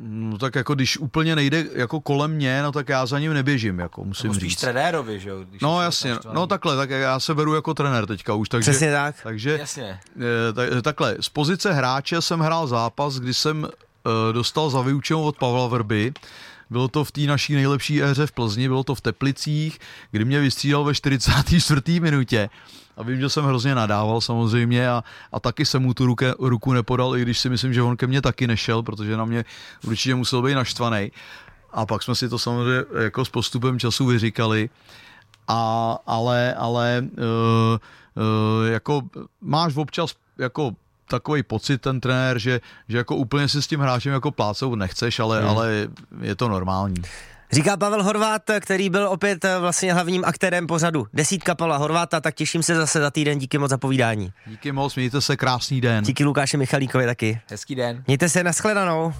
No 0.00 0.38
tak 0.38 0.54
jako 0.54 0.74
když 0.74 0.98
úplně 0.98 1.36
nejde 1.36 1.64
jako 1.74 2.00
kolem 2.00 2.30
mě, 2.30 2.62
no 2.62 2.72
tak 2.72 2.88
já 2.88 3.06
za 3.06 3.18
ním 3.18 3.34
neběžím, 3.34 3.78
jako 3.78 4.04
musím 4.04 4.28
Nebo 4.28 4.34
spíš 4.34 4.50
říct. 4.50 4.60
trenérovi, 4.60 5.20
že 5.20 5.28
jo? 5.30 5.44
když 5.48 5.62
No 5.62 5.82
jasně, 5.82 6.10
naštvaný. 6.10 6.34
no 6.34 6.46
takhle, 6.46 6.76
tak 6.76 6.90
já 6.90 7.20
se 7.20 7.34
beru 7.34 7.54
jako 7.54 7.74
trenér 7.74 8.06
teďka 8.06 8.34
už, 8.34 8.48
takže... 8.48 8.70
Přesně 8.70 8.92
tak. 8.92 9.14
Takže 9.22 9.58
Jasně. 9.58 10.00
Eh, 10.16 10.52
tak, 10.52 10.68
takhle, 10.82 11.16
z 11.20 11.28
pozice 11.28 11.72
hráče 11.72 12.22
jsem 12.22 12.40
hrál 12.40 12.66
zápas, 12.66 13.18
kdy 13.18 13.34
jsem 13.34 13.62
uh, 13.62 13.70
dostal 14.32 14.70
za 14.70 14.80
vyučenou 14.82 15.22
od 15.22 15.38
Pavla 15.38 15.66
Vrby. 15.66 16.12
Bylo 16.70 16.88
to 16.88 17.04
v 17.04 17.12
té 17.12 17.20
naší 17.20 17.54
nejlepší 17.54 18.02
éře 18.02 18.26
v 18.26 18.32
Plzni, 18.32 18.68
bylo 18.68 18.84
to 18.84 18.94
v 18.94 19.00
Teplicích, 19.00 19.78
kdy 20.10 20.24
mě 20.24 20.40
vystřídal 20.40 20.84
ve 20.84 20.94
44. 20.94 22.00
minutě. 22.00 22.48
A 22.98 23.02
vím, 23.02 23.20
že 23.20 23.28
jsem 23.28 23.44
hrozně 23.44 23.74
nadával 23.74 24.20
samozřejmě 24.20 24.90
a, 24.90 25.04
a 25.32 25.40
taky 25.40 25.66
jsem 25.66 25.82
mu 25.82 25.94
tu 25.94 26.06
ruke, 26.06 26.34
ruku 26.38 26.72
nepodal, 26.72 27.16
i 27.16 27.22
když 27.22 27.38
si 27.38 27.50
myslím, 27.50 27.74
že 27.74 27.82
on 27.82 27.96
ke 27.96 28.06
mně 28.06 28.22
taky 28.22 28.46
nešel, 28.46 28.82
protože 28.82 29.16
na 29.16 29.24
mě 29.24 29.44
určitě 29.86 30.14
musel 30.14 30.42
být 30.42 30.54
naštvaný. 30.54 31.12
A 31.72 31.86
pak 31.86 32.02
jsme 32.02 32.14
si 32.14 32.28
to 32.28 32.38
samozřejmě 32.38 32.84
jako 33.02 33.24
s 33.24 33.28
postupem 33.28 33.78
času 33.78 34.06
vyříkali. 34.06 34.70
A, 35.48 35.98
ale, 36.06 36.54
ale 36.54 37.02
uh, 37.02 37.24
uh, 37.24 38.72
jako 38.72 39.02
máš 39.40 39.76
občas 39.76 40.14
jako 40.38 40.72
takový 41.08 41.42
pocit 41.42 41.78
ten 41.78 42.00
trenér, 42.00 42.38
že, 42.38 42.60
že 42.88 42.96
jako 42.96 43.16
úplně 43.16 43.48
si 43.48 43.62
s 43.62 43.66
tím 43.66 43.80
hráčem 43.80 44.12
jako 44.12 44.30
plácou 44.30 44.74
nechceš, 44.74 45.20
ale, 45.20 45.40
hmm. 45.40 45.48
ale 45.48 45.88
je 46.20 46.34
to 46.34 46.48
normální. 46.48 47.02
Říká 47.52 47.76
Pavel 47.76 48.02
Horvát, 48.02 48.42
který 48.60 48.90
byl 48.90 49.08
opět 49.08 49.44
eh, 49.44 49.58
vlastně 49.58 49.92
hlavním 49.92 50.24
aktérem 50.24 50.66
pořadu. 50.66 51.06
Desítka 51.12 51.54
Pavla 51.54 51.76
Horváta, 51.76 52.20
tak 52.20 52.34
těším 52.34 52.62
se 52.62 52.74
zase 52.74 53.00
za 53.00 53.10
týden. 53.10 53.38
Díky 53.38 53.58
moc 53.58 53.70
za 53.70 53.78
povídání. 53.78 54.32
Díky 54.46 54.72
moc, 54.72 54.96
mějte 54.96 55.20
se 55.20 55.36
krásný 55.36 55.80
den. 55.80 56.04
Díky 56.04 56.24
Lukáši 56.24 56.56
Michalíkovi 56.56 57.06
taky. 57.06 57.40
Hezký 57.50 57.74
den. 57.74 58.04
Mějte 58.06 58.28
se, 58.28 58.44
nashledanou. 58.44 59.12